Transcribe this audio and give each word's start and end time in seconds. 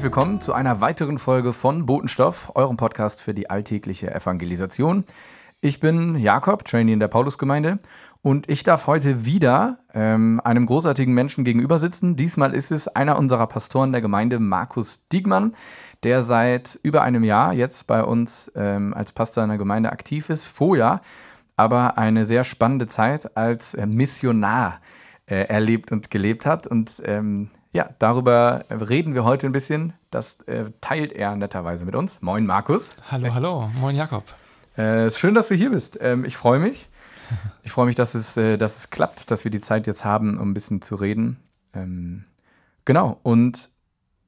Herzlich 0.00 0.16
willkommen 0.16 0.40
zu 0.40 0.54
einer 0.54 0.80
weiteren 0.80 1.18
Folge 1.18 1.52
von 1.52 1.84
Botenstoff, 1.84 2.52
eurem 2.54 2.78
Podcast 2.78 3.20
für 3.20 3.34
die 3.34 3.50
alltägliche 3.50 4.10
Evangelisation. 4.10 5.04
Ich 5.60 5.78
bin 5.78 6.16
Jakob, 6.16 6.64
Trainee 6.64 6.94
in 6.94 7.00
der 7.00 7.08
Paulusgemeinde, 7.08 7.80
und 8.22 8.48
ich 8.48 8.62
darf 8.62 8.86
heute 8.86 9.26
wieder 9.26 9.80
ähm, 9.92 10.40
einem 10.42 10.64
großartigen 10.64 11.12
Menschen 11.12 11.44
gegenüber 11.44 11.78
sitzen. 11.78 12.16
Diesmal 12.16 12.54
ist 12.54 12.70
es 12.70 12.88
einer 12.88 13.18
unserer 13.18 13.46
Pastoren 13.46 13.92
der 13.92 14.00
Gemeinde, 14.00 14.38
Markus 14.38 15.06
Diegmann, 15.12 15.54
der 16.02 16.22
seit 16.22 16.80
über 16.82 17.02
einem 17.02 17.22
Jahr 17.22 17.52
jetzt 17.52 17.86
bei 17.86 18.02
uns 18.02 18.50
ähm, 18.54 18.94
als 18.94 19.12
Pastor 19.12 19.44
in 19.44 19.50
der 19.50 19.58
Gemeinde 19.58 19.92
aktiv 19.92 20.30
ist. 20.30 20.46
Vorher 20.46 21.02
aber 21.58 21.98
eine 21.98 22.24
sehr 22.24 22.44
spannende 22.44 22.86
Zeit 22.86 23.36
als 23.36 23.74
äh, 23.74 23.84
Missionar 23.84 24.80
äh, 25.26 25.44
erlebt 25.44 25.92
und 25.92 26.10
gelebt 26.10 26.46
hat. 26.46 26.66
Und 26.66 27.02
ähm, 27.04 27.50
ja, 27.72 27.90
darüber 27.98 28.64
reden 28.68 29.14
wir 29.14 29.24
heute 29.24 29.46
ein 29.46 29.52
bisschen. 29.52 29.92
Das 30.10 30.40
äh, 30.42 30.70
teilt 30.80 31.12
er 31.12 31.36
netterweise 31.36 31.84
mit 31.84 31.94
uns. 31.94 32.20
Moin, 32.20 32.44
Markus. 32.44 32.96
Hallo, 33.10 33.32
hallo. 33.32 33.70
Moin, 33.74 33.94
Jakob. 33.94 34.24
Äh, 34.76 35.06
ist 35.06 35.20
schön, 35.20 35.34
dass 35.34 35.48
du 35.48 35.54
hier 35.54 35.70
bist. 35.70 35.98
Ähm, 36.00 36.24
ich 36.24 36.36
freue 36.36 36.58
mich. 36.58 36.88
Ich 37.62 37.70
freue 37.70 37.86
mich, 37.86 37.94
dass 37.94 38.16
es, 38.16 38.36
äh, 38.36 38.56
dass 38.56 38.76
es 38.76 38.90
klappt, 38.90 39.30
dass 39.30 39.44
wir 39.44 39.52
die 39.52 39.60
Zeit 39.60 39.86
jetzt 39.86 40.04
haben, 40.04 40.36
um 40.36 40.50
ein 40.50 40.54
bisschen 40.54 40.82
zu 40.82 40.96
reden. 40.96 41.36
Ähm, 41.74 42.24
genau. 42.84 43.20
Und 43.22 43.68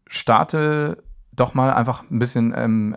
starte 0.07 1.03
doch 1.33 1.53
mal 1.55 1.73
einfach 1.73 2.05
ein 2.09 2.21
bisschen. 2.21 2.55
Ähm, 2.57 2.97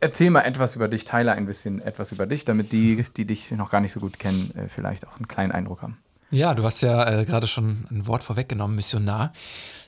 erzähl 0.00 0.30
mal 0.30 0.40
etwas 0.40 0.74
über 0.74 0.88
dich, 0.88 1.04
teile 1.04 1.30
ein 1.30 1.46
bisschen 1.46 1.80
etwas 1.80 2.10
über 2.10 2.26
dich, 2.26 2.44
damit 2.44 2.72
die, 2.72 3.04
die 3.16 3.24
dich 3.24 3.52
noch 3.52 3.70
gar 3.70 3.80
nicht 3.80 3.92
so 3.92 4.00
gut 4.00 4.18
kennen, 4.18 4.52
äh, 4.56 4.68
vielleicht 4.68 5.06
auch 5.06 5.16
einen 5.16 5.28
kleinen 5.28 5.52
Eindruck 5.52 5.82
haben. 5.82 5.98
Ja, 6.32 6.54
du 6.54 6.64
hast 6.64 6.80
ja 6.80 7.20
äh, 7.20 7.24
gerade 7.26 7.46
schon 7.46 7.86
ein 7.90 8.06
Wort 8.06 8.22
vorweggenommen, 8.22 8.74
Missionar. 8.74 9.34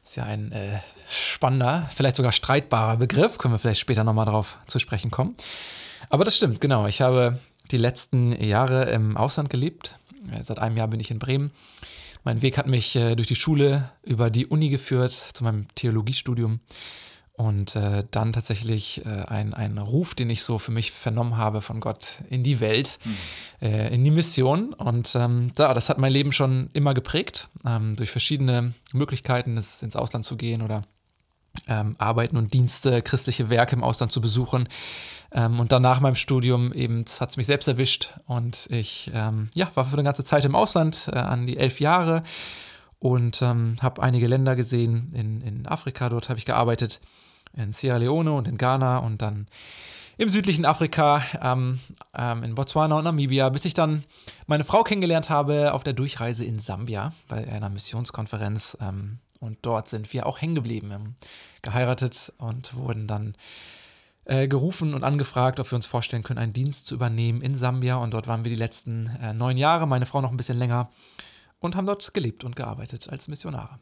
Ist 0.04 0.16
ja 0.16 0.24
ein 0.24 0.52
äh, 0.52 0.80
spannender, 1.08 1.88
vielleicht 1.90 2.16
sogar 2.16 2.32
streitbarer 2.32 2.98
Begriff. 2.98 3.38
Können 3.38 3.54
wir 3.54 3.58
vielleicht 3.58 3.80
später 3.80 4.04
nochmal 4.04 4.26
darauf 4.26 4.58
zu 4.66 4.78
sprechen 4.78 5.10
kommen. 5.10 5.36
Aber 6.10 6.22
das 6.22 6.36
stimmt, 6.36 6.60
genau. 6.60 6.86
Ich 6.86 7.00
habe 7.00 7.38
die 7.70 7.78
letzten 7.78 8.32
Jahre 8.32 8.90
im 8.90 9.16
Ausland 9.16 9.48
gelebt. 9.48 9.98
Äh, 10.30 10.44
seit 10.44 10.58
einem 10.58 10.76
Jahr 10.76 10.88
bin 10.88 11.00
ich 11.00 11.10
in 11.10 11.18
Bremen. 11.18 11.50
Mein 12.24 12.42
Weg 12.42 12.58
hat 12.58 12.66
mich 12.66 12.94
äh, 12.94 13.14
durch 13.14 13.28
die 13.28 13.36
Schule 13.36 13.90
über 14.02 14.28
die 14.28 14.46
Uni 14.46 14.68
geführt, 14.68 15.12
zu 15.12 15.44
meinem 15.44 15.68
Theologiestudium 15.74 16.60
und 17.36 17.74
äh, 17.74 18.04
dann 18.12 18.32
tatsächlich 18.32 19.04
äh, 19.04 19.24
ein, 19.26 19.54
ein 19.54 19.78
Ruf, 19.78 20.14
den 20.14 20.30
ich 20.30 20.44
so 20.44 20.60
für 20.60 20.70
mich 20.70 20.92
vernommen 20.92 21.36
habe 21.36 21.62
von 21.62 21.80
Gott 21.80 22.18
in 22.30 22.44
die 22.44 22.60
Welt, 22.60 22.98
mhm. 23.04 23.16
äh, 23.60 23.92
in 23.92 24.04
die 24.04 24.12
Mission. 24.12 24.72
Und 24.72 25.16
ähm, 25.16 25.50
da, 25.56 25.74
das 25.74 25.88
hat 25.88 25.98
mein 25.98 26.12
Leben 26.12 26.32
schon 26.32 26.70
immer 26.74 26.94
geprägt, 26.94 27.48
ähm, 27.66 27.96
durch 27.96 28.12
verschiedene 28.12 28.72
Möglichkeiten, 28.92 29.56
es 29.56 29.82
ins 29.82 29.96
Ausland 29.96 30.24
zu 30.24 30.36
gehen 30.36 30.62
oder 30.62 30.82
ähm, 31.66 31.96
Arbeiten 31.98 32.36
und 32.36 32.54
Dienste, 32.54 33.02
christliche 33.02 33.50
Werke 33.50 33.74
im 33.74 33.82
Ausland 33.82 34.12
zu 34.12 34.20
besuchen. 34.20 34.68
Ähm, 35.32 35.58
und 35.58 35.72
dann 35.72 35.82
nach 35.82 35.98
meinem 35.98 36.14
Studium 36.14 36.72
eben 36.72 37.04
hat 37.18 37.30
es 37.30 37.36
mich 37.36 37.46
selbst 37.46 37.66
erwischt 37.66 38.14
und 38.26 38.66
ich 38.70 39.10
ähm, 39.12 39.50
ja, 39.54 39.68
war 39.74 39.84
für 39.84 39.94
eine 39.94 40.04
ganze 40.04 40.22
Zeit 40.22 40.44
im 40.44 40.54
Ausland, 40.54 41.10
äh, 41.12 41.18
an 41.18 41.48
die 41.48 41.56
elf 41.56 41.80
Jahre 41.80 42.22
und 43.00 43.42
ähm, 43.42 43.74
habe 43.82 44.02
einige 44.02 44.28
Länder 44.28 44.54
gesehen 44.54 45.12
in, 45.12 45.40
in 45.40 45.66
Afrika, 45.66 46.08
dort 46.08 46.28
habe 46.28 46.38
ich 46.38 46.44
gearbeitet 46.44 47.00
in 47.56 47.72
Sierra 47.72 47.96
Leone 47.96 48.32
und 48.32 48.48
in 48.48 48.58
Ghana 48.58 48.98
und 48.98 49.22
dann 49.22 49.46
im 50.16 50.28
südlichen 50.28 50.64
Afrika, 50.64 51.22
ähm, 51.42 51.80
ähm, 52.16 52.42
in 52.44 52.54
Botswana 52.54 52.96
und 52.96 53.04
Namibia, 53.04 53.48
bis 53.48 53.64
ich 53.64 53.74
dann 53.74 54.04
meine 54.46 54.64
Frau 54.64 54.82
kennengelernt 54.82 55.28
habe 55.30 55.74
auf 55.74 55.82
der 55.82 55.92
Durchreise 55.92 56.44
in 56.44 56.60
Sambia 56.60 57.12
bei 57.28 57.46
einer 57.48 57.68
Missionskonferenz. 57.68 58.78
Ähm, 58.80 59.18
und 59.40 59.58
dort 59.62 59.88
sind 59.88 60.12
wir 60.12 60.26
auch 60.26 60.40
hängen 60.40 60.54
geblieben, 60.54 61.16
geheiratet 61.62 62.32
und 62.38 62.74
wurden 62.74 63.06
dann 63.06 63.34
äh, 64.24 64.48
gerufen 64.48 64.94
und 64.94 65.04
angefragt, 65.04 65.60
ob 65.60 65.70
wir 65.70 65.76
uns 65.76 65.86
vorstellen 65.86 66.22
können, 66.22 66.38
einen 66.38 66.52
Dienst 66.52 66.86
zu 66.86 66.94
übernehmen 66.94 67.42
in 67.42 67.56
Sambia. 67.56 67.96
Und 67.96 68.14
dort 68.14 68.28
waren 68.28 68.44
wir 68.44 68.50
die 68.50 68.56
letzten 68.56 69.10
äh, 69.20 69.34
neun 69.34 69.58
Jahre, 69.58 69.86
meine 69.86 70.06
Frau 70.06 70.20
noch 70.20 70.30
ein 70.30 70.36
bisschen 70.36 70.58
länger, 70.58 70.90
und 71.58 71.76
haben 71.76 71.86
dort 71.86 72.14
gelebt 72.14 72.44
und 72.44 72.56
gearbeitet 72.56 73.08
als 73.08 73.28
Missionare. 73.28 73.78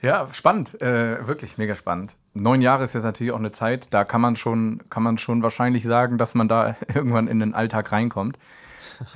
Ja, 0.00 0.28
spannend, 0.32 0.80
äh, 0.80 1.26
wirklich 1.26 1.58
mega 1.58 1.74
spannend. 1.74 2.14
Neun 2.32 2.62
Jahre 2.62 2.84
ist 2.84 2.92
jetzt 2.92 3.02
natürlich 3.02 3.32
auch 3.32 3.38
eine 3.38 3.50
Zeit, 3.50 3.88
da 3.92 4.04
kann 4.04 4.20
man 4.20 4.36
schon, 4.36 4.82
kann 4.90 5.02
man 5.02 5.18
schon 5.18 5.42
wahrscheinlich 5.42 5.84
sagen, 5.84 6.18
dass 6.18 6.34
man 6.34 6.48
da 6.48 6.76
irgendwann 6.94 7.26
in 7.26 7.40
den 7.40 7.54
Alltag 7.54 7.90
reinkommt, 7.90 8.38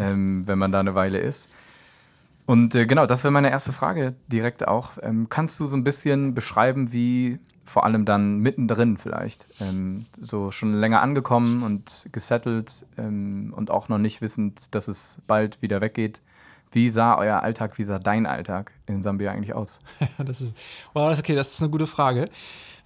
ähm, 0.00 0.42
wenn 0.46 0.58
man 0.58 0.72
da 0.72 0.80
eine 0.80 0.94
Weile 0.94 1.18
ist. 1.18 1.48
Und 2.46 2.74
äh, 2.74 2.86
genau, 2.86 3.06
das 3.06 3.22
wäre 3.22 3.30
meine 3.30 3.50
erste 3.50 3.72
Frage 3.72 4.14
direkt 4.26 4.66
auch. 4.66 4.92
Ähm, 5.00 5.28
kannst 5.28 5.60
du 5.60 5.66
so 5.66 5.76
ein 5.76 5.84
bisschen 5.84 6.34
beschreiben, 6.34 6.92
wie 6.92 7.38
vor 7.64 7.84
allem 7.84 8.04
dann 8.04 8.38
mittendrin 8.38 8.98
vielleicht, 8.98 9.46
ähm, 9.60 10.04
so 10.18 10.50
schon 10.50 10.74
länger 10.74 11.00
angekommen 11.00 11.62
und 11.62 12.08
gesettelt 12.10 12.84
ähm, 12.98 13.54
und 13.56 13.70
auch 13.70 13.88
noch 13.88 13.98
nicht 13.98 14.20
wissend, 14.20 14.74
dass 14.74 14.88
es 14.88 15.18
bald 15.28 15.62
wieder 15.62 15.80
weggeht, 15.80 16.20
wie 16.72 16.88
sah 16.88 17.16
euer 17.16 17.42
Alltag, 17.42 17.78
wie 17.78 17.84
sah 17.84 17.98
dein 17.98 18.26
Alltag 18.26 18.72
in 18.86 19.02
Sambia 19.02 19.30
eigentlich 19.30 19.54
aus? 19.54 19.78
das 20.18 20.40
ist, 20.40 20.56
wow, 20.94 21.08
das 21.08 21.18
ist 21.18 21.24
okay, 21.24 21.34
das 21.34 21.52
ist 21.52 21.60
eine 21.60 21.70
gute 21.70 21.86
Frage. 21.86 22.28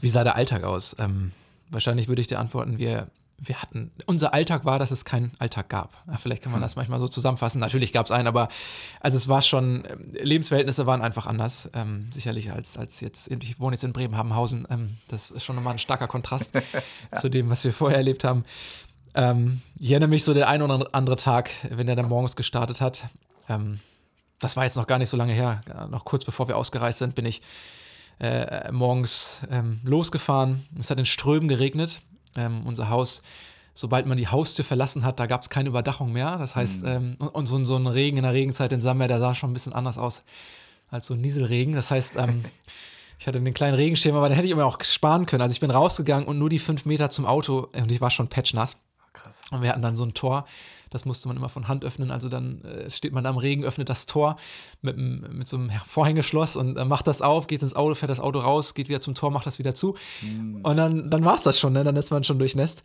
Wie 0.01 0.09
sah 0.09 0.25
der 0.25 0.37
Alltag 0.37 0.65
aus? 0.65 0.97
Ähm, 0.99 1.33
wahrscheinlich 1.71 2.09
würde 2.09 2.21
ich 2.21 2.27
dir 2.27 2.39
antworten, 2.39 2.79
wir, 2.79 3.07
wir 3.39 3.63
hatten, 3.63 3.93
unser 4.07 4.35
Alltag 4.35 4.65
war, 4.65 4.79
dass 4.79 4.91
es 4.91 5.05
keinen 5.05 5.33
Alltag 5.39 5.69
gab. 5.69 5.93
Vielleicht 6.19 6.43
kann 6.43 6.53
man 6.53 6.61
hm. 6.61 6.65
das 6.65 6.77
manchmal 6.77 6.99
so 6.99 7.07
zusammenfassen. 7.07 7.61
Natürlich 7.61 7.93
gab 7.93 8.07
es 8.07 8.13
einen, 8.13 8.27
aber 8.27 8.49
also 9.01 9.17
es 9.17 9.29
war 9.29 9.41
schon, 9.41 9.85
ähm, 9.89 10.11
Lebensverhältnisse 10.11 10.87
waren 10.87 11.01
einfach 11.01 11.27
anders, 11.27 11.71
ähm, 11.73 12.09
sicherlich 12.13 12.53
als, 12.53 12.77
als 12.77 13.01
jetzt, 13.01 13.31
ich 13.31 13.61
wohne 13.61 13.77
jetzt 13.77 13.85
in 13.85 13.93
Bremenhavenhausen, 13.93 14.67
ähm, 14.71 14.97
das 15.09 15.31
ist 15.31 15.45
schon 15.45 15.57
nochmal 15.57 15.75
ein 15.75 15.79
starker 15.79 16.09
Kontrast 16.09 16.55
ja. 16.55 16.63
zu 17.19 17.29
dem, 17.29 17.51
was 17.51 17.63
wir 17.65 17.73
vorher 17.73 17.99
erlebt 17.99 18.25
haben. 18.25 18.45
Ähm, 19.15 19.63
ich 19.79 19.93
erinnere 19.93 20.11
mich 20.11 20.25
so 20.25 20.35
der 20.35 20.49
ein 20.49 20.61
oder 20.61 20.89
andere 20.93 21.17
Tag, 21.17 21.51
wenn 21.71 21.89
er 21.89 21.97
dann 21.97 22.09
morgens 22.09 22.37
gestartet 22.37 22.81
hat, 22.81 23.05
ähm, 23.49 23.81
das 24.39 24.57
war 24.57 24.65
jetzt 24.65 24.77
noch 24.77 24.87
gar 24.87 24.99
nicht 24.99 25.09
so 25.09 25.17
lange 25.17 25.33
her, 25.33 25.63
ja, 25.69 25.87
noch 25.87 26.05
kurz 26.05 26.25
bevor 26.25 26.49
wir 26.49 26.57
ausgereist 26.57 26.99
sind, 26.99 27.15
bin 27.15 27.27
ich 27.27 27.43
äh, 28.19 28.71
morgens 28.73 29.41
ähm, 29.51 29.81
losgefahren. 29.85 30.67
Es 30.79 30.91
hat 30.91 30.99
in 30.99 31.07
Strömen 31.07 31.49
geregnet. 31.49 32.01
Ähm, 32.37 32.67
unser 32.67 32.89
Haus, 32.91 33.23
sobald 33.75 34.07
man 34.07 34.17
die 34.17 34.29
Haustür 34.29 34.65
verlassen 34.65 35.05
hat, 35.05 35.21
da 35.21 35.27
gab 35.27 35.43
es 35.43 35.51
keine 35.51 35.69
Überdachung 35.69 36.13
mehr. 36.13 36.37
Das 36.39 36.57
heißt, 36.57 36.83
mhm. 36.83 36.89
ähm, 36.89 37.17
und, 37.19 37.29
und 37.29 37.47
so, 37.47 37.65
so, 37.65 37.77
ein 37.77 37.87
Regen 37.87 38.17
in 38.17 38.23
der 38.23 38.33
Regenzeit 38.33 38.73
in 38.73 38.81
Sambia, 38.81 39.09
der 39.09 39.21
sah 39.21 39.35
schon 39.35 39.51
ein 39.51 39.55
bisschen 39.55 39.73
anders 39.73 39.99
aus 39.99 40.23
als 40.91 41.07
so 41.07 41.15
ein 41.15 41.21
Nieselregen. 41.21 41.75
Das 41.75 41.91
heißt, 41.91 42.17
ähm, 42.17 42.45
ich 43.19 43.27
hatte 43.27 43.39
einen 43.39 43.55
kleinen 43.55 43.75
Regenschirm, 43.75 44.17
aber 44.17 44.29
den 44.29 44.37
hätte 44.37 44.47
ich 44.47 44.53
immer 44.53 44.67
auch 44.67 44.83
sparen 44.83 45.27
können. 45.27 45.43
Also 45.43 45.53
ich 45.53 45.61
bin 45.61 45.71
rausgegangen 45.71 46.27
und 46.27 46.39
nur 46.39 46.51
die 46.51 46.59
fünf 46.59 46.85
Meter 46.85 47.11
zum 47.11 47.27
Auto 47.27 47.69
und 47.75 47.91
ich 47.91 48.01
war 48.01 48.11
schon 48.11 48.29
patchnass. 48.29 48.79
Krass. 49.27 49.41
Und 49.51 49.63
wir 49.63 49.71
hatten 49.71 49.83
dann 49.83 49.97
so 49.97 50.05
ein 50.05 50.15
Tor 50.15 50.47
das 50.91 51.05
musste 51.05 51.29
man 51.29 51.37
immer 51.37 51.49
von 51.49 51.69
Hand 51.69 51.85
öffnen. 51.85 52.11
Also 52.11 52.29
dann 52.29 52.63
äh, 52.63 52.91
steht 52.91 53.13
man 53.13 53.25
da 53.25 53.31
im 53.31 53.37
Regen, 53.37 53.65
öffnet 53.65 53.89
das 53.89 54.07
Tor 54.07 54.37
mit, 54.83 54.97
mit 54.97 55.49
so 55.49 55.57
einem 55.57 55.71
Vorhängeschloss 55.85 56.57
und 56.57 56.77
äh, 56.77 56.85
macht 56.85 57.07
das 57.07 57.23
auf, 57.23 57.47
geht 57.47 57.63
ins 57.63 57.75
Auto, 57.75 57.95
fährt 57.95 58.11
das 58.11 58.21
Auto 58.21 58.39
raus, 58.39 58.75
geht 58.75 58.89
wieder 58.89 59.01
zum 59.01 59.15
Tor, 59.15 59.31
macht 59.31 59.47
das 59.47 59.59
wieder 59.59 59.75
zu. 59.75 59.97
Mhm. 60.23 60.61
Und 60.63 60.77
dann, 60.77 61.11
dann 61.11 61.25
war 61.25 61.35
es 61.35 61.43
das 61.43 61.59
schon, 61.59 61.73
ne? 61.73 61.85
dann 61.85 61.97
ist 61.97 62.11
man 62.11 62.25
schon 62.25 62.39
durchnässt. 62.39 62.83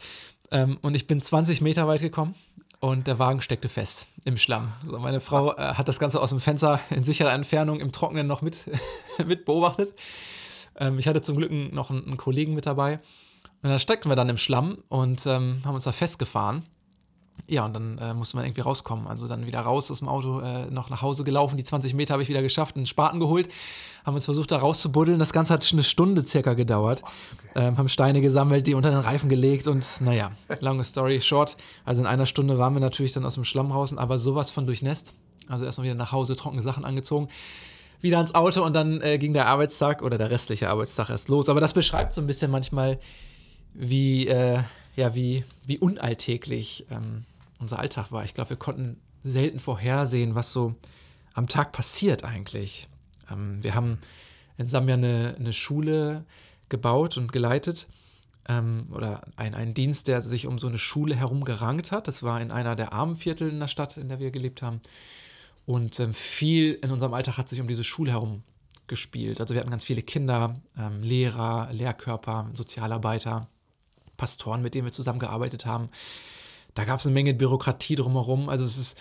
Ähm, 0.52 0.78
und 0.82 0.96
ich 0.96 1.08
bin 1.08 1.22
20 1.22 1.62
Meter 1.62 1.88
weit 1.88 2.02
gekommen 2.02 2.36
und 2.80 3.08
der 3.08 3.20
Wagen 3.20 3.42
steckte 3.42 3.70
fest 3.70 4.08
im 4.26 4.38
Schlamm. 4.38 4.74
So, 4.84 4.98
meine 5.00 5.22
Frau 5.22 5.56
äh, 5.56 5.76
hat 5.76 5.88
das 5.88 6.00
Ganze 6.00 6.20
aus 6.22 6.32
dem 6.32 6.40
Fenster 6.40 6.80
in 6.90 7.04
sicherer 7.04 7.34
Entfernung 7.34 7.80
im 7.80 7.92
Trockenen 7.92 8.28
noch 8.28 8.42
mit, 8.42 8.70
mit 9.26 9.46
beobachtet. 9.46 9.94
Ähm, 10.78 10.98
ich 10.98 11.08
hatte 11.08 11.22
zum 11.22 11.38
Glück 11.38 11.52
noch 11.52 11.92
einen, 11.92 12.06
einen, 12.06 12.18
Kollegen 12.18 12.56
mit 12.56 12.66
dabei. 12.66 13.00
Und 13.64 13.70
dann 13.70 13.80
steckten 13.80 14.10
wir 14.10 14.16
dann 14.16 14.30
im 14.30 14.38
Schlamm 14.38 14.80
und 14.90 15.26
ähm, 15.26 15.62
haben 15.66 15.76
uns 15.76 15.84
da 15.84 15.92
festgefahren. 15.92 16.66
Ja, 17.48 17.66
und 17.66 17.74
dann 17.74 17.98
äh, 17.98 18.14
musste 18.14 18.38
man 18.38 18.46
irgendwie 18.46 18.62
rauskommen. 18.62 19.08
Also 19.08 19.28
dann 19.28 19.46
wieder 19.46 19.60
raus 19.60 19.92
aus 19.92 20.00
dem 20.00 20.08
Auto, 20.08 20.40
äh, 20.40 20.68
noch 20.70 20.90
nach 20.90 21.02
Hause 21.02 21.24
gelaufen. 21.24 21.58
Die 21.58 21.64
20 21.64 21.94
Meter 21.94 22.14
habe 22.14 22.24
ich 22.24 22.30
wieder 22.30 22.42
geschafft, 22.42 22.76
einen 22.76 22.86
Spaten 22.86 23.20
geholt, 23.20 23.50
haben 24.06 24.16
uns 24.16 24.26
versucht, 24.26 24.52
da 24.52 24.58
rauszubuddeln. 24.58 25.20
Das 25.20 25.34
Ganze 25.34 25.54
hat 25.54 25.68
eine 25.72 25.84
Stunde 25.84 26.24
circa 26.24 26.54
gedauert. 26.54 27.04
Okay. 27.04 27.68
Ähm, 27.68 27.78
haben 27.78 27.90
Steine 27.90 28.22
gesammelt, 28.22 28.68
die 28.68 28.74
unter 28.74 28.90
den 28.90 29.00
Reifen 29.00 29.30
gelegt 29.30 29.68
und 29.68 29.86
naja, 30.02 30.32
lange 30.60 30.84
Story 30.84 31.22
short. 31.22 31.58
Also 31.84 32.02
in 32.02 32.08
einer 32.08 32.26
Stunde 32.26 32.58
waren 32.58 32.74
wir 32.74 32.80
natürlich 32.80 33.12
dann 33.12 33.26
aus 33.26 33.36
dem 33.36 33.44
Schlamm 33.44 33.72
raus, 33.72 33.96
aber 33.96 34.18
sowas 34.20 34.50
von 34.50 34.66
durchnässt. 34.66 35.14
Also 35.48 35.66
erstmal 35.66 35.86
wieder 35.86 35.96
nach 35.96 36.12
Hause, 36.12 36.36
trockene 36.36 36.62
Sachen 36.62 36.86
angezogen 36.86 37.28
wieder 38.02 38.20
ins 38.20 38.34
Auto 38.34 38.64
und 38.64 38.76
dann 38.76 39.00
äh, 39.02 39.20
ging 39.20 39.34
der 39.34 39.46
Arbeitstag 39.46 40.02
oder 40.02 40.18
der 40.18 40.32
restliche 40.32 40.70
Arbeitstag 40.70 41.12
erst 41.12 41.30
los. 41.30 41.50
Aber 41.50 41.62
das 41.62 41.74
beschreibt 41.74 42.14
so 42.14 42.22
ein 42.22 42.26
bisschen 42.26 42.50
manchmal, 42.50 43.00
wie, 43.74 44.28
äh, 44.28 44.64
ja, 44.96 45.16
wie, 45.16 45.44
wie 45.66 45.80
unalltäglich 45.80 46.86
ähm, 46.92 47.26
unser 47.60 47.80
Alltag 47.80 48.12
war. 48.12 48.24
Ich 48.24 48.34
glaube, 48.34 48.52
wir 48.52 48.58
konnten 48.58 49.00
selten 49.24 49.60
vorhersehen, 49.60 50.36
was 50.36 50.52
so 50.52 50.76
am 51.34 51.48
Tag 51.48 51.72
passiert 51.72 52.24
eigentlich. 52.24 52.88
Ähm, 53.30 53.64
wir 53.64 53.76
haben 53.76 54.00
in 54.58 54.68
Sambia 54.68 54.96
eine, 54.96 55.36
eine 55.40 55.54
Schule 55.54 56.26
gebaut 56.70 57.18
und 57.18 57.32
geleitet 57.32 57.88
ähm, 58.48 58.86
oder 58.92 59.22
ein, 59.36 59.56
einen 59.56 59.74
Dienst, 59.74 60.08
der 60.08 60.22
sich 60.22 60.48
um 60.48 60.60
so 60.60 60.68
eine 60.68 60.78
Schule 60.78 61.16
herum 61.16 61.44
gerankt 61.44 61.92
hat. 61.92 62.08
Das 62.08 62.24
war 62.24 62.42
in 62.42 62.52
einer 62.52 62.76
der 62.76 62.94
armen 62.94 63.16
Viertel 63.16 63.50
in 63.50 63.60
der 63.60 63.68
Stadt, 63.68 63.98
in 63.98 64.10
der 64.10 64.20
wir 64.20 64.32
gelebt 64.32 64.62
haben. 64.62 64.82
Und 65.66 66.00
ähm, 66.00 66.14
viel 66.14 66.74
in 66.74 66.92
unserem 66.92 67.14
Alltag 67.14 67.38
hat 67.38 67.50
sich 67.50 67.62
um 67.62 67.68
diese 67.68 67.84
Schule 67.84 68.12
herum 68.12 68.44
gespielt. 68.88 69.40
Also 69.40 69.54
wir 69.54 69.62
hatten 69.62 69.72
ganz 69.72 69.86
viele 69.86 70.02
Kinder, 70.02 70.60
ähm, 70.78 71.02
Lehrer, 71.02 71.70
Lehrkörper, 71.72 72.50
Sozialarbeiter, 72.54 73.48
Pastoren, 74.22 74.62
mit 74.62 74.76
denen 74.76 74.86
wir 74.86 74.94
zusammengearbeitet 74.94 75.66
haben. 75.66 75.90
Da 76.76 76.86
gab 76.86 77.00
es 77.00 77.08
eine 77.08 77.14
Menge 77.16 77.34
Bürokratie 77.34 77.96
drumherum. 77.96 78.50
Also 78.50 78.64
es 78.66 78.78
ist 78.78 79.00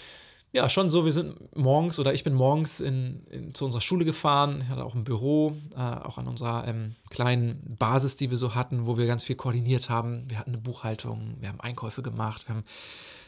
ja 0.52 0.67
schon 0.70 0.88
so, 0.88 1.05
wir 1.05 1.12
sind 1.12 1.55
morgens 1.55 1.99
oder 1.99 2.14
ich 2.14 2.25
bin 2.25 2.32
morgens 2.32 2.81
in, 2.81 3.26
in, 3.31 3.55
zu 3.55 3.67
unserer 3.67 3.82
Schule 3.82 4.06
gefahren. 4.06 4.62
Ich 4.62 4.70
hatte 4.70 4.82
auch 4.82 4.94
ein 4.94 5.05
Büro, 5.05 5.58
äh, 5.76 5.78
auch 5.78 6.17
an 6.17 6.26
unserer 6.26 6.67
ähm, 6.67 6.96
kleinen 7.11 7.76
Basis, 7.78 8.17
die 8.17 8.31
wir 8.31 8.38
so 8.38 8.55
hatten, 8.55 8.87
wo 8.87 8.96
wir 8.96 9.06
ganz 9.06 9.22
viel 9.22 9.37
koordiniert 9.37 9.90
haben. 9.90 10.25
Wir 10.28 10.38
hatten 10.38 10.52
eine 10.52 10.62
Buchhaltung, 10.62 11.37
wir 11.38 11.50
haben 11.50 11.61
Einkäufe 11.61 12.00
gemacht, 12.00 12.49
wir 12.49 12.55
haben 12.55 12.64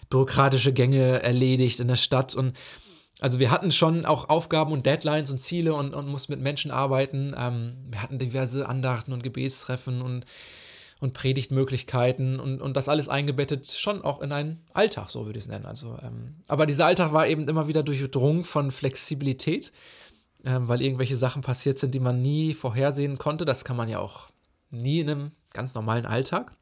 bürokratische 0.09 0.73
Gänge 0.73 1.23
erledigt 1.23 1.79
in 1.79 1.89
der 1.89 1.97
Stadt 1.97 2.35
und 2.35 2.57
also 3.21 3.39
wir 3.39 3.51
hatten 3.51 3.71
schon 3.71 4.07
auch 4.07 4.31
Aufgaben 4.31 4.73
und 4.73 4.87
Deadlines 4.87 5.31
und 5.31 5.39
Ziele 5.39 5.75
und, 5.75 5.95
und 5.95 6.09
mussten 6.09 6.33
mit 6.33 6.41
Menschen 6.41 6.71
arbeiten. 6.71 7.35
Ähm, 7.39 7.75
wir 7.91 8.03
hatten 8.03 8.19
diverse 8.19 8.67
Andachten 8.67 9.13
und 9.13 9.23
Gebetstreffen 9.23 10.01
und 10.01 10.25
und 11.03 11.15
Predigtmöglichkeiten 11.15 12.39
und, 12.39 12.63
und 12.63 12.77
das 12.77 12.89
alles 12.89 13.09
eingebettet 13.09 13.67
schon 13.73 14.03
auch 14.03 14.21
in 14.21 14.31
einen 14.31 14.65
Alltag, 14.73 15.11
so 15.11 15.27
würde 15.27 15.37
ich 15.37 15.47
es 15.47 15.51
nennen. 15.51 15.67
Also, 15.67 15.99
ähm, 16.01 16.37
aber 16.47 16.65
dieser 16.65 16.87
Alltag 16.87 17.13
war 17.13 17.27
eben 17.27 17.49
immer 17.49 17.67
wieder 17.67 17.83
durchdrungen 17.83 18.45
von 18.45 18.71
Flexibilität, 18.71 19.73
ähm, 20.45 20.69
weil 20.69 20.81
irgendwelche 20.81 21.17
Sachen 21.17 21.43
passiert 21.43 21.81
sind, 21.81 21.93
die 21.93 21.99
man 21.99 22.23
nie 22.23 22.55
vorhersehen 22.55 23.19
konnte. 23.19 23.45
Das 23.45 23.65
kann 23.65 23.77
man 23.77 23.89
ja 23.89 23.99
auch 23.99 24.31
nie 24.71 25.01
in 25.01 25.11
einem 25.11 25.31
ganz 25.53 25.75
normalen 25.75 26.07
Alltag. 26.07 26.53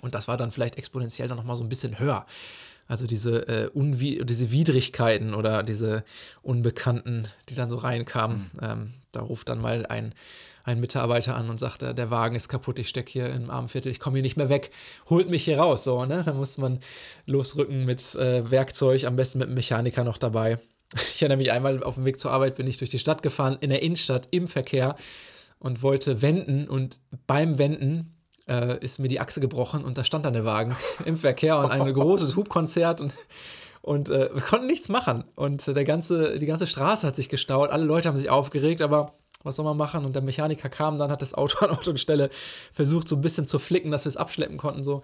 Und 0.00 0.14
das 0.14 0.26
war 0.26 0.38
dann 0.38 0.52
vielleicht 0.52 0.76
exponentiell 0.76 1.28
dann 1.28 1.36
nochmal 1.36 1.58
so 1.58 1.62
ein 1.62 1.68
bisschen 1.68 1.98
höher. 1.98 2.24
Also 2.88 3.06
diese, 3.06 3.46
äh, 3.46 3.70
diese 3.74 4.52
Widrigkeiten 4.52 5.34
oder 5.34 5.62
diese 5.62 6.02
Unbekannten, 6.40 7.28
die 7.50 7.54
dann 7.54 7.68
so 7.68 7.76
reinkamen. 7.76 8.50
Mhm. 8.54 8.60
Ähm, 8.62 8.92
da 9.12 9.20
ruft 9.20 9.50
dann 9.50 9.60
mal 9.60 9.84
ein 9.84 10.14
ein 10.66 10.80
Mitarbeiter 10.80 11.36
an 11.36 11.48
und 11.48 11.60
sagt, 11.60 11.82
der 11.82 12.10
Wagen 12.10 12.34
ist 12.34 12.48
kaputt, 12.48 12.80
ich 12.80 12.88
stecke 12.88 13.10
hier 13.10 13.32
im 13.32 13.50
Armviertel, 13.50 13.90
ich 13.90 14.00
komme 14.00 14.16
hier 14.16 14.22
nicht 14.22 14.36
mehr 14.36 14.48
weg, 14.48 14.72
holt 15.08 15.30
mich 15.30 15.44
hier 15.44 15.58
raus. 15.58 15.84
So, 15.84 16.04
ne? 16.04 16.24
Da 16.26 16.34
muss 16.34 16.58
man 16.58 16.80
losrücken 17.24 17.84
mit 17.84 18.16
äh, 18.16 18.50
Werkzeug, 18.50 19.04
am 19.04 19.14
besten 19.14 19.38
mit 19.38 19.46
einem 19.46 19.54
Mechaniker 19.54 20.04
noch 20.04 20.18
dabei. 20.18 20.58
Ich 20.94 21.20
erinnere 21.20 21.38
mich 21.38 21.50
einmal 21.50 21.82
auf 21.82 21.96
dem 21.96 22.04
Weg 22.04 22.20
zur 22.20 22.30
Arbeit 22.30 22.54
bin 22.54 22.66
ich 22.68 22.76
durch 22.76 22.90
die 22.90 23.00
Stadt 23.00 23.20
gefahren, 23.22 23.58
in 23.60 23.70
der 23.70 23.82
Innenstadt, 23.82 24.28
im 24.30 24.46
Verkehr 24.46 24.94
und 25.58 25.82
wollte 25.82 26.22
wenden 26.22 26.68
und 26.68 27.00
beim 27.26 27.58
Wenden 27.58 28.14
äh, 28.48 28.78
ist 28.78 29.00
mir 29.00 29.08
die 29.08 29.18
Achse 29.18 29.40
gebrochen 29.40 29.84
und 29.84 29.98
da 29.98 30.04
stand 30.04 30.24
dann 30.24 30.32
der 30.32 30.44
Wagen 30.44 30.76
im 31.04 31.16
Verkehr 31.16 31.58
und 31.58 31.72
ein 31.72 31.92
großes 31.92 32.36
Hubkonzert 32.36 33.00
und 33.00 33.12
und 33.82 34.08
äh, 34.08 34.34
wir 34.34 34.42
konnten 34.42 34.66
nichts 34.66 34.88
machen. 34.88 35.22
Und 35.36 35.64
der 35.64 35.84
ganze, 35.84 36.40
die 36.40 36.46
ganze 36.46 36.66
Straße 36.66 37.06
hat 37.06 37.14
sich 37.14 37.28
gestaut. 37.28 37.70
Alle 37.70 37.84
Leute 37.84 38.08
haben 38.08 38.16
sich 38.16 38.28
aufgeregt, 38.28 38.82
aber 38.82 39.14
was 39.46 39.56
soll 39.56 39.64
man 39.64 39.76
machen? 39.76 40.04
Und 40.04 40.14
der 40.14 40.22
Mechaniker 40.22 40.68
kam 40.68 40.98
dann, 40.98 41.10
hat 41.10 41.22
das 41.22 41.34
Auto 41.34 41.58
an 41.64 41.70
Ort 41.70 41.88
und 41.88 41.98
Stelle 41.98 42.30
versucht, 42.72 43.08
so 43.08 43.16
ein 43.16 43.22
bisschen 43.22 43.46
zu 43.46 43.58
flicken, 43.58 43.90
dass 43.90 44.04
wir 44.04 44.10
es 44.10 44.16
abschleppen 44.16 44.58
konnten. 44.58 44.84
So. 44.84 45.02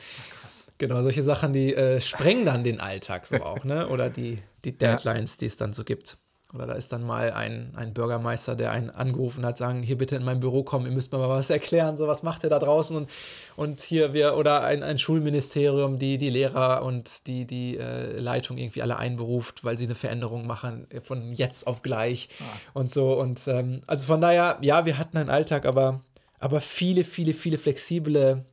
Genau, 0.78 1.02
solche 1.02 1.22
Sachen, 1.22 1.52
die 1.52 1.74
äh, 1.74 2.00
sprengen 2.00 2.44
dann 2.44 2.64
den 2.64 2.80
Alltag 2.80 3.26
so 3.26 3.36
auch, 3.42 3.64
ne? 3.64 3.88
Oder 3.88 4.10
die, 4.10 4.38
die 4.64 4.76
Deadlines, 4.76 5.36
die 5.36 5.46
es 5.46 5.56
dann 5.56 5.72
so 5.72 5.84
gibt. 5.84 6.18
Oder 6.54 6.66
da 6.66 6.72
ist 6.74 6.92
dann 6.92 7.02
mal 7.02 7.32
ein, 7.32 7.72
ein 7.76 7.94
Bürgermeister, 7.94 8.54
der 8.54 8.72
einen 8.72 8.90
angerufen 8.90 9.44
hat, 9.46 9.56
sagen, 9.56 9.82
hier 9.82 9.96
bitte 9.96 10.16
in 10.16 10.24
mein 10.24 10.38
Büro 10.38 10.62
kommen, 10.62 10.84
ihr 10.84 10.92
müsst 10.92 11.10
mir 11.10 11.18
mal 11.18 11.30
was 11.30 11.48
erklären, 11.48 11.96
so 11.96 12.08
was 12.08 12.22
macht 12.22 12.44
ihr 12.44 12.50
da 12.50 12.58
draußen 12.58 12.94
und, 12.94 13.10
und 13.56 13.80
hier 13.80 14.12
wir, 14.12 14.36
oder 14.36 14.62
ein, 14.62 14.82
ein 14.82 14.98
Schulministerium, 14.98 15.98
die 15.98 16.18
die 16.18 16.28
Lehrer 16.28 16.82
und 16.84 17.26
die, 17.26 17.46
die 17.46 17.78
äh, 17.78 18.18
Leitung 18.18 18.58
irgendwie 18.58 18.82
alle 18.82 18.96
einberuft, 18.96 19.64
weil 19.64 19.78
sie 19.78 19.86
eine 19.86 19.94
Veränderung 19.94 20.46
machen 20.46 20.86
von 21.00 21.32
jetzt 21.32 21.66
auf 21.66 21.80
gleich 21.80 22.28
ah. 22.40 22.78
und 22.78 22.92
so. 22.92 23.18
Und 23.18 23.48
ähm, 23.48 23.80
also 23.86 24.06
von 24.06 24.20
daher, 24.20 24.58
ja, 24.60 24.84
wir 24.84 24.98
hatten 24.98 25.16
einen 25.16 25.30
Alltag, 25.30 25.64
aber, 25.64 26.02
aber 26.38 26.60
viele, 26.60 27.04
viele, 27.04 27.32
viele 27.32 27.56
flexible 27.56 28.44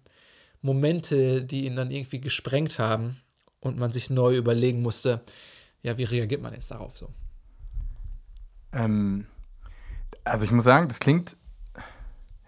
Momente, 0.62 1.44
die 1.44 1.66
ihn 1.66 1.76
dann 1.76 1.92
irgendwie 1.92 2.22
gesprengt 2.22 2.80
haben 2.80 3.18
und 3.60 3.78
man 3.78 3.92
sich 3.92 4.10
neu 4.10 4.38
überlegen 4.38 4.82
musste, 4.82 5.20
ja, 5.84 5.98
wie 5.98 6.06
reagiert 6.06 6.42
man 6.42 6.54
jetzt 6.54 6.72
darauf 6.72 6.98
so? 6.98 7.10
Ähm, 8.74 9.26
also 10.24 10.46
ich 10.46 10.52
muss 10.52 10.64
sagen, 10.64 10.88
das 10.88 11.00
klingt, 11.00 11.36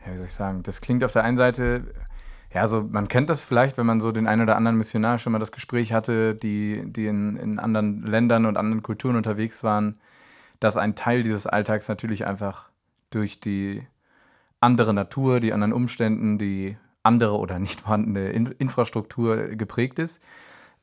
ja, 0.05 0.13
wie 0.13 0.17
soll 0.17 0.27
ich 0.27 0.33
sagen, 0.33 0.63
das 0.63 0.81
klingt 0.81 1.03
auf 1.03 1.11
der 1.11 1.23
einen 1.23 1.37
Seite, 1.37 1.93
ja, 2.53 2.67
so 2.67 2.83
man 2.83 3.07
kennt 3.07 3.29
das 3.29 3.45
vielleicht, 3.45 3.77
wenn 3.77 3.85
man 3.85 4.01
so 4.01 4.11
den 4.11 4.27
einen 4.27 4.41
oder 4.41 4.57
anderen 4.57 4.77
Missionar 4.77 5.17
schon 5.17 5.31
mal 5.33 5.39
das 5.39 5.51
Gespräch 5.51 5.93
hatte, 5.93 6.35
die, 6.35 6.83
die 6.85 7.07
in, 7.07 7.37
in 7.37 7.59
anderen 7.59 8.03
Ländern 8.03 8.45
und 8.45 8.57
anderen 8.57 8.83
Kulturen 8.83 9.15
unterwegs 9.15 9.63
waren, 9.63 9.99
dass 10.59 10.77
ein 10.77 10.95
Teil 10.95 11.23
dieses 11.23 11.47
Alltags 11.47 11.87
natürlich 11.87 12.25
einfach 12.25 12.69
durch 13.09 13.39
die 13.39 13.79
andere 14.59 14.93
Natur, 14.93 15.39
die 15.39 15.53
anderen 15.53 15.73
Umständen, 15.73 16.37
die 16.37 16.77
andere 17.03 17.37
oder 17.37 17.57
nicht 17.57 17.81
vorhandene 17.81 18.29
in 18.29 18.45
Infrastruktur 18.45 19.55
geprägt 19.55 19.97
ist. 19.97 20.21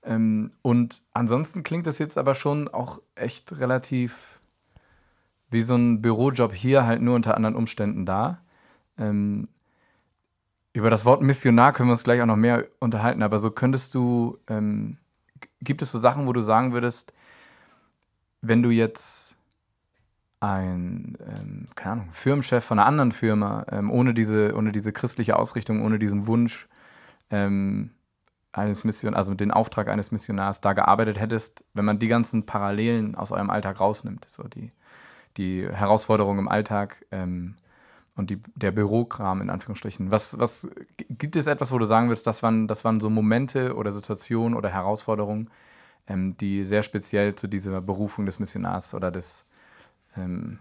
Ähm, 0.02 0.52
und 0.62 1.02
ansonsten 1.12 1.62
klingt 1.62 1.86
das 1.86 1.98
jetzt 1.98 2.18
aber 2.18 2.34
schon 2.34 2.68
auch 2.68 3.00
echt 3.14 3.58
relativ 3.58 4.37
wie 5.50 5.62
so 5.62 5.76
ein 5.76 6.02
Bürojob 6.02 6.52
hier, 6.52 6.86
halt 6.86 7.02
nur 7.02 7.14
unter 7.14 7.36
anderen 7.36 7.56
Umständen 7.56 8.04
da. 8.06 8.40
Ähm, 8.98 9.48
über 10.72 10.90
das 10.90 11.04
Wort 11.04 11.22
Missionar 11.22 11.72
können 11.72 11.88
wir 11.88 11.92
uns 11.92 12.04
gleich 12.04 12.20
auch 12.20 12.26
noch 12.26 12.36
mehr 12.36 12.66
unterhalten, 12.78 13.22
aber 13.22 13.38
so 13.38 13.50
könntest 13.50 13.94
du, 13.94 14.38
ähm, 14.48 14.98
gibt 15.60 15.82
es 15.82 15.90
so 15.90 15.98
Sachen, 15.98 16.26
wo 16.26 16.32
du 16.32 16.40
sagen 16.40 16.72
würdest, 16.72 17.12
wenn 18.42 18.62
du 18.62 18.70
jetzt 18.70 19.34
ein, 20.40 21.16
ähm, 21.26 21.68
keine 21.74 21.92
Ahnung, 21.92 22.08
Firmenchef 22.12 22.64
von 22.64 22.78
einer 22.78 22.86
anderen 22.86 23.12
Firma, 23.12 23.66
ähm, 23.70 23.90
ohne, 23.90 24.14
diese, 24.14 24.54
ohne 24.56 24.70
diese 24.70 24.92
christliche 24.92 25.36
Ausrichtung, 25.36 25.82
ohne 25.82 25.98
diesen 25.98 26.26
Wunsch 26.26 26.68
ähm, 27.30 27.90
eines 28.52 28.84
Mission, 28.84 29.14
also 29.14 29.34
den 29.34 29.50
Auftrag 29.50 29.88
eines 29.88 30.12
Missionars 30.12 30.60
da 30.60 30.74
gearbeitet 30.74 31.18
hättest, 31.18 31.64
wenn 31.74 31.84
man 31.84 31.98
die 31.98 32.08
ganzen 32.08 32.46
Parallelen 32.46 33.14
aus 33.14 33.32
eurem 33.32 33.50
Alltag 33.50 33.80
rausnimmt, 33.80 34.26
so 34.28 34.44
die 34.44 34.70
die 35.38 35.68
Herausforderungen 35.70 36.40
im 36.40 36.48
Alltag 36.48 37.04
ähm, 37.10 37.54
und 38.16 38.30
die, 38.30 38.42
der 38.56 38.72
Bürokram 38.72 39.40
in 39.40 39.48
Anführungsstrichen. 39.48 40.10
Was, 40.10 40.38
was 40.38 40.68
gibt 41.08 41.36
es 41.36 41.46
etwas, 41.46 41.72
wo 41.72 41.78
du 41.78 41.86
sagen 41.86 42.08
willst, 42.08 42.26
das 42.26 42.42
waren, 42.42 42.66
das 42.68 42.84
waren 42.84 43.00
so 43.00 43.08
Momente 43.08 43.76
oder 43.76 43.92
Situationen 43.92 44.56
oder 44.56 44.68
Herausforderungen, 44.68 45.50
ähm, 46.08 46.36
die 46.36 46.64
sehr 46.64 46.82
speziell 46.82 47.36
zu 47.36 47.46
dieser 47.46 47.80
Berufung 47.80 48.26
des 48.26 48.40
Missionars 48.40 48.92
oder 48.92 49.10
des, 49.10 49.44
ähm, 50.16 50.58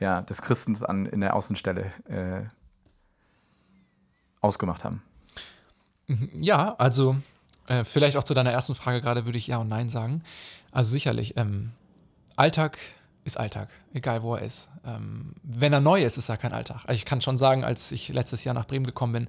ja, 0.00 0.22
des 0.22 0.42
Christens 0.42 0.82
an, 0.82 1.06
in 1.06 1.20
der 1.20 1.34
Außenstelle 1.36 1.92
äh, 2.08 2.42
ausgemacht 4.40 4.82
haben? 4.82 5.02
Mhm, 6.08 6.30
ja, 6.40 6.74
also 6.74 7.16
äh, 7.68 7.84
vielleicht 7.84 8.16
auch 8.16 8.24
zu 8.24 8.34
deiner 8.34 8.50
ersten 8.50 8.74
Frage 8.74 9.00
gerade 9.00 9.24
würde 9.24 9.38
ich 9.38 9.46
ja 9.46 9.58
und 9.58 9.68
nein 9.68 9.88
sagen. 9.88 10.24
Also 10.72 10.90
sicherlich, 10.90 11.36
ähm, 11.36 11.70
Alltag 12.34 12.78
ist 13.24 13.38
Alltag, 13.38 13.68
egal 13.92 14.22
wo 14.22 14.34
er 14.34 14.42
ist. 14.42 14.70
Ähm, 14.84 15.34
wenn 15.42 15.72
er 15.72 15.80
neu 15.80 16.02
ist, 16.02 16.18
ist 16.18 16.28
er 16.28 16.36
kein 16.36 16.52
Alltag. 16.52 16.82
Also 16.86 16.98
ich 16.98 17.04
kann 17.04 17.20
schon 17.20 17.38
sagen, 17.38 17.64
als 17.64 17.92
ich 17.92 18.08
letztes 18.08 18.44
Jahr 18.44 18.54
nach 18.54 18.66
Bremen 18.66 18.86
gekommen 18.86 19.12
bin, 19.12 19.28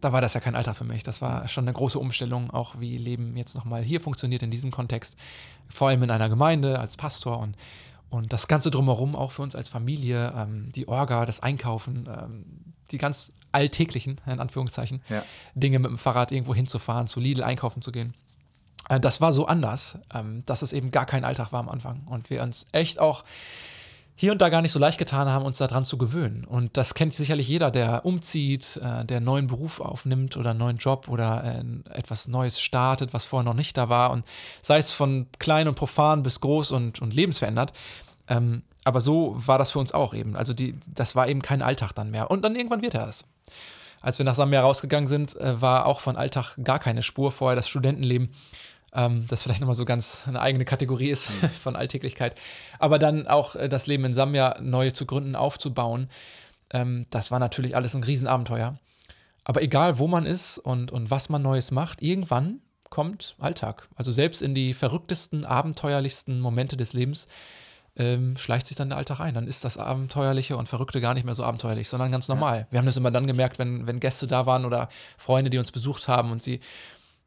da 0.00 0.12
war 0.12 0.20
das 0.20 0.34
ja 0.34 0.40
kein 0.40 0.54
Alltag 0.54 0.76
für 0.76 0.84
mich. 0.84 1.02
Das 1.02 1.20
war 1.20 1.48
schon 1.48 1.64
eine 1.64 1.72
große 1.72 1.98
Umstellung, 1.98 2.50
auch 2.50 2.78
wie 2.78 2.96
Leben 2.96 3.36
jetzt 3.36 3.54
nochmal 3.54 3.82
hier 3.82 4.00
funktioniert 4.00 4.42
in 4.42 4.50
diesem 4.50 4.70
Kontext. 4.70 5.16
Vor 5.68 5.88
allem 5.88 6.02
in 6.02 6.10
einer 6.10 6.28
Gemeinde 6.28 6.78
als 6.78 6.96
Pastor 6.96 7.40
und, 7.40 7.56
und 8.08 8.32
das 8.32 8.46
Ganze 8.46 8.70
drumherum 8.70 9.16
auch 9.16 9.32
für 9.32 9.42
uns 9.42 9.56
als 9.56 9.68
Familie, 9.68 10.32
ähm, 10.36 10.70
die 10.72 10.86
Orga, 10.86 11.26
das 11.26 11.40
Einkaufen, 11.40 12.08
ähm, 12.08 12.44
die 12.90 12.98
ganz 12.98 13.32
alltäglichen, 13.50 14.20
in 14.26 14.40
Anführungszeichen, 14.40 15.02
ja. 15.08 15.24
Dinge 15.54 15.78
mit 15.78 15.90
dem 15.90 15.98
Fahrrad 15.98 16.32
irgendwo 16.32 16.54
hinzufahren, 16.54 17.06
zu 17.06 17.18
Lidl 17.18 17.42
einkaufen 17.42 17.82
zu 17.82 17.90
gehen. 17.92 18.14
Äh, 18.88 19.00
das 19.00 19.20
war 19.20 19.32
so 19.32 19.46
anders, 19.46 19.98
ähm, 20.14 20.42
dass 20.46 20.62
es 20.62 20.72
eben 20.72 20.90
gar 20.90 21.06
kein 21.06 21.24
Alltag 21.24 21.52
war 21.52 21.60
am 21.60 21.68
Anfang. 21.68 22.02
Und 22.06 22.30
wir 22.30 22.42
uns 22.42 22.66
echt 22.72 22.98
auch 22.98 23.24
hier 24.20 24.32
und 24.32 24.42
da 24.42 24.48
gar 24.48 24.62
nicht 24.62 24.72
so 24.72 24.80
leicht 24.80 24.98
getan 24.98 25.28
haben, 25.28 25.44
uns 25.44 25.58
daran 25.58 25.84
zu 25.84 25.96
gewöhnen. 25.96 26.44
Und 26.44 26.76
das 26.76 26.94
kennt 26.94 27.14
sicherlich 27.14 27.46
jeder, 27.46 27.70
der 27.70 28.04
umzieht, 28.04 28.76
äh, 28.82 29.04
der 29.04 29.18
einen 29.18 29.26
neuen 29.26 29.46
Beruf 29.46 29.80
aufnimmt 29.80 30.36
oder 30.36 30.50
einen 30.50 30.58
neuen 30.58 30.78
Job 30.78 31.06
oder 31.08 31.44
äh, 31.44 31.96
etwas 31.96 32.26
Neues 32.26 32.60
startet, 32.60 33.14
was 33.14 33.24
vorher 33.24 33.44
noch 33.44 33.54
nicht 33.54 33.76
da 33.76 33.88
war. 33.88 34.10
Und 34.10 34.26
sei 34.60 34.78
es 34.78 34.90
von 34.90 35.28
klein 35.38 35.68
und 35.68 35.76
profan 35.76 36.24
bis 36.24 36.40
groß 36.40 36.72
und, 36.72 37.00
und 37.00 37.14
lebensverändert. 37.14 37.72
Ähm, 38.26 38.62
aber 38.82 39.00
so 39.00 39.36
war 39.38 39.58
das 39.58 39.70
für 39.70 39.78
uns 39.78 39.92
auch 39.92 40.14
eben. 40.14 40.34
Also 40.34 40.52
die, 40.52 40.74
das 40.92 41.14
war 41.14 41.28
eben 41.28 41.40
kein 41.40 41.62
Alltag 41.62 41.92
dann 41.92 42.10
mehr. 42.10 42.28
Und 42.28 42.44
dann 42.44 42.56
irgendwann 42.56 42.82
wird 42.82 42.94
er 42.94 43.06
es. 43.06 43.24
Als 44.00 44.18
wir 44.18 44.24
nach 44.24 44.34
Sambia 44.34 44.60
rausgegangen 44.60 45.08
sind, 45.08 45.36
war 45.40 45.86
auch 45.86 45.98
von 46.00 46.16
Alltag 46.16 46.56
gar 46.62 46.78
keine 46.78 47.02
Spur. 47.02 47.32
Vorher 47.32 47.56
das 47.56 47.68
Studentenleben 47.68 48.30
ähm, 48.92 49.26
das 49.28 49.42
vielleicht 49.42 49.60
nochmal 49.60 49.74
so 49.74 49.84
ganz 49.84 50.24
eine 50.26 50.40
eigene 50.40 50.64
Kategorie 50.64 51.10
ist 51.10 51.30
mhm. 51.30 51.48
von 51.62 51.76
Alltäglichkeit. 51.76 52.38
Aber 52.78 52.98
dann 52.98 53.26
auch 53.26 53.56
äh, 53.56 53.68
das 53.68 53.86
Leben 53.86 54.04
in 54.04 54.14
Sambia 54.14 54.56
neu 54.60 54.90
zu 54.90 55.06
gründen, 55.06 55.36
aufzubauen, 55.36 56.08
ähm, 56.70 57.06
das 57.10 57.30
war 57.30 57.38
natürlich 57.38 57.76
alles 57.76 57.94
ein 57.94 58.04
Riesenabenteuer. 58.04 58.78
Aber 59.44 59.62
egal, 59.62 59.98
wo 59.98 60.06
man 60.06 60.26
ist 60.26 60.58
und, 60.58 60.92
und 60.92 61.10
was 61.10 61.28
man 61.28 61.42
Neues 61.42 61.70
macht, 61.70 62.02
irgendwann 62.02 62.60
kommt 62.90 63.36
Alltag. 63.38 63.88
Also 63.96 64.12
selbst 64.12 64.42
in 64.42 64.54
die 64.54 64.74
verrücktesten, 64.74 65.44
abenteuerlichsten 65.44 66.40
Momente 66.40 66.76
des 66.76 66.92
Lebens 66.92 67.28
ähm, 67.96 68.36
schleicht 68.36 68.66
sich 68.66 68.76
dann 68.76 68.90
der 68.90 68.98
Alltag 68.98 69.20
ein. 69.20 69.34
Dann 69.34 69.46
ist 69.46 69.64
das 69.64 69.76
Abenteuerliche 69.76 70.56
und 70.56 70.68
Verrückte 70.68 71.00
gar 71.00 71.14
nicht 71.14 71.24
mehr 71.24 71.34
so 71.34 71.44
abenteuerlich, 71.44 71.88
sondern 71.88 72.12
ganz 72.12 72.28
normal. 72.28 72.60
Ja. 72.60 72.66
Wir 72.70 72.78
haben 72.78 72.86
das 72.86 72.96
immer 72.96 73.10
dann 73.10 73.26
gemerkt, 73.26 73.58
wenn, 73.58 73.86
wenn 73.86 74.00
Gäste 74.00 74.26
da 74.26 74.46
waren 74.46 74.64
oder 74.64 74.88
Freunde, 75.16 75.50
die 75.50 75.58
uns 75.58 75.72
besucht 75.72 76.08
haben 76.08 76.30
und 76.30 76.42
sie 76.42 76.60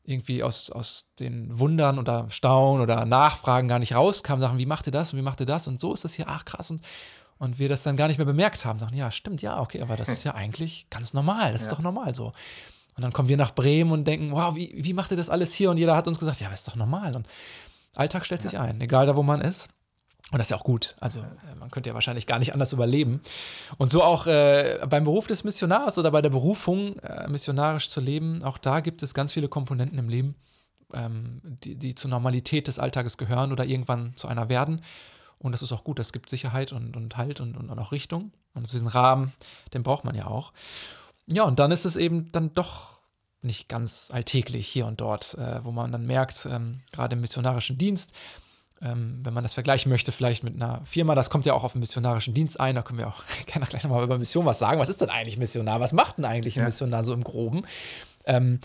irgendwie 0.04 0.44
aus, 0.44 0.70
aus 0.70 1.12
den 1.20 1.60
Wundern 1.60 2.00
oder 2.00 2.28
Staunen 2.30 2.82
oder 2.82 3.06
Nachfragen 3.06 3.68
gar 3.68 3.80
nicht 3.80 3.96
rauskamen, 3.96 4.42
sagen, 4.42 4.58
wie 4.58 4.66
macht 4.66 4.88
ihr 4.88 4.92
das 4.92 5.14
und 5.14 5.20
wie 5.20 5.24
macht 5.24 5.40
ihr 5.40 5.46
das 5.46 5.68
und 5.68 5.80
so 5.80 5.94
ist 5.94 6.04
das 6.04 6.14
hier, 6.14 6.26
ach 6.28 6.46
krass 6.46 6.72
und, 6.72 6.82
und 7.38 7.60
wir 7.60 7.70
das 7.70 7.84
dann 7.84 7.98
gar 7.98 8.08
nicht 8.08 8.18
mehr 8.18 8.26
bemerkt 8.26 8.66
haben, 8.66 8.80
sagen, 8.80 8.96
ja, 8.96 9.12
stimmt, 9.12 9.42
ja, 9.42 9.60
okay, 9.60 9.82
aber 9.82 9.96
das 9.96 10.10
ist 10.10 10.24
ja 10.24 10.34
eigentlich 10.34 10.88
ganz 10.90 11.14
normal, 11.14 11.52
das 11.52 11.62
ja. 11.62 11.68
ist 11.68 11.72
doch 11.72 11.80
normal 11.80 12.16
so. 12.16 12.34
Und 12.96 13.04
dann 13.04 13.14
kommen 13.14 13.30
wir 13.30 13.38
nach 13.38 13.56
Bremen 13.56 13.92
und 13.92 14.06
denken, 14.06 14.32
wow, 14.32 14.56
wie, 14.56 14.74
wie 14.76 14.94
macht 14.94 15.12
ihr 15.12 15.18
das 15.18 15.30
alles 15.30 15.54
hier? 15.54 15.72
Und 15.72 15.78
jeder 15.78 15.96
hat 15.96 16.08
uns 16.08 16.20
gesagt, 16.20 16.42
ja, 16.42 16.52
ist 16.52 16.68
doch 16.68 16.76
normal. 16.76 17.16
Und 17.16 17.26
Alltag 17.96 18.26
stellt 18.26 18.42
sich 18.42 18.60
ein, 18.60 18.82
egal 18.82 19.06
da, 19.06 19.16
wo 19.16 19.24
man 19.24 19.42
ist. 19.42 19.70
Und 20.32 20.38
das 20.38 20.48
ist 20.48 20.52
ja 20.52 20.58
auch 20.58 20.64
gut. 20.64 20.96
Also 21.00 21.20
äh, 21.20 21.56
man 21.60 21.72
könnte 21.72 21.90
ja 21.90 21.94
wahrscheinlich 21.94 22.28
gar 22.28 22.40
nicht 22.40 22.54
anders 22.54 22.72
überleben. 22.72 23.22
Und 23.78 23.92
so 23.92 24.02
auch 24.02 24.28
äh, 24.28 24.80
beim 24.90 25.04
Beruf 25.04 25.28
des 25.28 25.44
Missionars 25.44 25.98
oder 25.98 26.12
bei 26.12 26.22
der 26.22 26.30
Berufung, 26.30 26.98
äh, 27.00 27.28
missionarisch 27.28 27.90
zu 27.90 28.00
leben, 28.00 28.44
auch 28.44 28.58
da 28.58 28.80
gibt 28.80 29.04
es 29.04 29.14
ganz 29.14 29.34
viele 29.34 29.50
Komponenten 29.50 29.98
im 30.00 30.08
Leben, 30.08 30.36
ähm, 30.94 31.42
die, 31.44 31.76
die 31.76 31.96
zur 31.96 32.10
Normalität 32.10 32.68
des 32.68 32.80
Alltages 32.80 33.18
gehören 33.18 33.52
oder 33.52 33.66
irgendwann 33.66 34.14
zu 34.16 34.28
einer 34.28 34.48
werden. 34.48 34.82
Und 35.38 35.54
das 35.54 35.64
ist 35.64 35.72
auch 35.72 35.84
gut. 35.84 36.00
Das 36.00 36.14
gibt 36.14 36.30
Sicherheit 36.30 36.72
und, 36.72 36.96
und 36.96 37.18
Halt 37.18 37.42
und, 37.42 37.58
und, 37.58 37.78
auch 37.80 37.92
Richtung. 37.92 38.32
Und 38.54 38.72
diesen 38.72 38.88
Rahmen, 38.88 39.34
den 39.74 39.84
braucht 39.84 40.06
man 40.06 40.16
ja 40.16 40.28
auch. 40.28 40.54
Ja, 41.26 41.44
und 41.44 41.60
dann 41.60 41.72
ist 41.72 41.86
es 41.86 41.96
eben 41.96 42.32
dann 42.32 42.54
doch 42.54 43.02
nicht 43.42 43.68
ganz 43.68 44.12
alltäglich 44.14 44.68
hier 44.68 44.86
und 44.86 45.02
dort, 45.02 45.34
äh, 45.34 45.64
wo 45.64 45.72
man 45.72 45.92
dann 45.92 46.06
merkt, 46.06 46.46
ähm, 46.50 46.82
gerade 46.92 47.16
im 47.16 47.22
missionarischen 47.22 47.78
Dienst, 47.78 48.14
ähm, 48.84 49.20
wenn 49.24 49.34
man 49.34 49.44
das 49.44 49.54
vergleichen 49.54 49.90
möchte, 49.90 50.12
vielleicht 50.12 50.44
mit 50.44 50.56
einer 50.56 50.82
Firma, 50.86 51.16
das 51.16 51.30
kommt 51.30 51.46
ja 51.46 51.54
auch 51.54 51.64
auf 51.64 51.74
den 51.74 51.80
missionarischen 51.80 52.34
Dienst 52.34 52.60
ein, 52.60 52.76
da 52.76 52.82
können 52.82 53.00
wir 53.00 53.08
auch 53.08 53.24
gerne 53.46 53.66
gleich 53.68 53.84
nochmal 53.84 54.04
über 54.04 54.18
Mission 54.18 54.46
was 54.46 54.60
sagen. 54.60 54.80
Was 54.80 54.90
ist 54.90 55.02
denn 55.02 55.10
eigentlich 55.10 55.38
Missionar? 55.38 55.80
Was 55.80 55.94
macht 55.94 56.18
denn 56.18 56.26
eigentlich 56.26 56.56
ein 56.58 56.62
ja. 56.62 56.66
Missionar 56.66 57.04
so 57.04 57.14
im 57.14 57.24
Groben? 57.24 57.64
Ähm, 58.26 58.60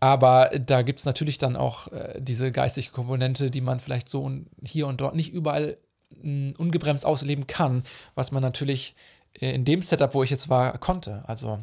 aber 0.00 0.50
da 0.58 0.82
gibt 0.82 0.98
es 0.98 1.04
natürlich 1.04 1.38
dann 1.38 1.56
auch 1.56 1.88
äh, 1.88 2.20
diese 2.20 2.50
geistige 2.52 2.90
Komponente, 2.90 3.50
die 3.50 3.60
man 3.60 3.80
vielleicht 3.80 4.08
so 4.08 4.30
hier 4.64 4.86
und 4.86 5.00
dort 5.00 5.14
nicht 5.14 5.32
überall 5.32 5.76
mh, 6.22 6.54
ungebremst 6.58 7.04
ausleben 7.04 7.46
kann, 7.46 7.84
was 8.14 8.32
man 8.32 8.42
natürlich 8.42 8.94
äh, 9.38 9.54
in 9.54 9.64
dem 9.64 9.82
Setup, 9.82 10.14
wo 10.14 10.22
ich 10.22 10.30
jetzt 10.30 10.48
war, 10.48 10.76
konnte. 10.78 11.22
Also 11.26 11.60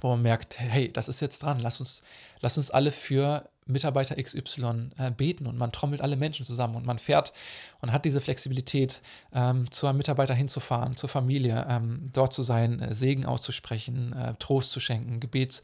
wo 0.00 0.08
man 0.08 0.22
merkt, 0.22 0.58
hey, 0.58 0.92
das 0.92 1.08
ist 1.08 1.20
jetzt 1.20 1.42
dran, 1.42 1.60
lass 1.60 1.80
uns, 1.80 2.02
lass 2.40 2.58
uns 2.58 2.70
alle 2.70 2.92
für 2.92 3.48
Mitarbeiter 3.66 4.20
XY 4.22 4.90
äh, 4.98 5.10
beten 5.10 5.46
und 5.46 5.56
man 5.56 5.72
trommelt 5.72 6.02
alle 6.02 6.16
Menschen 6.16 6.44
zusammen 6.44 6.76
und 6.76 6.86
man 6.86 6.98
fährt 6.98 7.32
und 7.80 7.92
hat 7.92 8.04
diese 8.04 8.20
Flexibilität, 8.20 9.02
ähm, 9.32 9.70
zu 9.70 9.86
einem 9.86 9.98
Mitarbeiter 9.98 10.34
hinzufahren, 10.34 10.96
zur 10.96 11.08
Familie, 11.08 11.66
ähm, 11.68 12.10
dort 12.12 12.32
zu 12.32 12.42
sein, 12.42 12.80
äh, 12.80 12.94
Segen 12.94 13.26
auszusprechen, 13.26 14.12
äh, 14.12 14.34
Trost 14.38 14.72
zu 14.72 14.80
schenken, 14.80 15.20
Gebets 15.20 15.62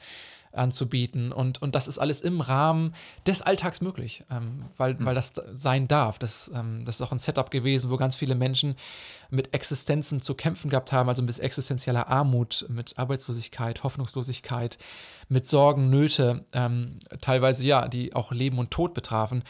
anzubieten. 0.53 1.33
Und, 1.33 1.63
und 1.63 1.75
das 1.75 1.89
ist 1.89 1.99
alles 1.99 2.21
im 2.21 2.41
Rahmen 2.41 2.95
des 3.27 3.43
Alltags 3.43 3.81
möglich, 3.81 4.25
ähm, 4.31 4.65
weil, 4.77 4.95
mhm. 4.95 5.05
weil 5.05 5.15
das 5.15 5.33
sein 5.57 5.89
darf. 5.89 6.19
Das, 6.19 6.51
ähm, 6.55 6.85
das 6.85 6.97
ist 6.97 7.03
auch 7.03 7.13
ein 7.13 7.19
Setup 7.19 7.51
gewesen, 7.51 7.91
wo 7.91 7.97
ganz 7.97 8.17
viele 8.17 8.35
Menschen 8.35 8.75
mit 9.31 9.55
Existenzen 9.55 10.21
zu 10.21 10.35
kämpfen 10.35 10.71
gehabt 10.71 10.93
haben, 10.93 11.09
also 11.09 11.23
mit 11.23 11.39
existenzieller 11.39 12.09
Armut, 12.09 12.67
mit 12.69 12.99
Arbeitslosigkeit, 12.99 13.85
Hoffnungslosigkeit, 13.85 14.79
mit 15.29 15.47
Sorgen, 15.47 15.91
Nöte, 15.91 16.45
ähm, 16.53 16.99
teilweise 17.21 17.65
ja, 17.65 17.89
die 17.89 18.15
auch 18.15 18.33
Leben 18.33 18.59
und 18.59 18.71
Tod 18.71 18.95
betrafen 18.95 19.45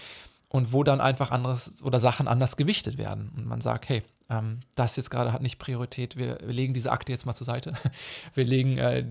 und 0.48 0.72
wo 0.72 0.82
dann 0.82 1.00
einfach 1.00 1.30
anderes 1.30 1.82
oder 1.82 2.00
Sachen 2.00 2.28
anders 2.28 2.56
gewichtet 2.56 2.98
werden. 2.98 3.32
Und 3.36 3.46
man 3.46 3.60
sagt, 3.60 3.88
hey, 3.88 4.02
ähm, 4.30 4.60
das 4.76 4.94
jetzt 4.94 5.10
gerade 5.10 5.32
hat 5.32 5.42
nicht 5.42 5.58
Priorität, 5.58 6.16
wir, 6.16 6.38
wir, 6.40 6.54
legen 6.54 6.72
diese 6.72 6.92
Akte 6.92 7.10
jetzt 7.10 7.26
mal 7.26 7.34
zur 7.34 7.44
Seite. 7.44 7.72
Wir 8.34 8.44
legen 8.44 8.78
äh, 8.78 9.04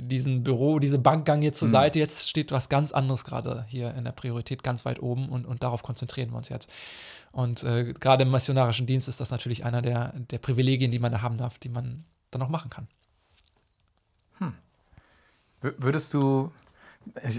diesen 0.00 0.44
Büro, 0.44 0.78
diese 0.78 0.98
Bankgang 0.98 1.42
jetzt 1.42 1.58
zur 1.58 1.68
mhm. 1.68 1.72
Seite. 1.72 1.98
Jetzt 1.98 2.28
steht 2.28 2.52
was 2.52 2.68
ganz 2.68 2.92
anderes 2.92 3.24
gerade 3.24 3.64
hier 3.68 3.92
in 3.94 4.04
der 4.04 4.12
Priorität 4.12 4.62
ganz 4.62 4.84
weit 4.84 5.02
oben 5.02 5.28
und, 5.28 5.46
und 5.46 5.64
darauf 5.64 5.82
konzentrieren 5.82 6.30
wir 6.30 6.36
uns 6.36 6.48
jetzt. 6.48 6.72
Und 7.32 7.64
äh, 7.64 7.92
gerade 7.92 8.22
im 8.22 8.30
missionarischen 8.30 8.86
Dienst 8.86 9.08
ist 9.08 9.20
das 9.20 9.30
natürlich 9.30 9.64
einer 9.64 9.82
der, 9.82 10.12
der 10.30 10.38
Privilegien, 10.38 10.92
die 10.92 11.00
man 11.00 11.10
da 11.10 11.22
haben 11.22 11.38
darf, 11.38 11.58
die 11.58 11.68
man 11.68 12.04
dann 12.30 12.42
auch 12.42 12.48
machen 12.48 12.70
kann. 12.70 12.86
Hm. 14.38 14.54
Würdest 15.60 16.14
du, 16.14 16.52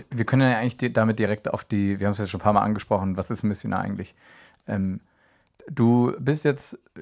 wir 0.09 0.25
können 0.25 0.41
ja 0.41 0.57
eigentlich 0.57 0.93
damit 0.93 1.19
direkt 1.19 1.47
auf 1.53 1.63
die, 1.63 1.99
wir 1.99 2.07
haben 2.07 2.11
es 2.11 2.17
jetzt 2.17 2.31
schon 2.31 2.41
ein 2.41 2.43
paar 2.43 2.53
Mal 2.53 2.63
angesprochen, 2.63 3.15
was 3.15 3.31
ist 3.31 3.43
ein 3.43 3.47
Missionar 3.47 3.81
eigentlich? 3.81 4.13
Ähm, 4.67 4.99
Du 5.69 6.13
bist 6.19 6.45
jetzt 6.45 6.73
äh, 6.95 7.01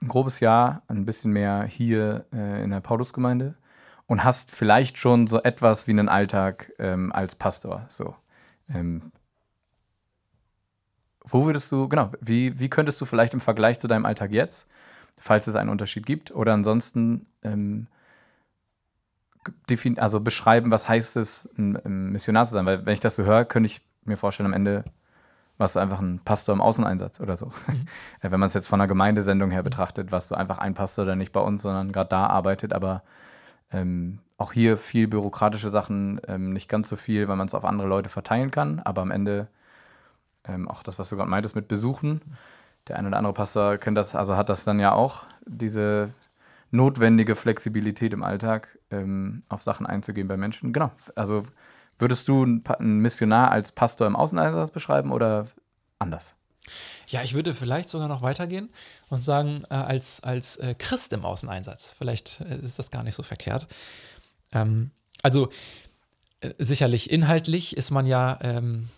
ein 0.00 0.08
grobes 0.08 0.40
Jahr, 0.40 0.82
ein 0.88 1.04
bisschen 1.04 1.32
mehr 1.32 1.64
hier 1.64 2.26
äh, 2.32 2.62
in 2.62 2.70
der 2.70 2.80
Paulusgemeinde 2.80 3.54
und 4.06 4.24
hast 4.24 4.50
vielleicht 4.50 4.98
schon 4.98 5.26
so 5.26 5.42
etwas 5.42 5.86
wie 5.86 5.92
einen 5.92 6.08
Alltag 6.08 6.72
ähm, 6.78 7.12
als 7.12 7.34
Pastor. 7.34 7.86
So. 7.88 8.14
Ähm, 8.72 9.12
wo 11.20 11.44
würdest 11.44 11.70
du, 11.70 11.88
genau, 11.88 12.10
wie, 12.20 12.58
wie 12.58 12.70
könntest 12.70 13.00
du 13.00 13.04
vielleicht 13.04 13.34
im 13.34 13.40
Vergleich 13.40 13.78
zu 13.78 13.86
deinem 13.86 14.06
Alltag 14.06 14.30
jetzt, 14.30 14.66
falls 15.18 15.46
es 15.46 15.56
einen 15.56 15.68
Unterschied 15.68 16.06
gibt, 16.06 16.30
oder 16.30 16.54
ansonsten 16.54 17.26
ähm, 17.42 17.86
also 19.96 20.20
beschreiben, 20.20 20.70
was 20.70 20.88
heißt 20.88 21.16
es, 21.16 21.48
ein, 21.58 21.76
ein 21.76 22.12
Missionar 22.12 22.46
zu 22.46 22.54
sein? 22.54 22.66
Weil 22.66 22.86
wenn 22.86 22.94
ich 22.94 23.00
das 23.00 23.16
so 23.16 23.24
höre, 23.24 23.44
könnte 23.44 23.66
ich 23.66 23.80
mir 24.04 24.16
vorstellen, 24.16 24.46
am 24.46 24.52
Ende 24.54 24.84
warst 25.58 25.76
du 25.76 25.80
einfach 25.80 26.00
ein 26.00 26.20
Pastor 26.24 26.54
im 26.54 26.60
Außeneinsatz 26.60 27.20
oder 27.20 27.36
so. 27.36 27.46
Mhm. 27.66 27.86
Wenn 28.22 28.40
man 28.40 28.46
es 28.46 28.54
jetzt 28.54 28.68
von 28.68 28.80
einer 28.80 28.88
Gemeindesendung 28.88 29.50
her 29.50 29.62
betrachtet, 29.62 30.12
warst 30.12 30.30
du 30.30 30.34
einfach 30.34 30.58
ein 30.58 30.74
Pastor, 30.74 31.04
der 31.04 31.16
nicht 31.16 31.32
bei 31.32 31.40
uns, 31.40 31.62
sondern 31.62 31.92
gerade 31.92 32.08
da 32.08 32.26
arbeitet, 32.26 32.72
aber 32.72 33.02
ähm, 33.70 34.20
auch 34.38 34.52
hier 34.52 34.76
viel 34.76 35.08
bürokratische 35.08 35.68
Sachen, 35.68 36.20
ähm, 36.26 36.52
nicht 36.52 36.68
ganz 36.68 36.88
so 36.88 36.96
viel, 36.96 37.28
weil 37.28 37.36
man 37.36 37.48
es 37.48 37.54
auf 37.54 37.64
andere 37.64 37.88
Leute 37.88 38.08
verteilen 38.08 38.50
kann, 38.50 38.80
aber 38.80 39.02
am 39.02 39.10
Ende 39.10 39.48
ähm, 40.44 40.68
auch 40.68 40.82
das, 40.82 40.98
was 40.98 41.10
du 41.10 41.16
gerade 41.16 41.28
meintest 41.28 41.56
mit 41.56 41.68
Besuchen. 41.68 42.22
Der 42.86 42.96
eine 42.96 43.08
oder 43.08 43.18
andere 43.18 43.34
Pastor 43.34 43.76
kennt 43.76 43.98
das, 43.98 44.14
also 44.14 44.36
hat 44.36 44.48
das 44.48 44.64
dann 44.64 44.80
ja 44.80 44.92
auch, 44.92 45.26
diese 45.44 46.10
notwendige 46.70 47.34
Flexibilität 47.34 48.12
im 48.12 48.22
Alltag, 48.22 48.78
ähm, 48.90 49.42
auf 49.48 49.62
Sachen 49.62 49.86
einzugehen 49.86 50.28
bei 50.28 50.36
Menschen. 50.36 50.72
Genau, 50.72 50.92
also 51.14 51.44
Würdest 51.98 52.28
du 52.28 52.42
einen 52.42 52.98
Missionar 53.00 53.50
als 53.50 53.72
Pastor 53.72 54.06
im 54.06 54.16
Außeneinsatz 54.16 54.70
beschreiben 54.70 55.12
oder 55.12 55.46
anders? 55.98 56.34
Ja, 57.08 57.22
ich 57.22 57.34
würde 57.34 57.54
vielleicht 57.54 57.88
sogar 57.88 58.08
noch 58.08 58.22
weitergehen 58.22 58.68
und 59.08 59.24
sagen, 59.24 59.64
äh, 59.70 59.74
als, 59.74 60.22
als 60.22 60.56
äh, 60.56 60.74
Christ 60.76 61.12
im 61.12 61.24
Außeneinsatz. 61.24 61.94
Vielleicht 61.96 62.40
äh, 62.42 62.58
ist 62.58 62.78
das 62.78 62.90
gar 62.90 63.02
nicht 63.02 63.14
so 63.14 63.22
verkehrt. 63.22 63.66
Ähm, 64.52 64.90
also 65.22 65.48
äh, 66.40 66.52
sicherlich 66.58 67.10
inhaltlich 67.10 67.76
ist 67.76 67.90
man 67.90 68.06
ja 68.06 68.38
ähm, 68.42 68.90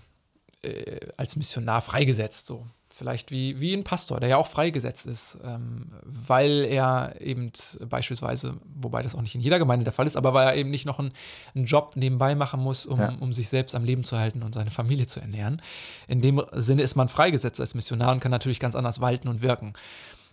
äh, 0.63 1.01
als 1.17 1.37
Missionar 1.37 1.83
freigesetzt. 1.83 2.47
So 2.47 2.67
vielleicht 3.01 3.31
wie, 3.31 3.59
wie 3.61 3.73
ein 3.73 3.83
Pastor, 3.83 4.21
der 4.21 4.29
ja 4.29 4.37
auch 4.37 4.47
freigesetzt 4.47 5.07
ist, 5.07 5.39
ähm, 5.43 5.87
weil 6.05 6.67
er 6.67 7.19
eben 7.19 7.51
beispielsweise, 7.89 8.59
wobei 8.75 9.03
das 9.03 9.15
auch 9.15 9.23
nicht 9.23 9.35
in 9.35 9.41
jeder 9.41 9.59
Gemeinde 9.59 9.85
der 9.85 9.95
Fall 9.95 10.07
ist, 10.07 10.19
aber 10.19 10.35
weil 10.35 10.47
er 10.47 10.55
eben 10.55 10.69
nicht 10.69 10.85
noch 10.85 10.99
einen, 10.99 11.13
einen 11.55 11.65
Job 11.65 11.93
nebenbei 11.97 12.35
machen 12.35 12.61
muss, 12.61 12.85
um, 12.85 13.01
ja. 13.01 13.17
um 13.19 13.33
sich 13.33 13.49
selbst 13.49 13.75
am 13.75 13.85
Leben 13.85 14.05
zu 14.05 14.19
halten 14.19 14.43
und 14.43 14.55
seine 14.55 14.71
Familie 14.71 15.07
zu 15.07 15.19
ernähren. 15.19 15.63
In 16.09 16.21
dem 16.21 16.43
Sinne 16.53 16.83
ist 16.83 16.95
man 16.95 17.09
freigesetzt 17.09 17.59
als 17.59 17.75
Missionar 17.75 18.13
und 18.13 18.21
kann 18.21 18.31
natürlich 18.31 18.61
ganz 18.61 18.75
anders 18.75 19.01
walten 19.01 19.29
und 19.29 19.41
wirken, 19.41 19.73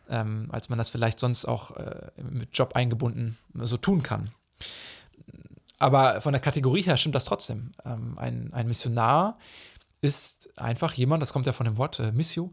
ähm, 0.09 0.49
als 0.51 0.67
man 0.67 0.77
das 0.77 0.89
vielleicht 0.89 1.21
sonst 1.21 1.45
auch 1.45 1.77
äh, 1.77 2.11
mit 2.29 2.49
Job 2.51 2.75
eingebunden 2.75 3.37
so 3.53 3.77
tun 3.77 4.03
kann. 4.03 4.31
Aber 5.79 6.19
von 6.19 6.33
der 6.33 6.41
Kategorie 6.41 6.81
her 6.81 6.97
stimmt 6.97 7.15
das 7.15 7.23
trotzdem. 7.23 7.71
Ähm, 7.85 8.17
ein, 8.17 8.49
ein 8.51 8.67
Missionar 8.67 9.37
ist 10.01 10.57
einfach 10.57 10.93
jemand, 10.93 11.21
das 11.21 11.33
kommt 11.33 11.47
ja 11.47 11.53
von 11.53 11.65
dem 11.65 11.77
Wort 11.77 11.99
äh, 11.99 12.11
Missio, 12.11 12.51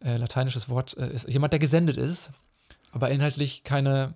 äh, 0.00 0.16
lateinisches 0.16 0.68
Wort, 0.68 0.96
äh, 0.96 1.12
ist 1.12 1.28
jemand, 1.28 1.52
der 1.52 1.60
gesendet 1.60 1.96
ist, 1.96 2.30
aber 2.92 3.10
inhaltlich 3.10 3.64
keine, 3.64 4.14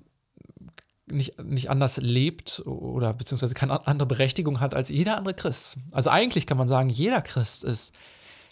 nicht, 1.10 1.42
nicht 1.42 1.70
anders 1.70 1.98
lebt 1.98 2.62
oder 2.64 3.12
beziehungsweise 3.12 3.54
keine 3.54 3.86
andere 3.86 4.06
Berechtigung 4.06 4.60
hat 4.60 4.74
als 4.74 4.88
jeder 4.88 5.18
andere 5.18 5.34
Christ. 5.34 5.76
Also 5.90 6.10
eigentlich 6.10 6.46
kann 6.46 6.58
man 6.58 6.68
sagen, 6.68 6.88
jeder 6.88 7.20
Christ 7.20 7.64
ist 7.64 7.94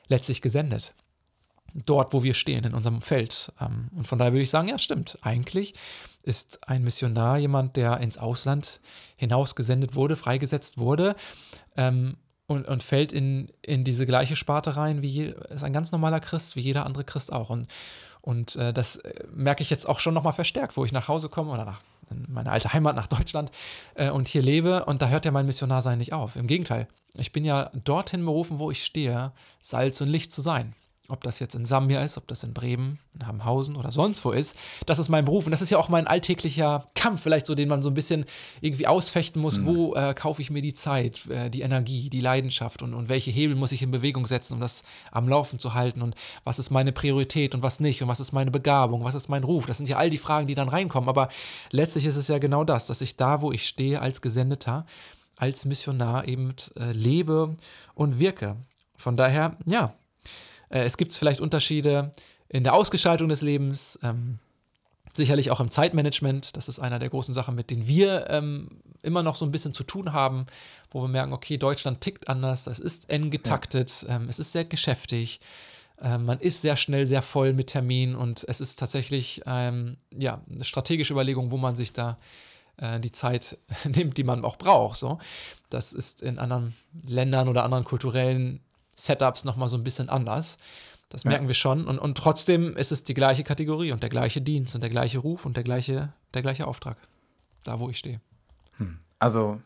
letztlich 0.09 0.43
gesendet. 0.43 0.95
Dort, 1.73 2.13
wo 2.13 2.25
wir 2.25 2.35
stehen, 2.35 2.65
in 2.65 2.75
unserem 2.75 3.01
Feld. 3.01 3.53
Ähm, 3.61 3.91
und 3.95 4.09
von 4.09 4.19
daher 4.19 4.33
würde 4.33 4.43
ich 4.43 4.51
sagen, 4.51 4.69
ja, 4.69 4.77
stimmt. 4.77 5.19
Eigentlich 5.23 5.75
ist 6.25 6.69
ein 6.69 6.83
Missionar 6.83 7.39
jemand, 7.39 7.77
der 7.77 7.99
ins 7.99 8.19
Ausland 8.19 8.81
hinaus 9.17 9.55
gesendet 9.55 9.95
wurde, 9.95 10.17
freigesetzt 10.17 10.79
wurde 10.79 11.15
ähm, 11.77 12.17
und, 12.51 12.67
und 12.67 12.83
fällt 12.83 13.13
in, 13.13 13.49
in 13.63 13.85
diese 13.85 14.07
gleiche 14.07 14.35
Sparte 14.35 14.77
rein, 14.77 15.03
wie 15.03 15.33
ist 15.51 15.63
ein 15.63 15.73
ganz 15.73 15.93
normaler 15.93 16.19
Christ, 16.19 16.57
wie 16.57 16.61
jeder 16.61 16.85
andere 16.85 17.05
Christ 17.05 17.33
auch. 17.33 17.49
Und, 17.49 17.69
und 18.23 18.57
äh, 18.57 18.73
das 18.73 18.97
äh, 18.97 19.25
merke 19.33 19.63
ich 19.63 19.71
jetzt 19.71 19.89
auch 19.89 20.01
schon 20.01 20.15
nochmal 20.15 20.33
verstärkt, 20.33 20.77
wo 20.77 20.85
ich 20.85 20.91
nach 20.91 21.07
Hause 21.07 21.29
komme 21.29 21.53
oder 21.53 21.65
nach 21.65 21.81
meine 22.27 22.51
alte 22.51 22.73
Heimat, 22.73 22.97
nach 22.97 23.07
Deutschland 23.07 23.53
äh, 23.95 24.11
und 24.11 24.27
hier 24.27 24.43
lebe. 24.43 24.85
Und 24.87 25.01
da 25.01 25.07
hört 25.07 25.27
ja 25.27 25.31
mein 25.31 25.47
Missionarsein 25.47 25.99
nicht 25.99 26.13
auf. 26.13 26.35
Im 26.35 26.49
Gegenteil, 26.49 26.89
ich 27.17 27.31
bin 27.31 27.45
ja 27.45 27.71
dorthin 27.85 28.25
berufen, 28.25 28.59
wo 28.59 28.73
ich 28.73 28.85
stehe, 28.85 29.31
Salz 29.61 30.01
und 30.01 30.09
Licht 30.09 30.33
zu 30.33 30.43
sein. 30.43 30.75
Ob 31.11 31.25
das 31.25 31.39
jetzt 31.41 31.55
in 31.55 31.65
Sambia 31.65 32.03
ist, 32.03 32.17
ob 32.17 32.27
das 32.29 32.43
in 32.43 32.55
Bremen, 32.55 32.99
in 33.15 33.27
Hamhausen 33.27 33.77
oder 33.77 33.93
sonst 33.93 34.25
wo 34.25 34.31
ist, 34.31 34.57
das 34.87 34.99
ist 34.99 35.09
mein 35.09 35.25
Beruf 35.25 35.47
und 35.47 35.53
das 35.53 35.63
ist 35.63 35.71
ja 35.71 35.79
auch 35.79 35.89
mein 35.89 36.07
alltäglicher 36.07 36.87
Kampf, 36.95 37.23
vielleicht 37.23 37.47
so, 37.47 37.55
den 37.55 37.69
man 37.69 37.83
so 37.83 37.91
ein 37.91 37.95
bisschen 37.95 38.25
irgendwie 38.61 38.87
ausfechten 38.87 39.43
muss. 39.43 39.59
Mhm. 39.59 39.67
Wo 39.67 39.95
äh, 39.95 40.15
kaufe 40.15 40.43
ich 40.43 40.51
mir 40.51 40.63
die 40.63 40.75
Zeit, 40.75 41.27
äh, 41.29 41.51
die 41.51 41.63
Energie, 41.63 42.11
die 42.11 42.21
Leidenschaft 42.21 42.83
und, 42.83 42.95
und 42.95 43.09
welche 43.09 43.31
Hebel 43.31 43.57
muss 43.57 43.73
ich 43.73 43.83
in 43.83 43.91
Bewegung 43.91 44.27
setzen, 44.27 44.55
um 44.55 44.61
das 44.61 44.83
am 45.13 45.29
Laufen 45.29 45.59
zu 45.59 45.75
halten 45.75 46.03
und 46.03 46.15
was 46.45 46.59
ist 46.59 46.71
meine 46.71 46.93
Priorität 46.93 47.55
und 47.55 47.63
was 47.63 47.81
nicht 47.81 48.03
und 48.03 48.09
was 48.09 48.21
ist 48.21 48.33
meine 48.33 48.51
Begabung, 48.51 49.05
was 49.05 49.15
ist 49.15 49.29
mein 49.29 49.45
Ruf? 49.45 49.67
Das 49.67 49.77
sind 49.77 49.89
ja 49.89 49.97
all 49.97 50.11
die 50.11 50.19
Fragen, 50.19 50.47
die 50.47 50.55
dann 50.55 50.69
reinkommen, 50.69 51.09
aber 51.09 51.29
letztlich 51.71 52.07
ist 52.07 52.17
es 52.17 52.29
ja 52.29 52.39
genau 52.39 52.65
das, 52.65 52.87
dass 52.87 53.01
ich 53.01 53.17
da, 53.17 53.43
wo 53.43 53.53
ich 53.53 53.67
stehe 53.67 54.01
als 54.01 54.21
Gesendeter, 54.21 54.87
als 55.37 55.65
Missionar 55.65 56.29
eben 56.29 56.55
äh, 56.79 56.93
lebe 56.93 57.57
und 57.95 58.19
wirke. 58.19 58.57
Von 58.97 59.17
daher, 59.17 59.57
ja, 59.65 59.95
äh, 60.71 60.81
es 60.81 60.97
gibt 60.97 61.15
vielleicht 61.15 61.41
Unterschiede 61.41 62.13
in 62.49 62.65
der 62.65 62.75
Ausgestaltung 62.75 63.29
des 63.29 63.43
Lebens, 63.43 63.99
ähm, 64.03 64.39
sicherlich 65.15 65.51
auch 65.51 65.61
im 65.61 65.71
Zeitmanagement. 65.71 66.57
Das 66.57 66.69
ist 66.69 66.79
einer 66.79 66.99
der 66.99 67.11
großen 67.11 67.35
Sachen, 67.35 67.55
mit 67.55 67.71
denen 67.71 67.87
wir 67.87 68.31
ähm, 68.31 68.69
immer 69.03 69.23
noch 69.23 69.37
so 69.37 69.45
ein 69.45 69.53
bisschen 69.53 69.75
zu 69.75 69.85
tun 69.85 70.13
haben, 70.13 70.47
wo 70.91 71.03
wir 71.03 71.09
merken, 71.09 71.33
okay, 71.33 71.57
Deutschland 71.57 72.01
tickt 72.01 72.29
anders, 72.29 72.65
das 72.65 72.79
ist 72.79 73.11
eng 73.11 73.31
getaktet, 73.31 74.05
ja. 74.09 74.17
ähm, 74.17 74.29
es 74.29 74.39
ist 74.39 74.53
sehr 74.53 74.65
geschäftig. 74.65 75.41
Ähm, 76.01 76.25
man 76.25 76.39
ist 76.39 76.63
sehr 76.63 76.77
schnell 76.77 77.07
sehr 77.07 77.23
voll 77.23 77.53
mit 77.53 77.69
Terminen 77.69 78.15
und 78.15 78.45
es 78.49 78.61
ist 78.61 78.79
tatsächlich 78.79 79.43
ähm, 79.47 79.97
ja, 80.17 80.41
eine 80.51 80.65
strategische 80.65 81.13
Überlegung, 81.13 81.51
wo 81.51 81.57
man 81.57 81.77
sich 81.77 81.93
da 81.93 82.19
äh, 82.79 82.99
die 83.01 83.13
Zeit 83.13 83.59
nimmt, 83.85 84.17
die 84.17 84.25
man 84.25 84.45
auch 84.45 84.57
braucht. 84.57 84.99
So. 84.99 85.19
Das 85.69 85.93
ist 85.93 86.23
in 86.23 86.39
anderen 86.39 86.75
Ländern 87.07 87.49
oder 87.49 87.65
anderen 87.65 87.85
kulturellen 87.85 88.61
Setups 89.05 89.45
nochmal 89.45 89.69
so 89.69 89.77
ein 89.77 89.85
bisschen 89.85 90.09
anders. 90.09 90.59
Das 91.09 91.25
merken 91.25 91.45
ja. 91.45 91.49
wir 91.49 91.55
schon. 91.55 91.87
Und, 91.87 91.99
und 91.99 92.17
trotzdem 92.17 92.77
ist 92.77 92.93
es 92.93 93.03
die 93.03 93.15
gleiche 93.15 93.43
Kategorie 93.43 93.93
und 93.93 94.03
der 94.03 94.11
gleiche 94.11 94.41
Dienst 94.41 94.75
und 94.75 94.81
der 94.81 94.91
gleiche 94.91 95.19
Ruf 95.19 95.45
und 95.45 95.57
der 95.57 95.65
gleiche, 95.65 96.13
der 96.35 96.43
gleiche 96.43 96.67
Auftrag. 96.67 96.97
Da, 97.65 97.81
wo 97.81 97.91
ich 97.91 97.99
stehe. 97.99 98.21
Hm. 98.77 98.99
Also 99.19 99.61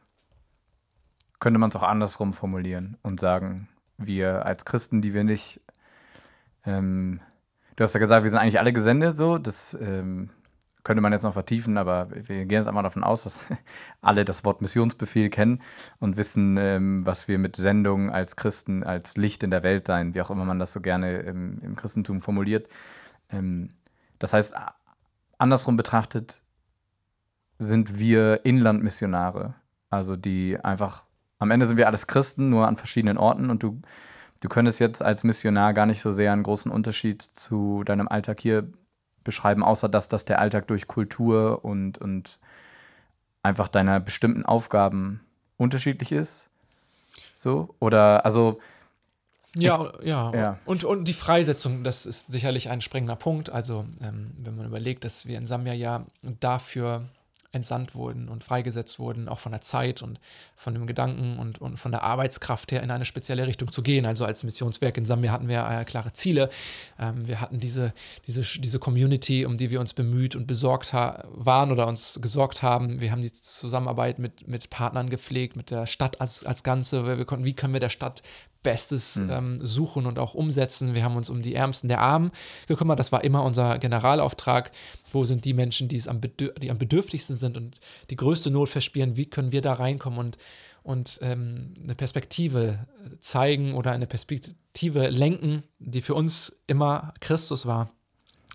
könnte 1.39 1.59
man 1.59 1.69
es 1.69 1.77
auch 1.77 1.83
andersrum 1.83 2.33
formulieren 2.33 2.97
und 3.03 3.21
sagen, 3.21 3.69
wir 3.99 4.47
als 4.47 4.65
Christen, 4.65 5.03
die 5.03 5.13
wir 5.13 5.25
nicht, 5.25 5.61
ähm, 6.65 7.21
du 7.77 7.85
hast 7.85 7.93
ja 7.93 8.01
gesagt, 8.01 8.25
wir 8.25 8.31
sind 8.31 8.41
eigentlich 8.41 8.59
alle 8.59 8.73
gesendet 8.73 9.17
so, 9.17 9.37
das 9.37 9.75
ähm, 9.75 10.31
könnte 10.85 11.01
man 11.01 11.13
jetzt 11.13 11.23
noch 11.23 11.33
vertiefen, 11.33 11.79
aber 11.79 12.09
wir 12.11 12.45
gehen 12.45 12.51
jetzt 12.51 12.69
einmal 12.69 12.83
davon 12.83 13.03
aus, 13.03 13.25
dass 13.25 13.41
alle 14.03 14.25
das 14.25 14.45
Wort 14.45 14.61
Missionsbefehl 14.61 15.31
kennen 15.31 15.63
und 15.99 16.19
wissen, 16.19 16.57
ähm, 16.59 17.05
was 17.07 17.27
wir 17.27 17.39
mit 17.39 17.57
Sendung 17.57 18.11
als 18.11 18.37
Christen, 18.37 18.85
als 18.85 19.17
Licht 19.17 19.43
in 19.43 19.51
der 19.51 19.63
Welt 19.63 19.87
sein, 19.87 20.15
wie 20.15 20.21
auch 20.21 20.31
immer 20.31 20.45
man 20.45 20.59
das 20.59 20.73
so 20.73 20.81
gerne 20.81 21.21
im, 21.21 21.59
im 21.63 21.75
Christentum 21.75 22.21
formuliert. 22.21 22.69
Ähm, 23.31 23.71
das 24.19 24.35
heißt, 24.35 24.55
andersrum 25.39 25.77
betrachtet 25.79 26.43
sind 27.59 27.99
wir 27.99 28.45
Inlandmissionare, 28.45 29.55
also 29.89 30.17
die 30.17 30.59
einfach, 30.63 31.05
am 31.39 31.51
Ende 31.51 31.65
sind 31.65 31.79
wir 31.79 31.87
alles 31.87 32.07
Christen, 32.07 32.51
nur 32.51 32.69
an 32.69 32.77
verschiedenen 32.77 33.17
Orten 33.17 33.49
und 33.49 33.63
du, 33.63 33.81
du 34.41 34.49
könntest 34.51 34.81
jetzt 34.81 35.03
als 35.03 35.25
Missionar 35.25 35.73
gar 35.73 35.87
nicht 35.87 36.03
so 36.03 36.11
sehr 36.11 36.33
einen 36.33 36.43
großen 36.43 36.71
Unterschied 36.71 37.23
zu 37.23 37.85
deinem 37.85 38.07
Alltag 38.09 38.41
hier 38.41 38.69
beschreiben, 39.25 39.63
außer 39.63 39.89
dass 39.89 40.09
das 40.09 40.25
der 40.25 40.39
Alltag 40.39 40.67
durch 40.69 40.87
Kultur 40.87 41.65
und, 41.65 41.99
und 41.99 42.39
einfach 43.43 43.69
deiner 43.69 44.01
bestimmten 44.01 44.45
Aufgaben 44.45 45.21
unterschiedlich 45.57 46.13
ist? 46.13 46.49
So? 47.35 47.75
Oder, 47.81 48.25
also. 48.25 48.61
Ja, 49.57 49.93
ich, 50.01 50.07
ja, 50.07 50.33
ja. 50.35 50.59
Und, 50.65 50.85
und 50.85 51.05
die 51.05 51.13
Freisetzung, 51.13 51.85
das 51.85 52.07
ist 52.07 52.33
sicherlich 52.33 52.71
ein 52.71 52.81
sprengender 52.81 53.17
Punkt. 53.17 53.51
Also, 53.51 53.87
ähm, 54.01 54.33
wenn 54.39 54.57
man 54.57 54.67
überlegt, 54.67 55.05
dass 55.05 55.27
wir 55.27 55.39
in 55.39 55.47
Sambia 55.47 55.73
ja 55.73 56.05
dafür 56.23 57.03
entsandt 57.55 57.95
wurden 57.95 58.29
und 58.29 58.45
freigesetzt 58.45 58.99
wurden, 58.99 59.29
auch 59.29 59.39
von 59.39 59.53
der 59.53 59.61
Zeit 59.61 60.03
und 60.03 60.21
von 60.57 60.75
dem 60.75 60.87
Gedanken 60.87 61.39
und, 61.39 61.61
und 61.61 61.79
von 61.79 61.93
der 61.93 62.03
Arbeitskraft 62.03 62.73
her 62.73 62.83
in 62.83 62.91
eine 62.91 63.05
spezielle 63.05 63.47
Richtung 63.47 63.71
zu 63.71 63.83
gehen. 63.83 64.07
Also 64.07 64.25
als 64.25 64.45
Missionswerk 64.45 64.97
in 64.97 65.05
Sambia 65.05 65.33
hatten 65.33 65.49
wir 65.49 65.67
äh, 65.67 65.85
klare 65.85 66.13
Ziele. 66.13 66.51
Ähm, 66.99 67.27
wir 67.27 67.41
hatten 67.41 67.61
diese, 67.61 67.93
diese, 68.27 68.43
diese 68.43 68.79
Community, 68.79 69.47
um 69.47 69.57
die 69.57 69.71
wir 69.71 69.81
uns 69.81 69.95
bemüht 69.95 70.37
und 70.37 70.47
besorgt 70.47 70.93
waren 70.93 71.73
oder 71.73 71.87
uns 71.87 72.19
gesorgt 72.21 72.63
haben. 72.63 73.01
Wir 73.01 73.11
haben 73.11 73.23
die 73.23 73.33
Zusammenarbeit 73.33 74.19
mit, 74.19 74.47
mit 74.47 74.71
Partnern 74.71 75.09
gepflegt, 75.09 75.57
mit 75.57 75.71
der 75.71 75.87
Stadt 75.87 76.21
als, 76.21 76.45
als 76.45 76.63
Ganze. 76.63 77.07
Wir 77.07 77.25
konnten, 77.25 77.45
wie 77.45 77.55
können 77.55 77.73
wir 77.73 77.81
der 77.81 77.89
Stadt 77.89 78.23
Bestes 78.65 79.17
mhm. 79.17 79.31
ähm, 79.31 79.59
suchen 79.65 80.07
und 80.07 80.19
auch 80.19 80.35
umsetzen. 80.35 80.95
Wir 80.95 81.05
haben 81.05 81.17
uns 81.17 81.31
um 81.31 81.43
die 81.43 81.55
Ärmsten 81.55 81.87
der 81.87 82.01
Armen 82.01 82.33
gekümmert. 82.67 82.99
Das 82.99 83.13
war 83.13 83.23
immer 83.23 83.45
unser 83.45 83.79
Generalauftrag. 83.79 84.73
Wo 85.15 85.25
sind 85.25 85.45
die 85.45 85.55
Menschen, 85.55 85.89
die, 85.89 85.97
es 85.97 86.09
am, 86.09 86.21
die 86.21 86.71
am 86.71 86.79
bedürftigsten 86.79 87.37
sind 87.37 87.57
und 87.57 87.81
die 88.11 88.17
größte 88.17 88.51
Not 88.51 88.69
verspielen? 88.69 89.17
Wie 89.17 89.27
können 89.27 89.53
wir 89.53 89.63
da 89.63 89.75
reinkommen 89.75 90.19
und, 90.19 90.39
und 90.83 91.19
ähm, 91.23 91.73
eine 91.83 91.95
Perspektive 91.95 92.87
zeigen 93.21 93.75
oder 93.75 93.93
eine 93.93 94.07
Perspektive 94.07 95.09
lenken, 95.09 95.63
die 95.79 96.03
für 96.03 96.15
uns 96.15 96.61
immer 96.67 97.15
Christus 97.21 97.65
war? 97.67 97.91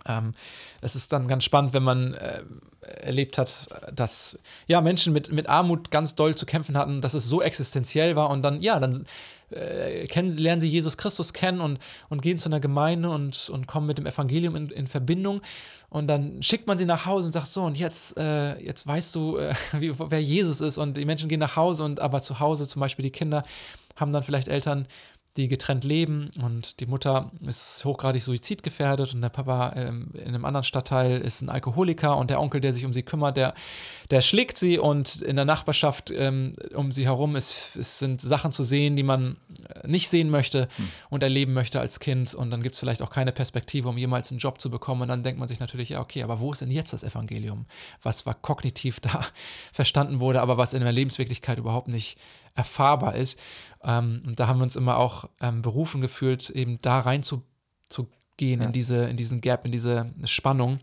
Ähm, 0.06 0.34
es 0.82 0.96
ist 0.96 1.12
dann 1.14 1.28
ganz 1.28 1.44
spannend, 1.44 1.74
wenn 1.74 1.84
man 1.84 2.14
äh, 2.14 2.44
erlebt 2.82 3.38
hat, 3.38 3.70
dass 3.94 4.38
ja, 4.68 4.82
Menschen 4.82 5.14
mit, 5.14 5.32
mit 5.32 5.48
Armut 5.48 5.92
ganz 5.92 6.16
doll 6.16 6.36
zu 6.36 6.46
kämpfen 6.46 6.78
hatten, 6.78 7.02
dass 7.02 7.14
es 7.14 7.26
so 7.26 7.42
existenziell 7.42 8.16
war 8.16 8.30
und 8.30 8.42
dann, 8.42 8.62
ja, 8.62 8.80
dann 8.80 9.06
äh, 9.52 10.06
kennen, 10.08 10.38
lernen 10.38 10.62
sie 10.62 10.70
Jesus 10.70 10.98
Christus 10.98 11.34
kennen 11.34 11.60
und, 11.62 11.80
und 12.10 12.22
gehen 12.22 12.40
zu 12.40 12.50
einer 12.50 12.60
Gemeinde 12.60 13.10
und, 13.10 13.50
und 13.50 13.68
kommen 13.68 13.88
mit 13.88 13.98
dem 13.98 14.06
Evangelium 14.06 14.56
in, 14.56 14.70
in 14.70 14.88
Verbindung. 14.88 15.42
Und 15.90 16.08
dann 16.08 16.42
schickt 16.44 16.68
man 16.68 16.78
sie 16.78 16.86
nach 16.86 17.06
Hause 17.06 17.28
und 17.28 17.32
sagt 17.32 17.48
so, 17.48 17.64
und 17.64 17.78
jetzt, 17.78 18.18
äh, 18.18 18.60
jetzt 18.60 18.86
weißt 18.86 19.16
du, 19.16 19.38
äh, 19.38 19.54
wie, 19.80 19.94
wer 19.98 20.22
Jesus 20.22 20.62
ist. 20.62 20.78
Und 20.78 20.98
die 20.98 21.06
Menschen 21.06 21.30
gehen 21.30 21.40
nach 21.40 21.56
Hause 21.56 21.84
und 21.84 22.00
aber 22.00 22.22
zu 22.22 22.40
Hause, 22.40 22.68
zum 22.68 22.80
Beispiel 22.80 23.04
die 23.04 23.12
Kinder, 23.12 23.44
haben 23.96 24.14
dann 24.14 24.24
vielleicht 24.24 24.48
Eltern, 24.48 24.88
die 25.40 25.48
getrennt 25.48 25.86
leben 25.86 26.32
und 26.44 26.82
die 26.82 26.86
Mutter 26.86 27.32
ist 27.48 27.86
hochgradig 27.86 28.22
suizidgefährdet 28.22 29.14
und 29.14 29.22
der 29.22 29.30
Papa 29.30 29.72
ähm, 29.78 30.12
in 30.14 30.28
einem 30.28 30.44
anderen 30.44 30.66
Stadtteil 30.66 31.22
ist 31.22 31.42
ein 31.42 31.50
Alkoholiker 31.50 32.18
und 32.18 32.30
der 32.30 32.42
Onkel, 32.42 32.60
der 32.60 32.74
sich 32.74 32.86
um 32.86 32.92
sie 32.92 33.04
kümmert, 33.04 33.38
der, 33.38 33.54
der 34.12 34.22
schlägt 34.22 34.58
sie 34.58 34.78
und 34.78 35.22
in 35.22 35.38
der 35.38 35.46
Nachbarschaft 35.46 36.12
ähm, 36.12 36.56
um 36.76 36.92
sie 36.92 37.06
herum 37.06 37.38
ist, 37.38 37.78
ist, 37.78 38.00
sind 38.00 38.20
Sachen 38.20 38.52
zu 38.52 38.66
sehen, 38.66 38.98
die 38.98 39.04
man 39.04 39.38
äh, 39.82 39.88
nicht 39.88 40.10
sehen 40.10 40.30
möchte 40.30 40.68
hm. 40.76 40.90
und 41.10 41.24
erleben 41.24 41.54
möchte 41.54 41.80
als 41.80 42.02
Kind 42.02 42.34
und 42.34 42.52
dann 42.52 42.62
gibt 42.62 42.76
es 42.76 42.80
vielleicht 42.80 43.02
auch 43.02 43.10
keine 43.10 43.32
Perspektive, 43.32 43.88
um 43.88 43.98
jemals 43.98 44.32
einen 44.32 44.40
Job 44.40 44.60
zu 44.60 44.70
bekommen 44.70 45.04
und 45.04 45.08
dann 45.08 45.24
denkt 45.24 45.40
man 45.40 45.48
sich 45.48 45.62
natürlich, 45.62 45.90
ja 45.90 46.02
okay, 46.02 46.22
aber 46.22 46.42
wo 46.42 46.52
ist 46.52 46.60
denn 46.62 46.72
jetzt 46.72 46.92
das 46.92 47.04
Evangelium? 47.04 47.66
Was 48.04 48.26
war 48.26 48.34
kognitiv 48.34 49.00
da 49.00 49.26
verstanden 49.72 50.20
wurde, 50.20 50.42
aber 50.42 50.58
was 50.58 50.74
in 50.74 50.82
der 50.82 50.92
Lebenswirklichkeit 50.92 51.58
überhaupt 51.58 51.88
nicht 51.88 52.18
erfahrbar 52.60 53.16
ist. 53.16 53.40
Ähm, 53.84 54.22
und 54.28 54.40
da 54.40 54.48
haben 54.48 54.60
wir 54.60 54.64
uns 54.64 54.76
immer 54.76 54.98
auch 54.98 55.30
ähm, 55.42 55.62
berufen 55.62 56.02
gefühlt, 56.02 56.50
eben 56.50 56.80
da 56.82 57.00
rein 57.00 57.24
zu, 57.24 57.44
zu 57.88 58.08
gehen 58.38 58.60
ja. 58.60 58.68
in, 58.68 58.74
diese, 58.74 59.06
in 59.06 59.18
diesen 59.18 59.42
Gap, 59.42 59.66
in 59.66 59.72
diese 59.72 60.14
Spannung 60.26 60.80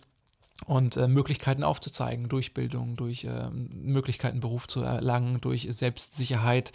und 0.64 0.96
äh, 0.96 1.06
Möglichkeiten 1.06 1.62
aufzuzeigen, 1.62 2.30
durch 2.30 2.54
Bildung, 2.54 2.96
durch 2.96 3.24
äh, 3.24 3.50
Möglichkeiten, 3.50 4.40
Beruf 4.40 4.66
zu 4.66 4.80
erlangen, 4.80 5.40
durch 5.42 5.68
Selbstsicherheit, 5.70 6.72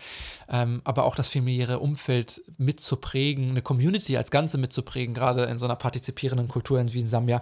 ähm, 0.50 0.82
aber 0.84 1.06
auch 1.06 1.16
das 1.16 1.28
familiäre 1.28 1.80
Umfeld 1.80 2.44
mitzuprägen, 2.58 3.50
eine 3.50 3.64
Community 3.64 4.18
als 4.18 4.30
Ganze 4.30 4.60
mitzuprägen, 4.60 5.16
gerade 5.16 5.46
in 5.46 5.58
so 5.58 5.66
einer 5.66 5.76
partizipierenden 5.76 6.48
Kultur 6.48 6.82
wie 6.94 7.00
in 7.00 7.08
Sambia, 7.08 7.42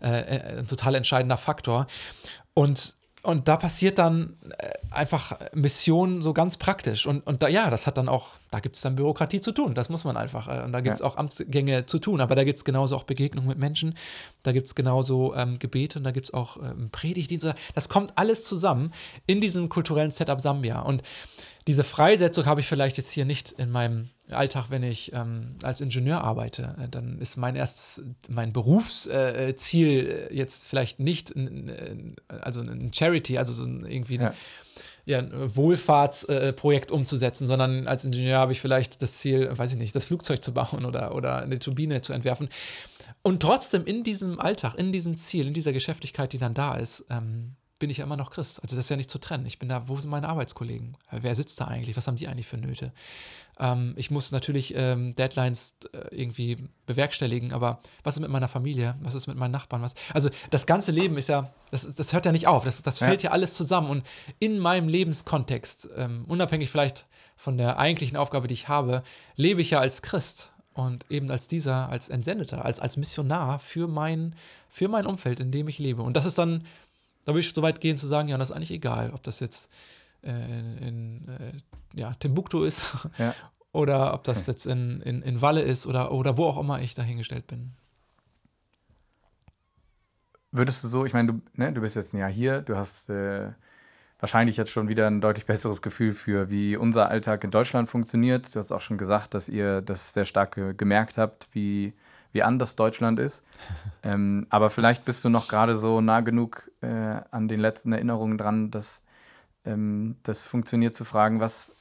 äh, 0.00 0.08
äh, 0.08 0.58
ein 0.60 0.68
total 0.68 0.94
entscheidender 0.94 1.36
Faktor. 1.36 1.88
Und 2.54 2.94
und 3.22 3.48
da 3.48 3.56
passiert 3.56 3.98
dann 3.98 4.36
äh, 4.58 4.70
einfach 4.90 5.38
Mission 5.52 6.22
so 6.22 6.32
ganz 6.32 6.56
praktisch. 6.56 7.06
Und, 7.06 7.26
und 7.26 7.42
da, 7.42 7.48
ja, 7.48 7.70
das 7.70 7.86
hat 7.86 7.98
dann 7.98 8.08
auch, 8.08 8.36
da 8.50 8.60
gibt 8.60 8.76
es 8.76 8.82
dann 8.82 8.96
Bürokratie 8.96 9.40
zu 9.40 9.52
tun. 9.52 9.74
Das 9.74 9.88
muss 9.88 10.04
man 10.04 10.16
einfach. 10.16 10.48
Äh, 10.48 10.64
und 10.64 10.72
da 10.72 10.80
gibt 10.80 10.94
es 10.94 11.00
ja. 11.00 11.06
auch 11.06 11.16
Amtsgänge 11.16 11.86
zu 11.86 11.98
tun. 11.98 12.20
Aber 12.20 12.34
da 12.34 12.44
gibt 12.44 12.58
es 12.58 12.64
genauso 12.64 12.96
auch 12.96 13.04
Begegnungen 13.04 13.48
mit 13.48 13.58
Menschen. 13.58 13.94
Da 14.42 14.52
gibt 14.52 14.66
es 14.66 14.74
genauso 14.74 15.34
ähm, 15.34 15.58
Gebete 15.58 15.98
und 15.98 16.04
da 16.04 16.10
gibt 16.10 16.26
es 16.26 16.34
auch 16.34 16.56
ähm, 16.56 16.90
Predigtdienste. 16.90 17.54
Das 17.74 17.88
kommt 17.88 18.12
alles 18.16 18.44
zusammen 18.44 18.92
in 19.26 19.40
diesem 19.40 19.68
kulturellen 19.68 20.10
Setup 20.10 20.40
Sambia. 20.40 20.80
Und 20.80 21.02
diese 21.66 21.84
Freisetzung 21.84 22.46
habe 22.46 22.60
ich 22.60 22.66
vielleicht 22.66 22.96
jetzt 22.96 23.12
hier 23.12 23.24
nicht 23.24 23.52
in 23.52 23.70
meinem 23.70 24.08
Alltag, 24.30 24.66
wenn 24.70 24.82
ich 24.82 25.12
ähm, 25.12 25.54
als 25.62 25.80
Ingenieur 25.80 26.24
arbeite. 26.24 26.74
Äh, 26.82 26.88
dann 26.88 27.18
ist 27.20 27.36
mein 27.36 27.54
erstes, 27.54 28.02
mein 28.28 28.52
Berufsziel 28.52 30.28
äh, 30.30 30.34
jetzt 30.34 30.66
vielleicht 30.66 30.98
nicht 30.98 31.36
ein, 31.36 32.16
also 32.26 32.62
ein 32.62 32.92
Charity, 32.92 33.38
also 33.38 33.52
so 33.52 33.62
ein, 33.62 33.86
irgendwie 33.86 34.18
ein, 34.18 34.24
ja. 34.24 34.34
Ja, 35.06 35.18
ein 35.18 35.30
Wohlfahrtsprojekt 35.32 36.90
äh, 36.90 36.94
umzusetzen, 36.94 37.46
sondern 37.46 37.86
als 37.86 38.04
Ingenieur 38.04 38.38
habe 38.38 38.52
ich 38.52 38.60
vielleicht 38.60 39.02
das 39.02 39.18
Ziel, 39.18 39.50
weiß 39.56 39.72
ich 39.72 39.78
nicht, 39.78 39.94
das 39.94 40.04
Flugzeug 40.04 40.42
zu 40.42 40.52
bauen 40.52 40.84
oder, 40.84 41.14
oder 41.14 41.42
eine 41.42 41.58
Turbine 41.58 42.00
zu 42.02 42.12
entwerfen. 42.12 42.48
Und 43.22 43.40
trotzdem 43.40 43.84
in 43.84 44.02
diesem 44.02 44.40
Alltag, 44.40 44.74
in 44.76 44.92
diesem 44.92 45.16
Ziel, 45.16 45.46
in 45.46 45.54
dieser 45.54 45.72
Geschäftigkeit, 45.72 46.32
die 46.32 46.38
dann 46.38 46.54
da 46.54 46.76
ist, 46.76 47.04
ähm, 47.10 47.56
bin 47.80 47.90
ich 47.90 47.96
ja 47.96 48.04
immer 48.04 48.16
noch 48.16 48.30
Christ. 48.30 48.62
Also 48.62 48.76
das 48.76 48.84
ist 48.84 48.90
ja 48.90 48.96
nicht 48.96 49.10
zu 49.10 49.18
trennen. 49.18 49.46
Ich 49.46 49.58
bin 49.58 49.68
da, 49.68 49.88
wo 49.88 49.96
sind 49.96 50.10
meine 50.10 50.28
Arbeitskollegen? 50.28 50.96
Wer 51.10 51.34
sitzt 51.34 51.60
da 51.60 51.64
eigentlich? 51.64 51.96
Was 51.96 52.06
haben 52.06 52.16
die 52.16 52.28
eigentlich 52.28 52.46
für 52.46 52.58
Nöte? 52.58 52.92
Ähm, 53.58 53.94
ich 53.96 54.10
muss 54.10 54.30
natürlich 54.30 54.74
ähm, 54.76 55.14
Deadlines 55.16 55.74
äh, 55.92 56.14
irgendwie 56.14 56.58
bewerkstelligen, 56.86 57.52
aber 57.52 57.80
was 58.04 58.14
ist 58.14 58.20
mit 58.20 58.30
meiner 58.30 58.48
Familie? 58.48 58.96
Was 59.00 59.14
ist 59.14 59.26
mit 59.26 59.36
meinen 59.36 59.50
Nachbarn? 59.50 59.82
Was? 59.82 59.94
Also 60.12 60.28
das 60.50 60.66
ganze 60.66 60.92
Leben 60.92 61.16
ist 61.16 61.28
ja, 61.28 61.50
das, 61.70 61.92
das 61.94 62.12
hört 62.12 62.26
ja 62.26 62.32
nicht 62.32 62.46
auf. 62.46 62.64
Das, 62.64 62.82
das 62.82 62.98
fällt 62.98 63.22
ja. 63.22 63.30
ja 63.30 63.32
alles 63.32 63.54
zusammen. 63.54 63.88
Und 63.88 64.06
in 64.38 64.58
meinem 64.58 64.88
Lebenskontext, 64.88 65.88
ähm, 65.96 66.26
unabhängig 66.28 66.70
vielleicht 66.70 67.06
von 67.36 67.56
der 67.56 67.78
eigentlichen 67.78 68.18
Aufgabe, 68.18 68.46
die 68.46 68.54
ich 68.54 68.68
habe, 68.68 69.02
lebe 69.36 69.62
ich 69.62 69.70
ja 69.70 69.80
als 69.80 70.02
Christ 70.02 70.50
und 70.74 71.06
eben 71.08 71.30
als 71.30 71.48
dieser, 71.48 71.88
als 71.88 72.10
Entsendeter, 72.10 72.62
als, 72.62 72.78
als 72.78 72.98
Missionar 72.98 73.58
für 73.58 73.88
mein, 73.88 74.36
für 74.68 74.88
mein 74.88 75.06
Umfeld, 75.06 75.40
in 75.40 75.50
dem 75.50 75.66
ich 75.66 75.78
lebe. 75.78 76.02
Und 76.02 76.14
das 76.14 76.26
ist 76.26 76.38
dann 76.38 76.64
da 77.30 77.34
würde 77.34 77.46
ich 77.46 77.54
so 77.54 77.62
weit 77.62 77.80
gehen 77.80 77.96
zu 77.96 78.08
sagen, 78.08 78.28
ja, 78.28 78.36
das 78.38 78.50
ist 78.50 78.56
eigentlich 78.56 78.72
egal, 78.72 79.12
ob 79.14 79.22
das 79.22 79.38
jetzt 79.38 79.72
äh, 80.22 80.30
in 80.30 81.28
äh, 81.28 81.98
ja, 81.98 82.12
Timbuktu 82.14 82.64
ist 82.64 83.06
ja. 83.18 83.34
oder 83.72 84.14
ob 84.14 84.24
das 84.24 84.48
jetzt 84.48 84.66
in, 84.66 85.00
in, 85.02 85.22
in 85.22 85.40
Walle 85.40 85.62
ist 85.62 85.86
oder, 85.86 86.10
oder 86.10 86.36
wo 86.36 86.46
auch 86.46 86.58
immer 86.58 86.80
ich 86.80 86.96
dahingestellt 86.96 87.46
bin. 87.46 87.70
Würdest 90.50 90.82
du 90.82 90.88
so, 90.88 91.06
ich 91.06 91.12
meine, 91.12 91.34
du, 91.34 91.40
ne, 91.54 91.72
du 91.72 91.80
bist 91.80 91.94
jetzt 91.94 92.12
ein 92.12 92.18
Jahr 92.18 92.30
hier, 92.30 92.62
du 92.62 92.76
hast 92.76 93.08
äh, 93.08 93.50
wahrscheinlich 94.18 94.56
jetzt 94.56 94.72
schon 94.72 94.88
wieder 94.88 95.06
ein 95.06 95.20
deutlich 95.20 95.46
besseres 95.46 95.82
Gefühl 95.82 96.12
für, 96.12 96.50
wie 96.50 96.76
unser 96.76 97.10
Alltag 97.10 97.44
in 97.44 97.52
Deutschland 97.52 97.88
funktioniert. 97.88 98.52
Du 98.52 98.58
hast 98.58 98.72
auch 98.72 98.80
schon 98.80 98.98
gesagt, 98.98 99.34
dass 99.34 99.48
ihr 99.48 99.82
das 99.82 100.12
sehr 100.12 100.24
stark 100.24 100.60
gemerkt 100.76 101.16
habt, 101.16 101.48
wie 101.52 101.92
wie 102.32 102.42
anders 102.42 102.76
Deutschland 102.76 103.18
ist. 103.18 103.42
ähm, 104.02 104.46
aber 104.50 104.70
vielleicht 104.70 105.04
bist 105.04 105.24
du 105.24 105.28
noch 105.28 105.48
gerade 105.48 105.76
so 105.76 106.00
nah 106.00 106.20
genug 106.20 106.70
äh, 106.80 106.86
an 107.30 107.48
den 107.48 107.60
letzten 107.60 107.92
Erinnerungen 107.92 108.38
dran, 108.38 108.70
dass 108.70 109.02
ähm, 109.64 110.16
das 110.22 110.46
funktioniert 110.46 110.96
zu 110.96 111.04
fragen, 111.04 111.40
was 111.40 111.72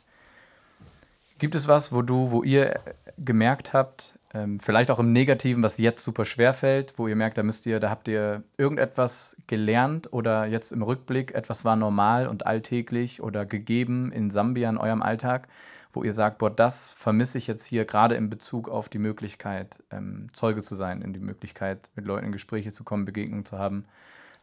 gibt 1.37 1.55
es 1.55 1.67
was, 1.67 1.93
wo 1.93 2.01
du, 2.01 2.31
wo 2.31 2.43
ihr 2.43 2.79
gemerkt 3.17 3.73
habt, 3.73 4.19
ähm, 4.33 4.59
vielleicht 4.59 4.91
auch 4.91 4.99
im 4.99 5.11
Negativen, 5.11 5.63
was 5.63 5.77
jetzt 5.77 6.03
super 6.03 6.25
schwer 6.25 6.53
fällt, 6.53 6.93
wo 6.97 7.07
ihr 7.07 7.15
merkt, 7.15 7.37
da 7.37 7.43
müsst 7.43 7.65
ihr, 7.65 7.79
da 7.79 7.89
habt 7.89 8.07
ihr 8.07 8.43
irgendetwas 8.57 9.35
gelernt 9.47 10.13
oder 10.13 10.45
jetzt 10.45 10.71
im 10.71 10.83
Rückblick, 10.83 11.33
etwas 11.33 11.65
war 11.65 11.75
normal 11.75 12.27
und 12.27 12.45
alltäglich 12.45 13.23
oder 13.23 13.45
gegeben 13.45 14.11
in 14.11 14.29
Sambia 14.29 14.69
in 14.69 14.77
eurem 14.77 15.01
Alltag, 15.01 15.47
wo 15.93 16.03
ihr 16.03 16.13
sagt, 16.13 16.37
boah, 16.37 16.49
das 16.49 16.91
vermisse 16.91 17.37
ich 17.37 17.47
jetzt 17.47 17.65
hier 17.65 17.85
gerade 17.85 18.15
in 18.15 18.29
Bezug 18.29 18.69
auf 18.69 18.89
die 18.89 18.99
Möglichkeit, 18.99 19.81
ähm, 19.91 20.29
Zeuge 20.33 20.61
zu 20.61 20.75
sein, 20.75 21.01
in 21.01 21.13
die 21.13 21.19
Möglichkeit, 21.19 21.89
mit 21.95 22.05
Leuten 22.05 22.27
in 22.27 22.31
Gespräche 22.31 22.71
zu 22.71 22.83
kommen, 22.83 23.05
Begegnungen 23.05 23.45
zu 23.45 23.57
haben. 23.57 23.85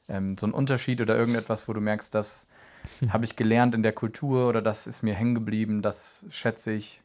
Ähm, 0.09 0.37
so 0.39 0.47
ein 0.47 0.53
Unterschied 0.53 1.01
oder 1.01 1.17
irgendetwas, 1.17 1.69
wo 1.69 1.73
du 1.73 1.81
merkst, 1.81 2.15
das 2.15 2.47
habe 3.09 3.25
ich 3.25 3.37
gelernt 3.37 3.75
in 3.75 3.83
der 3.83 3.93
Kultur 3.93 4.49
oder 4.49 4.63
das 4.63 4.87
ist 4.87 5.03
mir 5.03 5.15
hängen 5.15 5.35
geblieben, 5.35 5.83
das 5.83 6.23
schätze 6.31 6.73
ich, 6.73 7.01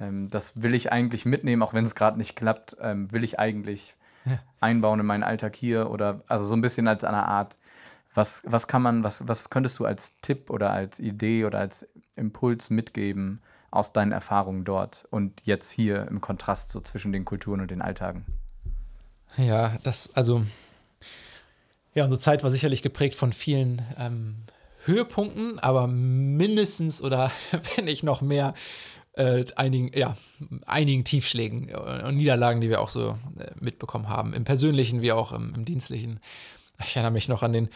ähm, 0.00 0.28
das 0.30 0.62
will 0.62 0.74
ich 0.74 0.92
eigentlich 0.92 1.24
mitnehmen, 1.24 1.62
auch 1.62 1.74
wenn 1.74 1.84
es 1.84 1.94
gerade 1.94 2.18
nicht 2.18 2.36
klappt, 2.36 2.76
ähm, 2.80 3.10
will 3.12 3.24
ich 3.24 3.38
eigentlich 3.38 3.94
ja. 4.24 4.38
einbauen 4.60 5.00
in 5.00 5.06
meinen 5.06 5.22
Alltag 5.22 5.54
hier 5.54 5.90
oder 5.90 6.22
also 6.26 6.44
so 6.44 6.54
ein 6.54 6.60
bisschen 6.60 6.88
als 6.88 7.04
eine 7.04 7.26
Art 7.26 7.56
was, 8.16 8.42
was 8.46 8.66
kann 8.66 8.82
man, 8.82 9.04
was, 9.04 9.28
was 9.28 9.50
könntest 9.50 9.78
du 9.78 9.84
als 9.84 10.18
Tipp 10.22 10.50
oder 10.50 10.70
als 10.70 10.98
Idee 10.98 11.44
oder 11.44 11.58
als 11.58 11.86
Impuls 12.16 12.70
mitgeben, 12.70 13.40
aus 13.70 13.92
deinen 13.92 14.12
Erfahrungen 14.12 14.64
dort 14.64 15.06
und 15.10 15.42
jetzt 15.44 15.70
hier 15.70 16.06
im 16.08 16.20
Kontrast 16.20 16.70
so 16.70 16.80
zwischen 16.80 17.12
den 17.12 17.24
Kulturen 17.24 17.60
und 17.60 17.70
den 17.70 17.82
Alltagen? 17.82 18.24
Ja, 19.36 19.76
das, 19.82 20.10
also, 20.14 20.44
ja, 21.94 22.04
unsere 22.04 22.20
Zeit 22.20 22.42
war 22.42 22.50
sicherlich 22.50 22.82
geprägt 22.82 23.14
von 23.14 23.32
vielen 23.32 23.82
ähm, 23.98 24.36
Höhepunkten, 24.84 25.58
aber 25.58 25.86
mindestens 25.86 27.02
oder 27.02 27.30
wenn 27.76 27.84
nicht 27.86 28.02
noch 28.02 28.20
mehr 28.20 28.54
äh, 29.12 29.44
einigen, 29.56 29.96
ja, 29.98 30.16
einigen 30.66 31.04
Tiefschlägen 31.04 31.74
und 31.74 32.16
Niederlagen, 32.16 32.60
die 32.60 32.68
wir 32.68 32.80
auch 32.80 32.90
so 32.90 33.18
äh, 33.38 33.50
mitbekommen 33.60 34.08
haben, 34.08 34.34
im 34.34 34.44
persönlichen 34.44 35.02
wie 35.02 35.12
auch 35.12 35.32
im, 35.32 35.54
im 35.54 35.64
dienstlichen. 35.64 36.20
Ich 36.84 36.96
erinnere 36.96 37.12
mich 37.12 37.28
noch 37.28 37.42
an 37.42 37.52
den 37.52 37.68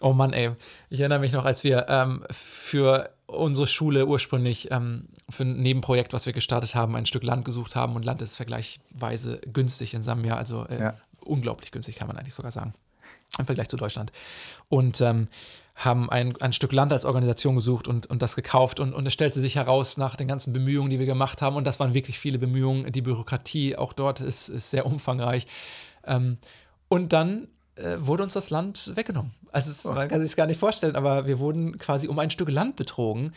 Oh 0.00 0.12
Mann, 0.12 0.32
ey. 0.32 0.50
Ich 0.90 1.00
erinnere 1.00 1.20
mich 1.20 1.32
noch, 1.32 1.44
als 1.44 1.64
wir 1.64 1.86
ähm, 1.88 2.24
für 2.30 3.10
unsere 3.36 3.66
Schule 3.66 4.06
ursprünglich 4.06 4.70
ähm, 4.70 5.08
für 5.30 5.44
ein 5.44 5.60
Nebenprojekt, 5.60 6.12
was 6.12 6.26
wir 6.26 6.32
gestartet 6.32 6.74
haben, 6.74 6.96
ein 6.96 7.06
Stück 7.06 7.22
Land 7.22 7.44
gesucht 7.44 7.76
haben. 7.76 7.96
Und 7.96 8.04
Land 8.04 8.22
ist 8.22 8.36
vergleichsweise 8.36 9.40
günstig 9.52 9.94
in 9.94 10.02
Sambia, 10.02 10.36
also 10.36 10.66
äh, 10.66 10.80
ja. 10.80 10.94
unglaublich 11.20 11.72
günstig, 11.72 11.96
kann 11.96 12.08
man 12.08 12.16
eigentlich 12.16 12.34
sogar 12.34 12.52
sagen, 12.52 12.74
im 13.38 13.46
Vergleich 13.46 13.68
zu 13.68 13.76
Deutschland. 13.76 14.12
Und 14.68 15.00
ähm, 15.00 15.28
haben 15.74 16.08
ein, 16.08 16.40
ein 16.40 16.52
Stück 16.52 16.72
Land 16.72 16.92
als 16.92 17.04
Organisation 17.04 17.56
gesucht 17.56 17.88
und, 17.88 18.06
und 18.06 18.22
das 18.22 18.36
gekauft. 18.36 18.78
Und, 18.78 18.92
und 18.92 19.06
es 19.06 19.12
stellte 19.12 19.40
sich 19.40 19.56
heraus, 19.56 19.96
nach 19.96 20.14
den 20.16 20.28
ganzen 20.28 20.52
Bemühungen, 20.52 20.90
die 20.90 20.98
wir 20.98 21.06
gemacht 21.06 21.42
haben, 21.42 21.56
und 21.56 21.64
das 21.64 21.80
waren 21.80 21.94
wirklich 21.94 22.18
viele 22.18 22.38
Bemühungen, 22.38 22.90
die 22.92 23.02
Bürokratie 23.02 23.76
auch 23.76 23.92
dort 23.92 24.20
ist, 24.20 24.48
ist 24.48 24.70
sehr 24.70 24.86
umfangreich. 24.86 25.46
Ähm, 26.06 26.38
und 26.88 27.12
dann 27.12 27.48
äh, 27.76 27.96
wurde 27.98 28.22
uns 28.22 28.32
das 28.32 28.50
Land 28.50 28.92
weggenommen. 28.94 29.32
Also 29.52 29.70
es, 29.70 29.84
man 29.84 30.08
kann 30.08 30.20
sich 30.20 30.30
es 30.30 30.36
gar 30.36 30.46
nicht 30.46 30.58
vorstellen, 30.58 30.96
aber 30.96 31.26
wir 31.26 31.38
wurden 31.38 31.78
quasi 31.78 32.08
um 32.08 32.18
ein 32.18 32.30
Stück 32.30 32.50
Land 32.50 32.76
betrogen. 32.76 33.32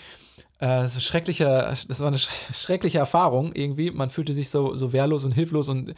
Äh, 0.59 0.83
das, 0.83 1.03
schreckliche, 1.03 1.45
das 1.45 1.99
war 1.99 2.07
eine 2.07 2.19
schreckliche 2.53 2.97
Erfahrung 2.97 3.51
irgendwie. 3.53 3.91
Man 3.91 4.09
fühlte 4.09 4.33
sich 4.33 4.49
so, 4.49 4.75
so 4.75 4.93
wehrlos 4.93 5.25
und 5.25 5.31
hilflos 5.31 5.69
und 5.69 5.93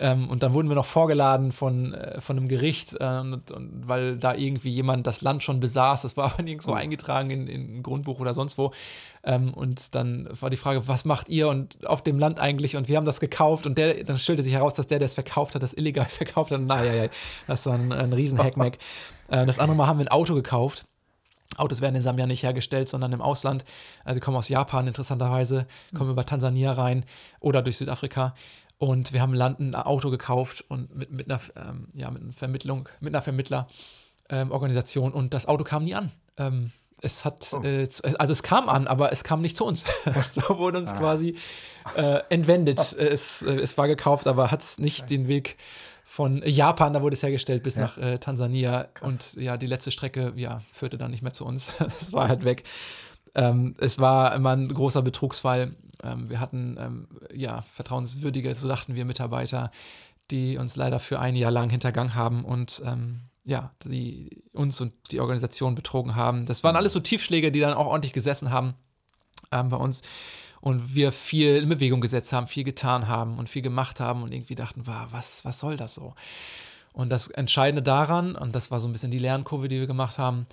ähm, 0.00 0.30
und 0.30 0.42
dann 0.44 0.54
wurden 0.54 0.68
wir 0.68 0.76
noch 0.76 0.86
vorgeladen 0.86 1.50
von, 1.50 1.92
äh, 1.92 2.20
von 2.20 2.36
einem 2.36 2.46
Gericht, 2.46 2.96
äh, 3.00 3.18
und, 3.18 3.50
und, 3.50 3.88
weil 3.88 4.16
da 4.16 4.32
irgendwie 4.32 4.70
jemand 4.70 5.06
das 5.06 5.22
Land 5.22 5.42
schon 5.42 5.58
besaß. 5.58 6.02
Das 6.02 6.16
war 6.16 6.32
aber 6.32 6.42
nirgendwo 6.42 6.70
oh. 6.70 6.74
eingetragen 6.74 7.30
in, 7.30 7.46
in 7.48 7.78
ein 7.78 7.82
Grundbuch 7.82 8.20
oder 8.20 8.32
sonst 8.32 8.58
wo. 8.58 8.72
Ähm, 9.24 9.52
und 9.52 9.96
dann 9.96 10.28
war 10.40 10.50
die 10.50 10.56
Frage, 10.56 10.86
was 10.86 11.04
macht 11.04 11.28
ihr 11.28 11.48
und 11.48 11.84
auf 11.86 12.02
dem 12.02 12.18
Land 12.18 12.38
eigentlich? 12.38 12.76
Und 12.76 12.88
wir 12.88 12.96
haben 12.96 13.04
das 13.04 13.18
gekauft 13.18 13.66
und 13.66 13.76
der, 13.76 14.04
dann 14.04 14.18
stellte 14.18 14.44
sich 14.44 14.52
heraus, 14.52 14.74
dass 14.74 14.86
der, 14.86 15.00
der 15.00 15.06
es 15.06 15.14
verkauft 15.14 15.56
hat, 15.56 15.62
das 15.62 15.74
illegal 15.74 16.04
verkauft 16.08 16.52
hat. 16.52 16.60
Naja, 16.60 17.08
das 17.48 17.66
war 17.66 17.74
ein, 17.74 17.92
ein 17.92 18.12
riesen 18.12 18.38
Hackmack. 18.38 18.78
äh, 19.28 19.46
das 19.46 19.58
andere 19.58 19.76
Mal 19.76 19.86
haben 19.88 19.98
wir 19.98 20.06
ein 20.06 20.12
Auto 20.12 20.34
gekauft. 20.34 20.86
Autos 21.56 21.80
werden 21.80 21.96
in 21.96 22.02
Sambia 22.02 22.26
nicht 22.26 22.42
hergestellt, 22.42 22.88
sondern 22.88 23.12
im 23.12 23.22
Ausland. 23.22 23.64
Also 24.04 24.20
kommen 24.20 24.36
aus 24.36 24.48
Japan 24.48 24.86
interessanterweise, 24.86 25.66
kommen 25.92 26.08
mhm. 26.08 26.12
über 26.12 26.26
Tansania 26.26 26.72
rein 26.72 27.04
oder 27.40 27.62
durch 27.62 27.78
Südafrika. 27.78 28.34
Und 28.78 29.12
wir 29.12 29.20
haben 29.20 29.34
Land 29.34 29.58
ein 29.60 29.74
Auto 29.74 30.10
gekauft 30.10 30.64
und 30.68 30.94
mit, 30.94 31.10
mit 31.10 31.30
einer, 31.30 31.40
ähm, 31.56 31.88
ja, 31.94 32.10
mit 32.10 32.22
einer 32.22 32.32
Vermittlung, 32.32 32.88
mit 33.00 33.12
einer 33.14 33.22
Vermittlerorganisation 33.22 35.10
ähm, 35.10 35.16
und 35.16 35.34
das 35.34 35.46
Auto 35.46 35.64
kam 35.64 35.84
nie 35.84 35.94
an. 35.94 36.12
Ähm, 36.36 36.70
es 37.00 37.24
hat, 37.24 37.48
oh. 37.52 37.62
äh, 37.62 37.88
also 38.18 38.32
es 38.32 38.42
kam 38.42 38.68
an, 38.68 38.86
aber 38.86 39.12
es 39.12 39.24
kam 39.24 39.40
nicht 39.40 39.56
zu 39.56 39.64
uns. 39.64 39.84
so 40.32 40.58
wurde 40.58 40.78
uns 40.78 40.90
ah. 40.90 40.96
quasi 40.96 41.36
äh, 41.96 42.20
entwendet. 42.28 42.94
Oh. 42.94 43.00
Es, 43.00 43.42
äh, 43.42 43.54
es 43.56 43.76
war 43.78 43.88
gekauft, 43.88 44.26
aber 44.26 44.50
hat 44.50 44.64
nicht 44.78 45.02
Nice. 45.02 45.08
den 45.08 45.28
Weg 45.28 45.56
von 46.04 46.42
Japan, 46.44 46.94
da 46.94 47.02
wurde 47.02 47.14
es 47.14 47.22
hergestellt, 47.22 47.62
bis 47.62 47.74
ja. 47.74 47.82
nach 47.82 47.98
äh, 47.98 48.18
Tansania. 48.18 48.84
Krass. 48.94 49.08
Und 49.08 49.34
ja, 49.34 49.56
die 49.56 49.66
letzte 49.66 49.90
Strecke 49.90 50.32
ja, 50.36 50.62
führte 50.72 50.98
dann 50.98 51.10
nicht 51.10 51.22
mehr 51.22 51.32
zu 51.32 51.44
uns. 51.44 51.74
es 52.00 52.12
war 52.12 52.28
halt 52.28 52.44
weg. 52.44 52.64
Ähm, 53.34 53.74
es 53.78 53.98
war 53.98 54.34
immer 54.34 54.56
ein 54.56 54.68
großer 54.68 55.02
Betrugsfall. 55.02 55.74
Ähm, 56.02 56.30
wir 56.30 56.40
hatten 56.40 56.76
ähm, 56.78 57.08
ja 57.34 57.62
vertrauenswürdige, 57.62 58.54
so 58.54 58.68
dachten 58.68 58.94
wir, 58.94 59.04
Mitarbeiter, 59.04 59.70
die 60.30 60.58
uns 60.58 60.76
leider 60.76 61.00
für 61.00 61.18
ein 61.20 61.36
Jahr 61.36 61.50
lang 61.50 61.70
hintergangen 61.70 62.14
haben 62.14 62.44
und 62.44 62.82
ähm, 62.84 63.20
ja, 63.44 63.72
die 63.84 64.42
uns 64.52 64.80
und 64.80 64.92
die 65.10 65.20
Organisation 65.20 65.74
betrogen 65.74 66.14
haben. 66.14 66.44
Das 66.44 66.62
waren 66.64 66.76
alles 66.76 66.92
so 66.92 67.00
Tiefschläge, 67.00 67.50
die 67.50 67.60
dann 67.60 67.72
auch 67.72 67.86
ordentlich 67.86 68.12
gesessen 68.12 68.50
haben 68.50 68.74
ähm, 69.50 69.70
bei 69.70 69.76
uns 69.76 70.02
und 70.60 70.94
wir 70.94 71.12
viel 71.12 71.56
in 71.56 71.68
Bewegung 71.68 72.00
gesetzt 72.00 72.32
haben, 72.32 72.46
viel 72.46 72.64
getan 72.64 73.08
haben 73.08 73.38
und 73.38 73.48
viel 73.48 73.62
gemacht 73.62 74.00
haben 74.00 74.22
und 74.22 74.32
irgendwie 74.32 74.54
dachten, 74.54 74.82
was, 74.84 75.44
was 75.44 75.60
soll 75.60 75.76
das 75.76 75.94
so? 75.94 76.14
Und 76.92 77.10
das 77.10 77.28
Entscheidende 77.28 77.82
daran, 77.82 78.34
und 78.34 78.56
das 78.56 78.70
war 78.70 78.80
so 78.80 78.88
ein 78.88 78.92
bisschen 78.92 79.10
die 79.10 79.18
Lernkurve, 79.18 79.68
die 79.68 79.78
wir 79.78 79.86
gemacht 79.86 80.18
haben, 80.18 80.46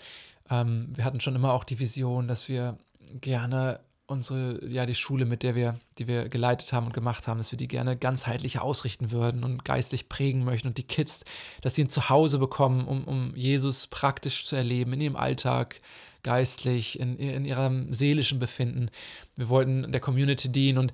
ähm, 0.49 0.87
wir 0.95 1.03
hatten 1.03 1.19
schon 1.19 1.35
immer 1.35 1.53
auch 1.53 1.63
die 1.63 1.79
Vision, 1.79 2.27
dass 2.27 2.49
wir 2.49 2.77
gerne 3.19 3.79
unsere, 4.07 4.63
ja, 4.67 4.85
die 4.85 4.95
Schule, 4.95 5.25
mit 5.25 5.43
der 5.43 5.55
wir, 5.55 5.79
die 5.97 6.07
wir 6.07 6.29
geleitet 6.29 6.73
haben 6.73 6.87
und 6.87 6.93
gemacht 6.93 7.27
haben, 7.27 7.37
dass 7.37 7.51
wir 7.51 7.57
die 7.57 7.67
gerne 7.67 7.97
ganzheitlich 7.97 8.59
ausrichten 8.59 9.11
würden 9.11 9.43
und 9.43 9.65
geistlich 9.65 10.09
prägen 10.09 10.43
möchten 10.43 10.67
und 10.67 10.77
die 10.77 10.83
Kids, 10.83 11.23
dass 11.61 11.75
sie 11.75 11.83
ein 11.83 11.89
Zuhause 11.89 12.37
bekommen, 12.37 12.87
um, 12.87 13.03
um 13.05 13.35
Jesus 13.35 13.87
praktisch 13.87 14.45
zu 14.45 14.55
erleben, 14.55 14.93
in 14.93 15.01
ihrem 15.01 15.15
Alltag, 15.15 15.79
geistlich, 16.23 16.99
in, 16.99 17.17
in 17.17 17.45
ihrem 17.45 17.93
seelischen 17.93 18.39
Befinden. 18.39 18.89
Wir 19.35 19.49
wollten 19.49 19.91
der 19.91 20.01
Community 20.01 20.51
dienen 20.51 20.77
und 20.77 20.93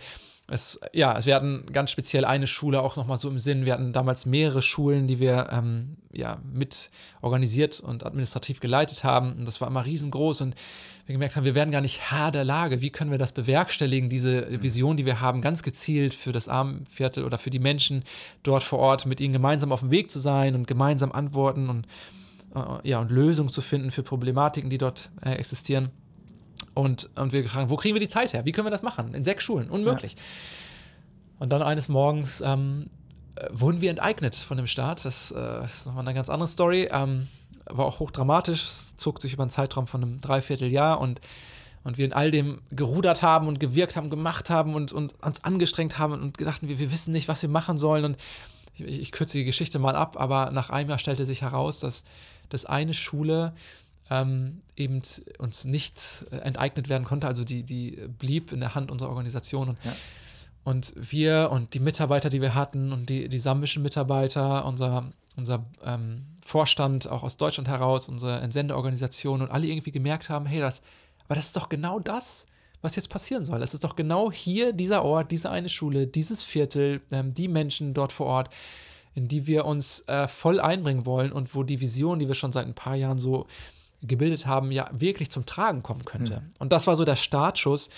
es, 0.51 0.79
ja, 0.91 1.25
wir 1.25 1.33
hatten 1.33 1.65
ganz 1.71 1.91
speziell 1.91 2.25
eine 2.25 2.45
Schule 2.45 2.81
auch 2.81 2.97
nochmal 2.97 3.17
so 3.17 3.29
im 3.29 3.39
Sinn. 3.39 3.63
Wir 3.63 3.71
hatten 3.71 3.93
damals 3.93 4.25
mehrere 4.25 4.61
Schulen, 4.61 5.07
die 5.07 5.19
wir 5.19 5.47
ähm, 5.49 5.95
ja, 6.11 6.39
mit 6.43 6.89
organisiert 7.21 7.79
und 7.79 8.05
administrativ 8.05 8.59
geleitet 8.59 9.05
haben. 9.05 9.31
Und 9.31 9.45
das 9.47 9.61
war 9.61 9.69
immer 9.69 9.85
riesengroß. 9.85 10.41
Und 10.41 10.55
wir 11.05 11.13
gemerkt 11.13 11.37
haben, 11.37 11.45
wir 11.45 11.55
werden 11.55 11.71
gar 11.71 11.79
nicht 11.79 12.11
Herr 12.11 12.31
der 12.31 12.43
Lage. 12.43 12.81
Wie 12.81 12.89
können 12.89 13.11
wir 13.11 13.17
das 13.17 13.31
bewerkstelligen, 13.31 14.09
diese 14.09 14.61
Vision, 14.61 14.97
die 14.97 15.05
wir 15.05 15.21
haben, 15.21 15.41
ganz 15.41 15.63
gezielt 15.63 16.13
für 16.13 16.33
das 16.33 16.49
Armenviertel 16.49 17.23
oder 17.23 17.37
für 17.37 17.49
die 17.49 17.59
Menschen 17.59 18.03
dort 18.43 18.63
vor 18.63 18.79
Ort, 18.79 19.05
mit 19.05 19.21
ihnen 19.21 19.31
gemeinsam 19.31 19.71
auf 19.71 19.79
dem 19.79 19.91
Weg 19.91 20.11
zu 20.11 20.19
sein 20.19 20.55
und 20.55 20.67
gemeinsam 20.67 21.13
antworten 21.13 21.69
und 21.69 21.87
äh, 22.55 22.89
ja, 22.89 22.99
und 22.99 23.09
Lösungen 23.09 23.49
zu 23.49 23.61
finden 23.61 23.89
für 23.89 24.03
Problematiken, 24.03 24.69
die 24.69 24.77
dort 24.77 25.11
äh, 25.23 25.31
existieren. 25.31 25.91
Und, 26.73 27.10
und 27.17 27.34
wir 27.34 27.41
gefragt, 27.41 27.69
wo 27.69 27.75
kriegen 27.75 27.95
wir 27.95 27.99
die 27.99 28.07
Zeit 28.07 28.34
her? 28.34 28.45
Wie 28.45 28.51
können 28.51 28.65
wir 28.65 28.71
das 28.71 28.81
machen? 28.81 29.13
In 29.13 29.23
sechs 29.23 29.43
Schulen? 29.43 29.69
Unmöglich. 29.69 30.13
Ja. 30.13 30.21
Und 31.39 31.49
dann 31.49 31.62
eines 31.62 31.89
Morgens 31.89 32.41
ähm, 32.41 32.88
äh, 33.36 33.47
wurden 33.51 33.81
wir 33.81 33.89
enteignet 33.89 34.36
von 34.36 34.57
dem 34.57 34.67
Staat. 34.67 35.03
Das 35.05 35.31
äh, 35.31 35.65
ist 35.65 35.86
nochmal 35.86 36.05
eine 36.05 36.13
ganz 36.13 36.29
andere 36.29 36.47
Story. 36.47 36.88
Ähm, 36.91 37.27
war 37.65 37.86
auch 37.86 37.99
hochdramatisch. 37.99 38.63
Es 38.63 38.95
zog 38.95 39.21
sich 39.21 39.34
über 39.34 39.43
einen 39.43 39.49
Zeitraum 39.49 39.88
von 39.88 40.03
einem 40.03 40.21
Dreivierteljahr 40.21 40.99
und, 40.99 41.19
und 41.84 41.97
wir 41.97 42.05
in 42.05 42.13
all 42.13 42.31
dem 42.31 42.62
gerudert 42.69 43.21
haben 43.21 43.47
und 43.47 43.60
gewirkt 43.60 43.95
haben, 43.95 44.10
gemacht 44.10 44.49
haben 44.49 44.75
und, 44.75 44.93
und 44.93 45.13
uns 45.21 45.43
angestrengt 45.43 45.97
haben 45.97 46.13
und 46.13 46.38
gedachten, 46.38 46.67
wir, 46.67 46.79
wir 46.79 46.91
wissen 46.91 47.12
nicht, 47.12 47.27
was 47.27 47.41
wir 47.41 47.49
machen 47.49 47.77
sollen. 47.77 48.05
Und 48.05 48.17
ich, 48.75 49.01
ich 49.01 49.12
kürze 49.12 49.38
die 49.38 49.45
Geschichte 49.45 49.79
mal 49.79 49.95
ab, 49.95 50.19
aber 50.19 50.51
nach 50.51 50.69
einem 50.69 50.89
Jahr 50.89 50.99
stellte 50.99 51.25
sich 51.25 51.41
heraus, 51.41 51.79
dass, 51.79 52.03
dass 52.49 52.65
eine 52.65 52.93
Schule 52.93 53.53
ähm, 54.12 54.60
eben 54.76 55.02
uns 55.39 55.65
nicht 55.65 56.26
äh, 56.32 56.36
enteignet 56.38 56.89
werden 56.89 57.06
konnte. 57.06 57.28
Also 57.28 57.45
die, 57.45 57.63
die 57.63 57.97
blieb 58.19 58.52
in 58.52 58.60
der 58.60 58.76
Hand 58.76 58.91
unserer 58.91 59.10
Organisation. 59.10 59.69
Und, 59.69 59.78
ja. 59.86 59.93
und 60.65 60.93
wir 60.95 61.50
und 61.52 61.74
die 61.74 61.80
Mitarbeiter, 61.80 62.30
die 62.30 62.41
wir 62.41 62.54
hatten 62.54 62.91
und 62.91 63.10
die, 63.10 63.30
die 63.30 63.39
sambischen 63.39 63.82
Mitarbeiter, 63.82 64.65
unser, 64.65 65.06
unser 65.38 65.65
ähm, 65.86 66.26
Vorstand 66.43 67.08
auch 67.08 67.24
aus 67.24 67.38
Deutschland 67.38 67.69
heraus, 67.69 68.10
unsere 68.10 68.41
Entsendeorganisation 68.41 69.41
und 69.41 69.50
alle 69.50 69.67
irgendwie 69.67 69.91
gemerkt 69.91 70.30
haben, 70.30 70.45
hey, 70.45 70.60
das, 70.60 70.82
aber 71.26 71.36
das 71.36 71.45
ist 71.45 71.56
doch 71.56 71.69
genau 71.69 72.00
das, 72.00 72.47
was 72.82 72.97
jetzt 72.97 73.10
passieren 73.10 73.45
soll. 73.45 73.63
Es 73.63 73.74
ist 73.74 73.86
doch 73.86 73.95
genau 73.95 74.30
hier 74.30 74.74
dieser 74.74 75.06
Ort, 75.06 75.32
diese 75.32 75.50
eine 75.52 75.69
Schule, 75.69 76.06
dieses 76.06 76.43
Viertel, 76.43 77.00
ähm, 77.12 77.34
die 77.34 77.47
Menschen 77.47 77.93
dort 77.93 78.12
vor 78.12 78.26
Ort, 78.26 78.54
in 79.13 79.30
die 79.30 79.47
wir 79.47 79.63
uns 79.63 80.02
äh, 80.08 80.28
voll 80.28 80.60
einbringen 80.60 81.06
wollen 81.06 81.32
und 81.32 81.56
wo 81.56 81.63
die 81.63 81.80
Vision, 81.80 82.19
die 82.19 82.28
wir 82.28 82.36
schon 82.36 82.52
seit 82.52 82.65
ein 82.65 82.74
paar 82.74 82.95
Jahren 82.95 83.19
so 83.19 83.47
gebildet 84.01 84.45
haben, 84.45 84.71
ja 84.71 84.89
wirklich 84.91 85.29
zum 85.29 85.45
Tragen 85.45 85.83
kommen 85.83 86.05
könnte. 86.05 86.41
Mhm. 86.41 86.51
Und 86.59 86.71
das 86.71 86.87
war 86.87 86.95
so 86.95 87.05
der 87.05 87.15
Startschuss 87.15 87.89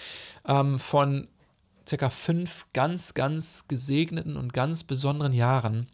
ähm, 0.47 0.79
von 0.79 1.27
circa 1.87 2.09
fünf 2.09 2.67
ganz, 2.73 3.13
ganz 3.13 3.67
gesegneten 3.67 4.37
und 4.37 4.53
ganz 4.53 4.83
besonderen 4.83 5.33
Jahren, 5.33 5.87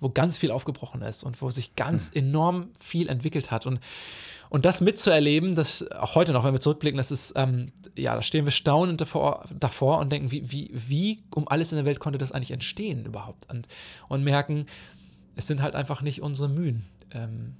wo 0.00 0.08
ganz 0.08 0.38
viel 0.38 0.50
aufgebrochen 0.50 1.02
ist 1.02 1.22
und 1.22 1.40
wo 1.42 1.50
sich 1.50 1.76
ganz 1.76 2.10
mhm. 2.10 2.18
enorm 2.18 2.68
viel 2.78 3.08
entwickelt 3.08 3.50
hat. 3.50 3.66
Und, 3.66 3.80
und 4.48 4.64
das 4.64 4.80
mitzuerleben, 4.80 5.54
das 5.54 5.88
auch 5.92 6.14
heute 6.14 6.32
noch, 6.32 6.44
wenn 6.44 6.52
wir 6.52 6.60
zurückblicken, 6.60 6.96
das 6.96 7.10
ist, 7.10 7.34
ähm, 7.36 7.72
ja, 7.96 8.14
da 8.14 8.22
stehen 8.22 8.44
wir 8.44 8.52
staunend 8.52 9.00
davor, 9.00 9.44
davor 9.58 9.98
und 9.98 10.10
denken, 10.10 10.30
wie, 10.30 10.50
wie, 10.50 10.70
wie 10.72 11.22
um 11.34 11.46
alles 11.48 11.72
in 11.72 11.76
der 11.76 11.84
Welt 11.84 12.00
konnte 12.00 12.18
das 12.18 12.32
eigentlich 12.32 12.50
entstehen 12.50 13.04
überhaupt? 13.04 13.50
Und, 13.50 13.68
und 14.08 14.24
merken, 14.24 14.66
es 15.36 15.46
sind 15.46 15.62
halt 15.62 15.74
einfach 15.74 16.02
nicht 16.02 16.20
unsere 16.20 16.48
Mühen. 16.48 16.84
Ähm, 17.12 17.54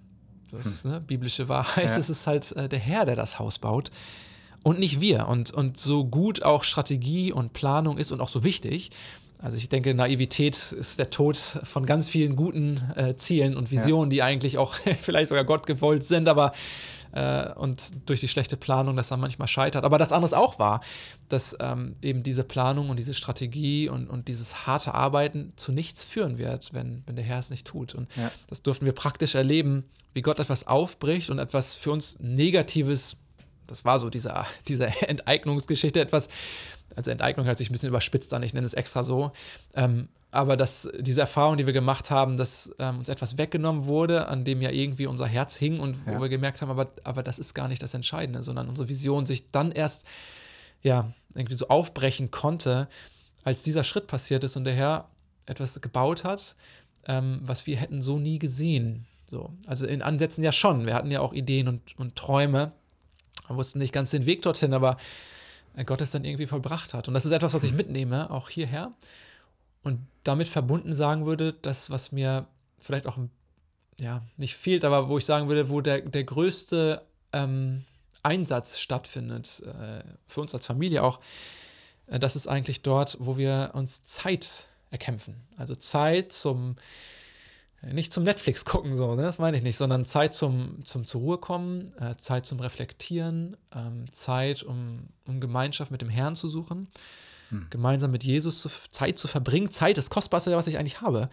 das 0.52 0.84
hm. 0.84 0.90
ne, 0.90 1.00
biblische 1.00 1.48
Wahrheit. 1.48 1.90
Ja. 1.90 1.96
Es 1.96 2.10
ist 2.10 2.26
halt 2.26 2.52
äh, 2.52 2.68
der 2.68 2.78
Herr, 2.78 3.04
der 3.04 3.16
das 3.16 3.38
Haus 3.38 3.58
baut 3.58 3.90
und 4.62 4.78
nicht 4.78 5.00
wir. 5.00 5.28
Und, 5.28 5.50
und 5.50 5.76
so 5.76 6.04
gut 6.04 6.42
auch 6.42 6.64
Strategie 6.64 7.32
und 7.32 7.52
Planung 7.52 7.98
ist 7.98 8.12
und 8.12 8.20
auch 8.20 8.28
so 8.28 8.44
wichtig, 8.44 8.90
also 9.42 9.56
ich 9.56 9.68
denke, 9.68 9.92
Naivität 9.92 10.72
ist 10.72 10.98
der 10.98 11.10
Tod 11.10 11.36
von 11.36 11.84
ganz 11.84 12.08
vielen 12.08 12.36
guten 12.36 12.80
äh, 12.94 13.16
Zielen 13.16 13.56
und 13.56 13.70
Visionen, 13.70 14.10
ja. 14.10 14.14
die 14.14 14.22
eigentlich 14.22 14.56
auch 14.56 14.74
vielleicht 15.00 15.28
sogar 15.28 15.44
Gott 15.44 15.66
gewollt 15.66 16.04
sind, 16.04 16.28
aber 16.28 16.52
äh, 17.12 17.52
und 17.54 17.90
durch 18.06 18.20
die 18.20 18.28
schlechte 18.28 18.56
Planung 18.56 18.96
das 18.96 19.08
dann 19.08 19.20
manchmal 19.20 19.48
scheitert. 19.48 19.84
Aber 19.84 19.98
das 19.98 20.12
andere 20.12 20.38
auch 20.38 20.58
war, 20.58 20.80
dass 21.28 21.56
ähm, 21.60 21.96
eben 22.02 22.22
diese 22.22 22.44
Planung 22.44 22.88
und 22.88 22.98
diese 22.98 23.14
Strategie 23.14 23.88
und, 23.88 24.08
und 24.08 24.28
dieses 24.28 24.66
harte 24.66 24.94
Arbeiten 24.94 25.52
zu 25.56 25.72
nichts 25.72 26.04
führen 26.04 26.38
wird, 26.38 26.72
wenn, 26.72 27.02
wenn 27.06 27.16
der 27.16 27.24
Herr 27.24 27.38
es 27.38 27.50
nicht 27.50 27.66
tut. 27.66 27.94
Und 27.94 28.08
ja. 28.16 28.30
das 28.48 28.62
durften 28.62 28.86
wir 28.86 28.92
praktisch 28.92 29.34
erleben, 29.34 29.84
wie 30.14 30.22
Gott 30.22 30.38
etwas 30.38 30.66
aufbricht 30.66 31.30
und 31.30 31.38
etwas 31.38 31.74
für 31.74 31.90
uns 31.90 32.18
Negatives, 32.20 33.16
das 33.66 33.84
war 33.84 33.98
so 33.98 34.08
diese, 34.08 34.34
diese 34.68 34.86
Enteignungsgeschichte, 35.08 36.00
etwas 36.00 36.28
also 36.96 37.10
Enteignung 37.10 37.46
hört 37.46 37.58
sich 37.58 37.70
ein 37.70 37.72
bisschen 37.72 37.88
überspitzt 37.88 38.32
an, 38.34 38.42
ich 38.42 38.54
nenne 38.54 38.66
es 38.66 38.74
extra 38.74 39.04
so. 39.04 39.32
Ähm, 39.74 40.08
aber 40.30 40.56
dass 40.56 40.88
diese 40.98 41.20
Erfahrung, 41.20 41.58
die 41.58 41.66
wir 41.66 41.74
gemacht 41.74 42.10
haben, 42.10 42.38
dass 42.38 42.74
ähm, 42.78 42.98
uns 42.98 43.10
etwas 43.10 43.36
weggenommen 43.36 43.86
wurde, 43.86 44.28
an 44.28 44.44
dem 44.44 44.62
ja 44.62 44.70
irgendwie 44.70 45.06
unser 45.06 45.26
Herz 45.26 45.56
hing 45.56 45.78
und 45.78 46.06
wo 46.06 46.12
ja. 46.12 46.20
wir 46.20 46.28
gemerkt 46.30 46.62
haben, 46.62 46.70
aber, 46.70 46.90
aber 47.04 47.22
das 47.22 47.38
ist 47.38 47.54
gar 47.54 47.68
nicht 47.68 47.82
das 47.82 47.92
Entscheidende, 47.92 48.42
sondern 48.42 48.68
unsere 48.68 48.88
Vision 48.88 49.26
sich 49.26 49.48
dann 49.48 49.72
erst 49.72 50.04
ja 50.82 51.12
irgendwie 51.34 51.54
so 51.54 51.68
aufbrechen 51.68 52.30
konnte, 52.30 52.88
als 53.44 53.62
dieser 53.62 53.84
Schritt 53.84 54.06
passiert 54.06 54.42
ist 54.42 54.56
und 54.56 54.64
der 54.64 54.74
Herr 54.74 55.08
etwas 55.46 55.78
gebaut 55.80 56.24
hat, 56.24 56.56
ähm, 57.06 57.40
was 57.42 57.66
wir 57.66 57.76
hätten 57.76 58.00
so 58.00 58.18
nie 58.18 58.38
gesehen. 58.38 59.06
So. 59.26 59.52
Also 59.66 59.86
in 59.86 60.00
Ansätzen 60.00 60.42
ja 60.42 60.52
schon. 60.52 60.86
Wir 60.86 60.94
hatten 60.94 61.10
ja 61.10 61.20
auch 61.20 61.34
Ideen 61.34 61.68
und, 61.68 61.98
und 61.98 62.16
Träume, 62.16 62.72
wir 63.48 63.56
wussten 63.56 63.80
nicht 63.80 63.92
ganz 63.92 64.10
den 64.10 64.24
Weg 64.24 64.42
dorthin, 64.42 64.72
aber 64.72 64.96
Gott 65.84 66.00
es 66.00 66.10
dann 66.10 66.24
irgendwie 66.24 66.46
vollbracht 66.46 66.94
hat. 66.94 67.08
Und 67.08 67.14
das 67.14 67.24
ist 67.24 67.32
etwas, 67.32 67.54
was 67.54 67.64
ich 67.64 67.72
mitnehme, 67.72 68.30
auch 68.30 68.48
hierher. 68.48 68.92
Und 69.82 70.00
damit 70.24 70.48
verbunden 70.48 70.94
sagen 70.94 71.26
würde, 71.26 71.52
das, 71.52 71.90
was 71.90 72.12
mir 72.12 72.46
vielleicht 72.78 73.06
auch 73.06 73.18
ja, 73.98 74.22
nicht 74.36 74.56
fehlt, 74.56 74.84
aber 74.84 75.08
wo 75.08 75.18
ich 75.18 75.24
sagen 75.24 75.48
würde, 75.48 75.68
wo 75.68 75.80
der, 75.80 76.00
der 76.00 76.24
größte 76.24 77.02
ähm, 77.32 77.84
Einsatz 78.22 78.78
stattfindet, 78.78 79.62
äh, 79.64 80.02
für 80.26 80.40
uns 80.40 80.54
als 80.54 80.66
Familie 80.66 81.02
auch, 81.02 81.20
äh, 82.06 82.18
das 82.18 82.36
ist 82.36 82.46
eigentlich 82.46 82.82
dort, 82.82 83.16
wo 83.20 83.36
wir 83.36 83.70
uns 83.74 84.04
Zeit 84.04 84.66
erkämpfen. 84.90 85.36
Also 85.56 85.74
Zeit 85.74 86.32
zum 86.32 86.76
nicht 87.90 88.12
zum 88.12 88.24
Netflix 88.24 88.64
gucken, 88.64 88.94
so, 88.94 89.14
ne? 89.14 89.22
das 89.22 89.38
meine 89.38 89.56
ich 89.56 89.62
nicht, 89.62 89.76
sondern 89.76 90.04
Zeit 90.04 90.34
zum, 90.34 90.84
zum 90.84 91.04
zur 91.04 91.20
Ruhe 91.20 91.38
kommen, 91.38 91.90
äh, 91.98 92.16
Zeit 92.16 92.46
zum 92.46 92.60
Reflektieren, 92.60 93.56
ähm, 93.74 94.10
Zeit, 94.12 94.62
um, 94.62 95.08
um 95.26 95.40
Gemeinschaft 95.40 95.90
mit 95.90 96.00
dem 96.00 96.08
Herrn 96.08 96.36
zu 96.36 96.48
suchen, 96.48 96.88
hm. 97.48 97.66
gemeinsam 97.70 98.12
mit 98.12 98.22
Jesus 98.22 98.60
zu, 98.60 98.70
Zeit 98.90 99.18
zu 99.18 99.26
verbringen. 99.26 99.70
Zeit 99.70 99.98
ist 99.98 100.06
das 100.06 100.10
Kostbarste, 100.10 100.56
was 100.56 100.68
ich 100.68 100.78
eigentlich 100.78 101.00
habe. 101.00 101.28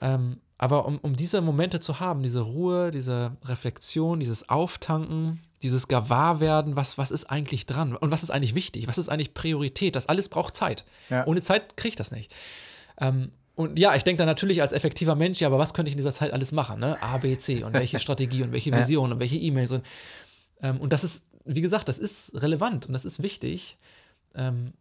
Ähm, 0.00 0.40
aber 0.56 0.86
um, 0.86 0.98
um 0.98 1.14
diese 1.14 1.40
Momente 1.42 1.80
zu 1.80 2.00
haben, 2.00 2.22
diese 2.22 2.40
Ruhe, 2.40 2.90
diese 2.90 3.36
Reflexion, 3.44 4.20
dieses 4.20 4.48
Auftanken, 4.48 5.40
dieses 5.62 5.88
Gewahrwerden, 5.88 6.74
was, 6.74 6.98
was 6.98 7.10
ist 7.10 7.26
eigentlich 7.26 7.66
dran 7.66 7.96
und 7.96 8.10
was 8.10 8.22
ist 8.22 8.30
eigentlich 8.30 8.54
wichtig, 8.54 8.88
was 8.88 8.98
ist 8.98 9.08
eigentlich 9.08 9.34
Priorität, 9.34 9.94
das 9.94 10.06
alles 10.06 10.28
braucht 10.28 10.56
Zeit. 10.56 10.84
Ja. 11.10 11.26
Ohne 11.26 11.42
Zeit 11.42 11.76
kriege 11.76 11.90
ich 11.90 11.96
das 11.96 12.12
nicht. 12.12 12.34
Ähm, 13.00 13.32
und 13.54 13.78
ja, 13.78 13.94
ich 13.94 14.02
denke 14.02 14.18
dann 14.18 14.26
natürlich 14.26 14.62
als 14.62 14.72
effektiver 14.72 15.14
Mensch, 15.14 15.40
ja, 15.40 15.48
aber 15.48 15.58
was 15.58 15.74
könnte 15.74 15.88
ich 15.88 15.94
in 15.94 15.98
dieser 15.98 16.12
Zeit 16.12 16.32
alles 16.32 16.52
machen? 16.52 16.80
Ne? 16.80 17.00
A, 17.02 17.18
B, 17.18 17.36
C 17.36 17.62
und 17.64 17.74
welche 17.74 17.98
Strategie 18.00 18.42
und 18.42 18.52
welche 18.52 18.72
Vision 18.72 19.10
ja. 19.10 19.14
und 19.14 19.20
welche 19.20 19.36
E-Mails. 19.36 19.72
Und, 19.72 19.84
ähm, 20.62 20.80
und 20.80 20.92
das 20.92 21.04
ist, 21.04 21.26
wie 21.44 21.60
gesagt, 21.60 21.88
das 21.88 21.98
ist 21.98 22.32
relevant 22.34 22.86
und 22.86 22.92
das 22.92 23.04
ist 23.04 23.22
wichtig. 23.22 23.76
Ähm, 24.34 24.72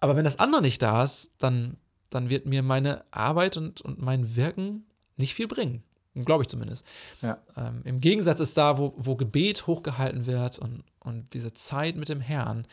aber 0.00 0.16
wenn 0.16 0.24
das 0.24 0.38
andere 0.38 0.62
nicht 0.62 0.80
da 0.80 1.04
ist, 1.04 1.30
dann, 1.38 1.76
dann 2.10 2.30
wird 2.30 2.46
mir 2.46 2.62
meine 2.62 3.04
Arbeit 3.10 3.56
und, 3.56 3.80
und 3.82 4.00
mein 4.00 4.34
Wirken 4.36 4.86
nicht 5.16 5.34
viel 5.34 5.48
bringen. 5.48 5.82
Glaube 6.14 6.42
ich 6.42 6.48
zumindest. 6.48 6.86
Ja. 7.20 7.38
Ähm, 7.58 7.82
Im 7.84 8.00
Gegensatz 8.00 8.40
ist 8.40 8.56
da, 8.56 8.78
wo, 8.78 8.94
wo 8.96 9.16
Gebet 9.16 9.66
hochgehalten 9.66 10.24
wird 10.24 10.58
und, 10.58 10.84
und 11.00 11.34
diese 11.34 11.52
Zeit 11.52 11.96
mit 11.96 12.08
dem 12.08 12.22
Herrn, 12.22 12.66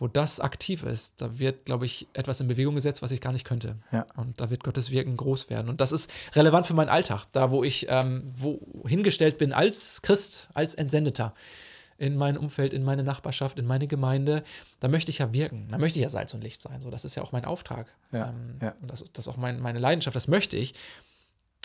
wo 0.00 0.08
das 0.08 0.40
aktiv 0.40 0.82
ist, 0.82 1.20
da 1.20 1.38
wird, 1.38 1.66
glaube 1.66 1.84
ich, 1.84 2.08
etwas 2.14 2.40
in 2.40 2.48
Bewegung 2.48 2.74
gesetzt, 2.74 3.02
was 3.02 3.10
ich 3.10 3.20
gar 3.20 3.32
nicht 3.32 3.44
könnte. 3.44 3.76
Ja. 3.92 4.06
Und 4.16 4.40
da 4.40 4.48
wird 4.48 4.64
Gottes 4.64 4.90
Wirken 4.90 5.16
groß 5.16 5.50
werden. 5.50 5.68
Und 5.68 5.80
das 5.82 5.92
ist 5.92 6.10
relevant 6.32 6.66
für 6.66 6.74
meinen 6.74 6.88
Alltag, 6.88 7.26
da 7.32 7.50
wo 7.50 7.62
ich 7.62 7.86
ähm, 7.90 8.32
wo 8.34 8.82
hingestellt 8.86 9.36
bin 9.36 9.52
als 9.52 10.00
Christ, 10.00 10.48
als 10.54 10.74
Entsendeter 10.74 11.34
in 11.98 12.16
mein 12.16 12.38
Umfeld, 12.38 12.72
in 12.72 12.82
meine 12.82 13.04
Nachbarschaft, 13.04 13.58
in 13.58 13.66
meine 13.66 13.86
Gemeinde, 13.86 14.42
da 14.80 14.88
möchte 14.88 15.10
ich 15.10 15.18
ja 15.18 15.34
wirken. 15.34 15.68
Da 15.70 15.76
möchte 15.76 15.98
ich 15.98 16.02
ja 16.02 16.08
Salz 16.08 16.32
und 16.32 16.42
Licht 16.42 16.62
sein. 16.62 16.80
So, 16.80 16.90
das 16.90 17.04
ist 17.04 17.14
ja 17.14 17.22
auch 17.22 17.32
mein 17.32 17.44
Auftrag. 17.44 17.86
Ja, 18.10 18.30
ähm, 18.30 18.56
ja. 18.62 18.74
Das, 18.80 19.04
das, 19.12 19.26
ist 19.26 19.28
auch 19.28 19.36
mein, 19.36 19.60
meine 19.60 19.78
Leidenschaft, 19.78 20.16
das 20.16 20.26
möchte 20.26 20.56
ich. 20.56 20.72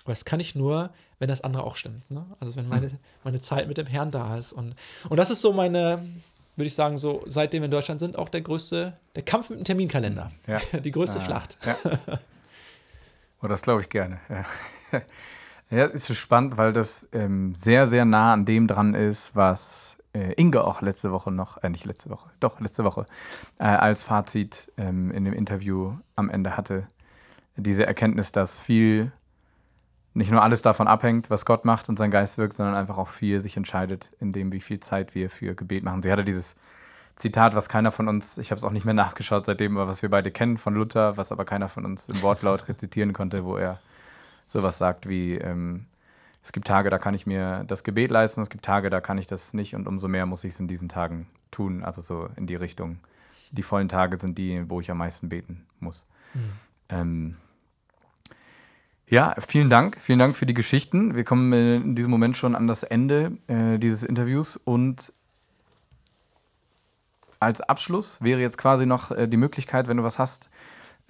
Aber 0.04 0.12
das 0.12 0.26
kann 0.26 0.42
ich 0.42 0.54
nur, 0.54 0.92
wenn 1.20 1.30
das 1.30 1.40
andere 1.40 1.64
auch 1.64 1.78
stimmt. 1.78 2.12
Ne? 2.12 2.26
Also 2.42 2.58
wenn 2.58 2.68
meine, 2.68 2.92
meine 3.24 3.40
Zeit 3.40 3.70
mit 3.70 3.78
dem 3.78 3.88
Herrn 3.88 4.12
da 4.12 4.38
ist. 4.38 4.52
Und, 4.52 4.76
und 5.08 5.16
das 5.16 5.32
ist 5.32 5.42
so 5.42 5.54
meine, 5.54 6.06
würde 6.56 6.68
ich 6.68 6.76
sagen, 6.76 6.98
so 6.98 7.24
seitdem 7.26 7.62
wir 7.62 7.66
in 7.66 7.72
Deutschland 7.72 8.00
sind, 8.00 8.18
auch 8.18 8.30
der 8.30 8.42
größte, 8.42 8.94
der 9.16 9.24
Kampf 9.24 9.50
mit 9.50 9.60
dem 9.60 9.66
Terminkalender. 9.66 10.32
Ja. 10.48 10.60
Die 10.80 10.92
größte 10.92 11.20
ah, 11.20 11.26
Schlacht. 11.26 11.58
Ja. 11.66 11.76
Oh, 13.42 13.48
das 13.48 13.62
glaube 13.62 13.82
ich 13.82 13.90
gerne. 13.90 14.20
Ja. 14.30 15.02
ja, 15.70 15.86
ist 15.86 16.06
so 16.06 16.14
spannend, 16.14 16.58
weil 16.58 16.74
das 16.74 17.08
ähm, 17.12 17.54
sehr, 17.54 17.86
sehr 17.86 18.06
nah 18.06 18.34
an 18.34 18.46
dem 18.46 18.68
dran 18.68 18.96
ist, 18.96 19.36
was 19.36 19.98
äh, 20.14 20.34
Inge 20.34 20.64
auch 20.64 20.82
letzte 20.82 21.12
Woche 21.12 21.32
noch, 21.32 21.62
äh, 21.62 21.70
nicht 21.70 21.86
letzte 21.86 22.10
Woche, 22.10 22.30
doch 22.40 22.60
letzte 22.60 22.84
Woche, 22.84 23.06
äh, 23.60 23.66
als 23.66 24.04
Fazit 24.04 24.72
ähm, 24.78 25.12
in 25.12 25.26
dem 25.26 25.34
Interview 25.34 25.94
am 26.16 26.30
Ende 26.30 26.58
hatte. 26.58 26.88
Diese 27.58 27.86
Erkenntnis, 27.86 28.32
dass 28.32 28.60
viel 28.60 29.12
nicht 30.16 30.32
nur 30.32 30.42
alles 30.42 30.62
davon 30.62 30.88
abhängt, 30.88 31.30
was 31.30 31.46
Gott 31.46 31.66
macht 31.66 31.90
und 31.90 32.00
sein 32.00 32.10
Geist 32.10 32.38
wirkt, 32.38 32.56
sondern 32.56 32.76
einfach 32.76 32.98
auch 32.98 33.10
viel 33.10 33.42
sich 33.42 33.58
entscheidet, 33.58 34.12
in 34.20 34.32
dem, 34.32 34.52
wie 34.54 34.62
viel 34.62 34.80
Zeit 34.80 35.14
wir 35.14 35.30
für 35.30 35.56
Gebet 35.56 35.84
machen. 35.84 36.02
Sie 36.02 36.12
hatte 36.12 36.24
dieses 36.24 36.56
Zitat, 37.18 37.54
was 37.54 37.68
keiner 37.68 37.92
von 37.92 38.08
uns, 38.08 38.38
ich 38.38 38.52
habe 38.52 38.58
es 38.58 38.64
auch 38.64 38.72
nicht 38.72 38.86
mehr 38.86 38.94
nachgeschaut 38.94 39.46
seitdem, 39.46 39.78
aber 39.78 39.90
was 39.90 40.02
wir 40.02 40.10
beide 40.10 40.32
kennen 40.32 40.58
von 40.58 40.74
Luther, 40.74 41.18
was 41.18 41.34
aber 41.34 41.44
keiner 41.44 41.68
von 41.68 41.84
uns 41.84 42.08
im 42.08 42.22
Wortlaut 42.22 42.68
rezitieren 42.70 43.12
konnte, 43.12 43.44
wo 43.44 43.58
er 43.58 43.80
sowas 44.48 44.78
sagt 44.78 45.08
wie, 45.08 45.36
ähm, 45.36 45.86
es 46.42 46.54
gibt 46.54 46.68
Tage, 46.68 46.90
da 46.90 46.98
kann 46.98 47.14
ich 47.14 47.28
mir 47.28 47.66
das 47.68 47.84
Gebet 47.84 48.10
leisten, 48.10 48.42
es 48.42 48.50
gibt 48.50 48.64
Tage, 48.64 48.90
da 48.90 49.02
kann 49.02 49.18
ich 49.18 49.28
das 49.28 49.54
nicht 49.54 49.76
und 49.76 49.86
umso 49.86 50.08
mehr 50.08 50.26
muss 50.26 50.46
ich 50.46 50.54
es 50.54 50.60
in 50.62 50.70
diesen 50.70 50.88
Tagen 50.88 51.28
tun, 51.52 51.84
also 51.84 52.02
so 52.02 52.30
in 52.38 52.48
die 52.48 52.56
Richtung. 52.56 53.00
Die 53.52 53.64
vollen 53.64 53.90
Tage 53.90 54.18
sind 54.18 54.38
die, 54.38 54.70
wo 54.70 54.80
ich 54.80 54.90
am 54.90 54.98
meisten 54.98 55.28
beten 55.28 55.66
muss. 55.80 56.06
Mhm. 56.34 56.40
Ähm, 56.88 57.38
ja, 59.08 59.36
vielen 59.40 59.70
Dank. 59.70 59.98
Vielen 60.00 60.20
Dank 60.20 60.36
für 60.36 60.46
die 60.46 60.54
Geschichten. 60.54 61.16
Wir 61.16 61.24
kommen 61.24 61.54
in 61.54 61.96
diesem 61.96 62.12
Moment 62.12 62.38
schon 62.38 62.56
an 62.56 62.68
das 62.68 62.84
Ende 62.84 63.38
äh, 63.48 63.78
dieses 63.78 64.04
Interviews 64.04 64.58
und 64.58 65.14
als 67.40 67.62
Abschluss 67.62 68.22
wäre 68.22 68.42
jetzt 68.42 68.58
quasi 68.58 68.86
noch 68.86 69.12
äh, 69.12 69.28
die 69.28 69.38
Möglichkeit, 69.38 69.88
wenn 69.88 69.98
du 69.98 70.04
was 70.04 70.18
hast, 70.18 70.50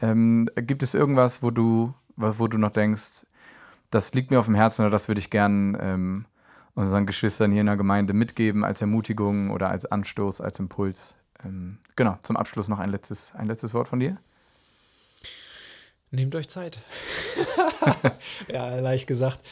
ähm, 0.01 0.49
gibt 0.55 0.84
es 0.84 0.93
irgendwas, 0.93 1.41
wo 1.41 1.51
du, 1.51 1.93
wo 2.17 2.47
du 2.47 2.58
noch 2.58 2.71
denkst, 2.71 3.25
das 3.91 4.13
liegt 4.13 4.31
mir 4.31 4.39
auf 4.39 4.45
dem 4.45 4.55
Herzen 4.55 4.81
oder 4.81 4.91
das 4.91 5.08
würde 5.08 5.19
ich 5.19 5.29
gern 5.29 5.77
ähm, 5.79 6.25
unseren 6.73 7.05
Geschwistern 7.05 7.51
hier 7.51 7.62
in 7.62 7.67
der 7.67 7.77
Gemeinde 7.77 8.13
mitgeben 8.13 8.65
als 8.65 8.81
Ermutigung 8.81 9.51
oder 9.51 9.69
als 9.69 9.86
Anstoß, 9.86 10.41
als 10.41 10.60
Impuls. 10.60 11.15
Ähm, 11.45 11.77
genau, 11.95 12.17
zum 12.23 12.36
Abschluss 12.36 12.67
noch 12.67 12.79
ein 12.79 12.89
letztes, 12.89 13.34
ein 13.36 13.47
letztes 13.47 13.73
Wort 13.73 13.88
von 13.88 13.99
dir. 13.99 14.17
Nehmt 16.15 16.34
euch 16.34 16.47
Zeit. 16.47 16.80
ja, 18.47 18.80
leicht 18.80 19.06
gesagt. 19.06 19.45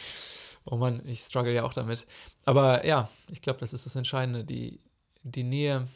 Oh 0.63 0.77
Mann, 0.77 1.01
ich 1.05 1.19
struggle 1.19 1.53
ja 1.53 1.63
auch 1.63 1.73
damit. 1.73 2.07
Aber 2.45 2.85
ja, 2.85 3.09
ich 3.27 3.41
glaube, 3.41 3.59
das 3.59 3.73
ist 3.73 3.85
das 3.85 3.97
Entscheidende, 3.97 4.45
die, 4.45 4.79
die 5.23 5.43
Nähe 5.43 5.89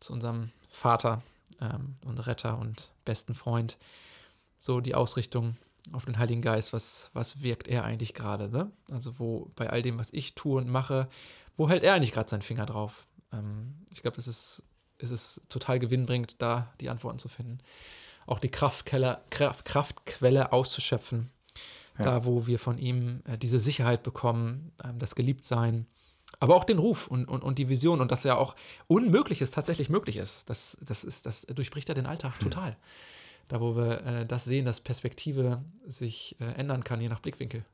zu 0.00 0.14
unserem 0.14 0.50
Vater 0.66 1.22
ähm, 1.60 1.96
und 2.06 2.26
Retter 2.26 2.58
und 2.58 2.90
besten 3.04 3.34
Freund. 3.34 3.76
So 4.58 4.80
die 4.80 4.94
Ausrichtung 4.94 5.58
auf 5.92 6.06
den 6.06 6.18
Heiligen 6.18 6.40
Geist, 6.40 6.72
was, 6.72 7.10
was 7.12 7.42
wirkt 7.42 7.68
er 7.68 7.84
eigentlich 7.84 8.14
gerade? 8.14 8.48
Ne? 8.48 8.72
Also 8.90 9.18
wo 9.18 9.50
bei 9.56 9.68
all 9.68 9.82
dem, 9.82 9.98
was 9.98 10.08
ich 10.10 10.34
tue 10.34 10.58
und 10.58 10.70
mache, 10.70 11.06
wo 11.54 11.68
hält 11.68 11.84
er 11.84 11.92
eigentlich 11.92 12.12
gerade 12.12 12.30
seinen 12.30 12.40
Finger 12.40 12.64
drauf? 12.64 13.06
Ähm, 13.30 13.74
ich 13.90 14.00
glaube, 14.00 14.16
es 14.16 14.26
ist, 14.26 14.62
es 14.96 15.10
ist 15.10 15.42
total 15.50 15.78
gewinnbringend, 15.78 16.40
da 16.40 16.72
die 16.80 16.88
Antworten 16.88 17.18
zu 17.18 17.28
finden. 17.28 17.58
Auch 18.26 18.38
die 18.38 18.50
Kraftquelle, 18.50 19.20
Kraft, 19.30 19.64
Kraftquelle 19.64 20.52
auszuschöpfen. 20.52 21.30
Ja. 21.98 22.04
Da, 22.04 22.24
wo 22.24 22.46
wir 22.46 22.58
von 22.58 22.78
ihm 22.78 23.22
äh, 23.24 23.38
diese 23.38 23.60
Sicherheit 23.60 24.02
bekommen, 24.02 24.72
äh, 24.82 24.88
das 24.98 25.14
Geliebtsein, 25.14 25.86
aber 26.40 26.56
auch 26.56 26.64
den 26.64 26.78
Ruf 26.78 27.06
und, 27.06 27.26
und, 27.26 27.44
und 27.44 27.58
die 27.58 27.68
Vision 27.68 28.00
und 28.00 28.10
dass 28.10 28.24
ja 28.24 28.36
auch 28.36 28.56
Unmögliches 28.88 29.52
tatsächlich 29.52 29.88
möglich 29.88 30.16
ist. 30.16 30.50
Das, 30.50 30.76
das, 30.80 31.04
ist, 31.04 31.26
das 31.26 31.42
durchbricht 31.42 31.88
ja 31.88 31.94
den 31.94 32.06
Alltag 32.06 32.34
hm. 32.34 32.50
total. 32.50 32.70
Mhm 32.70 32.76
da 33.48 33.60
wo 33.60 33.76
wir 33.76 34.04
äh, 34.04 34.26
das 34.26 34.44
sehen, 34.44 34.64
dass 34.64 34.80
Perspektive 34.80 35.62
sich 35.86 36.36
äh, 36.40 36.44
ändern 36.44 36.84
kann, 36.84 37.00
je 37.00 37.08
nach 37.08 37.20
Blickwinkel. 37.20 37.64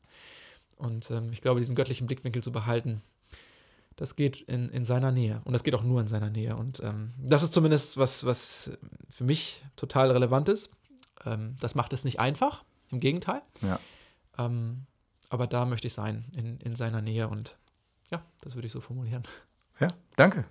Und 0.77 1.11
ähm, 1.11 1.33
ich 1.33 1.43
glaube, 1.43 1.61
diesen 1.61 1.77
göttlichen 1.77 2.07
Blickwinkel 2.07 2.43
zu 2.43 2.53
behalten, 2.53 3.03
das 4.01 4.17
geht 4.17 4.41
in, 4.41 4.71
in 4.71 4.87
seiner 4.87 5.13
Nähe. 5.13 5.43
Und 5.45 5.53
das 5.53 5.63
geht 5.63 5.75
auch 5.75 5.83
nur 5.83 6.01
in 6.01 6.09
seiner 6.09 6.31
Nähe. 6.31 6.57
Und 6.57 6.81
ähm, 6.81 7.11
das 7.19 7.43
ist 7.43 7.53
zumindest 7.53 7.99
was, 7.99 8.25
was 8.25 8.71
für 9.11 9.25
mich 9.25 9.63
total 9.77 10.11
relevant 10.11 10.49
ist. 10.49 10.71
Ähm, 11.27 11.55
das 11.61 11.75
macht 11.75 11.93
es 11.93 12.03
nicht 12.03 12.19
einfach, 12.19 12.65
im 12.91 12.99
Gegenteil. 13.01 13.43
Ja. 13.61 13.79
Ähm, 14.39 14.87
aber 15.29 15.47
da 15.47 15.67
möchte 15.67 15.87
ich 15.87 15.93
sein, 15.93 16.25
in, 16.35 16.57
in 16.61 16.77
seiner 16.77 17.03
Nähe. 17.03 17.29
Und 17.29 17.59
ja, 18.11 18.23
das 18.41 18.55
würde 18.55 18.69
ich 18.69 18.73
so 18.73 18.81
formulieren. 18.81 19.23
Ja, 19.81 19.89
danke. 20.17 20.47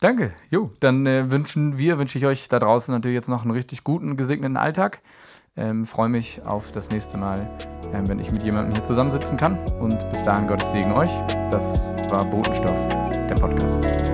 Danke. 0.00 0.34
Jo, 0.50 0.72
dann 0.80 1.06
äh, 1.06 1.30
wünschen 1.30 1.78
wir, 1.78 1.98
wünsche 1.98 2.18
ich 2.18 2.26
euch 2.26 2.48
da 2.48 2.58
draußen 2.58 2.92
natürlich 2.92 3.14
jetzt 3.14 3.28
noch 3.28 3.42
einen 3.42 3.52
richtig 3.52 3.84
guten, 3.84 4.16
gesegneten 4.16 4.56
Alltag. 4.56 5.02
Ähm, 5.56 5.84
Freue 5.84 6.08
mich 6.08 6.40
auf 6.46 6.72
das 6.72 6.90
nächste 6.90 7.18
Mal, 7.18 7.38
ähm, 7.92 8.08
wenn 8.08 8.18
ich 8.18 8.30
mit 8.32 8.42
jemandem 8.42 8.74
hier 8.74 8.84
zusammensitzen 8.84 9.36
kann. 9.36 9.58
Und 9.80 10.08
bis 10.10 10.22
dahin 10.22 10.46
Gottes 10.46 10.70
Segen 10.72 10.92
euch. 10.92 11.10
Das 11.50 11.90
war 12.10 12.24
Botenstoff, 12.24 12.88
der 12.88 13.34
Podcast. 13.34 14.12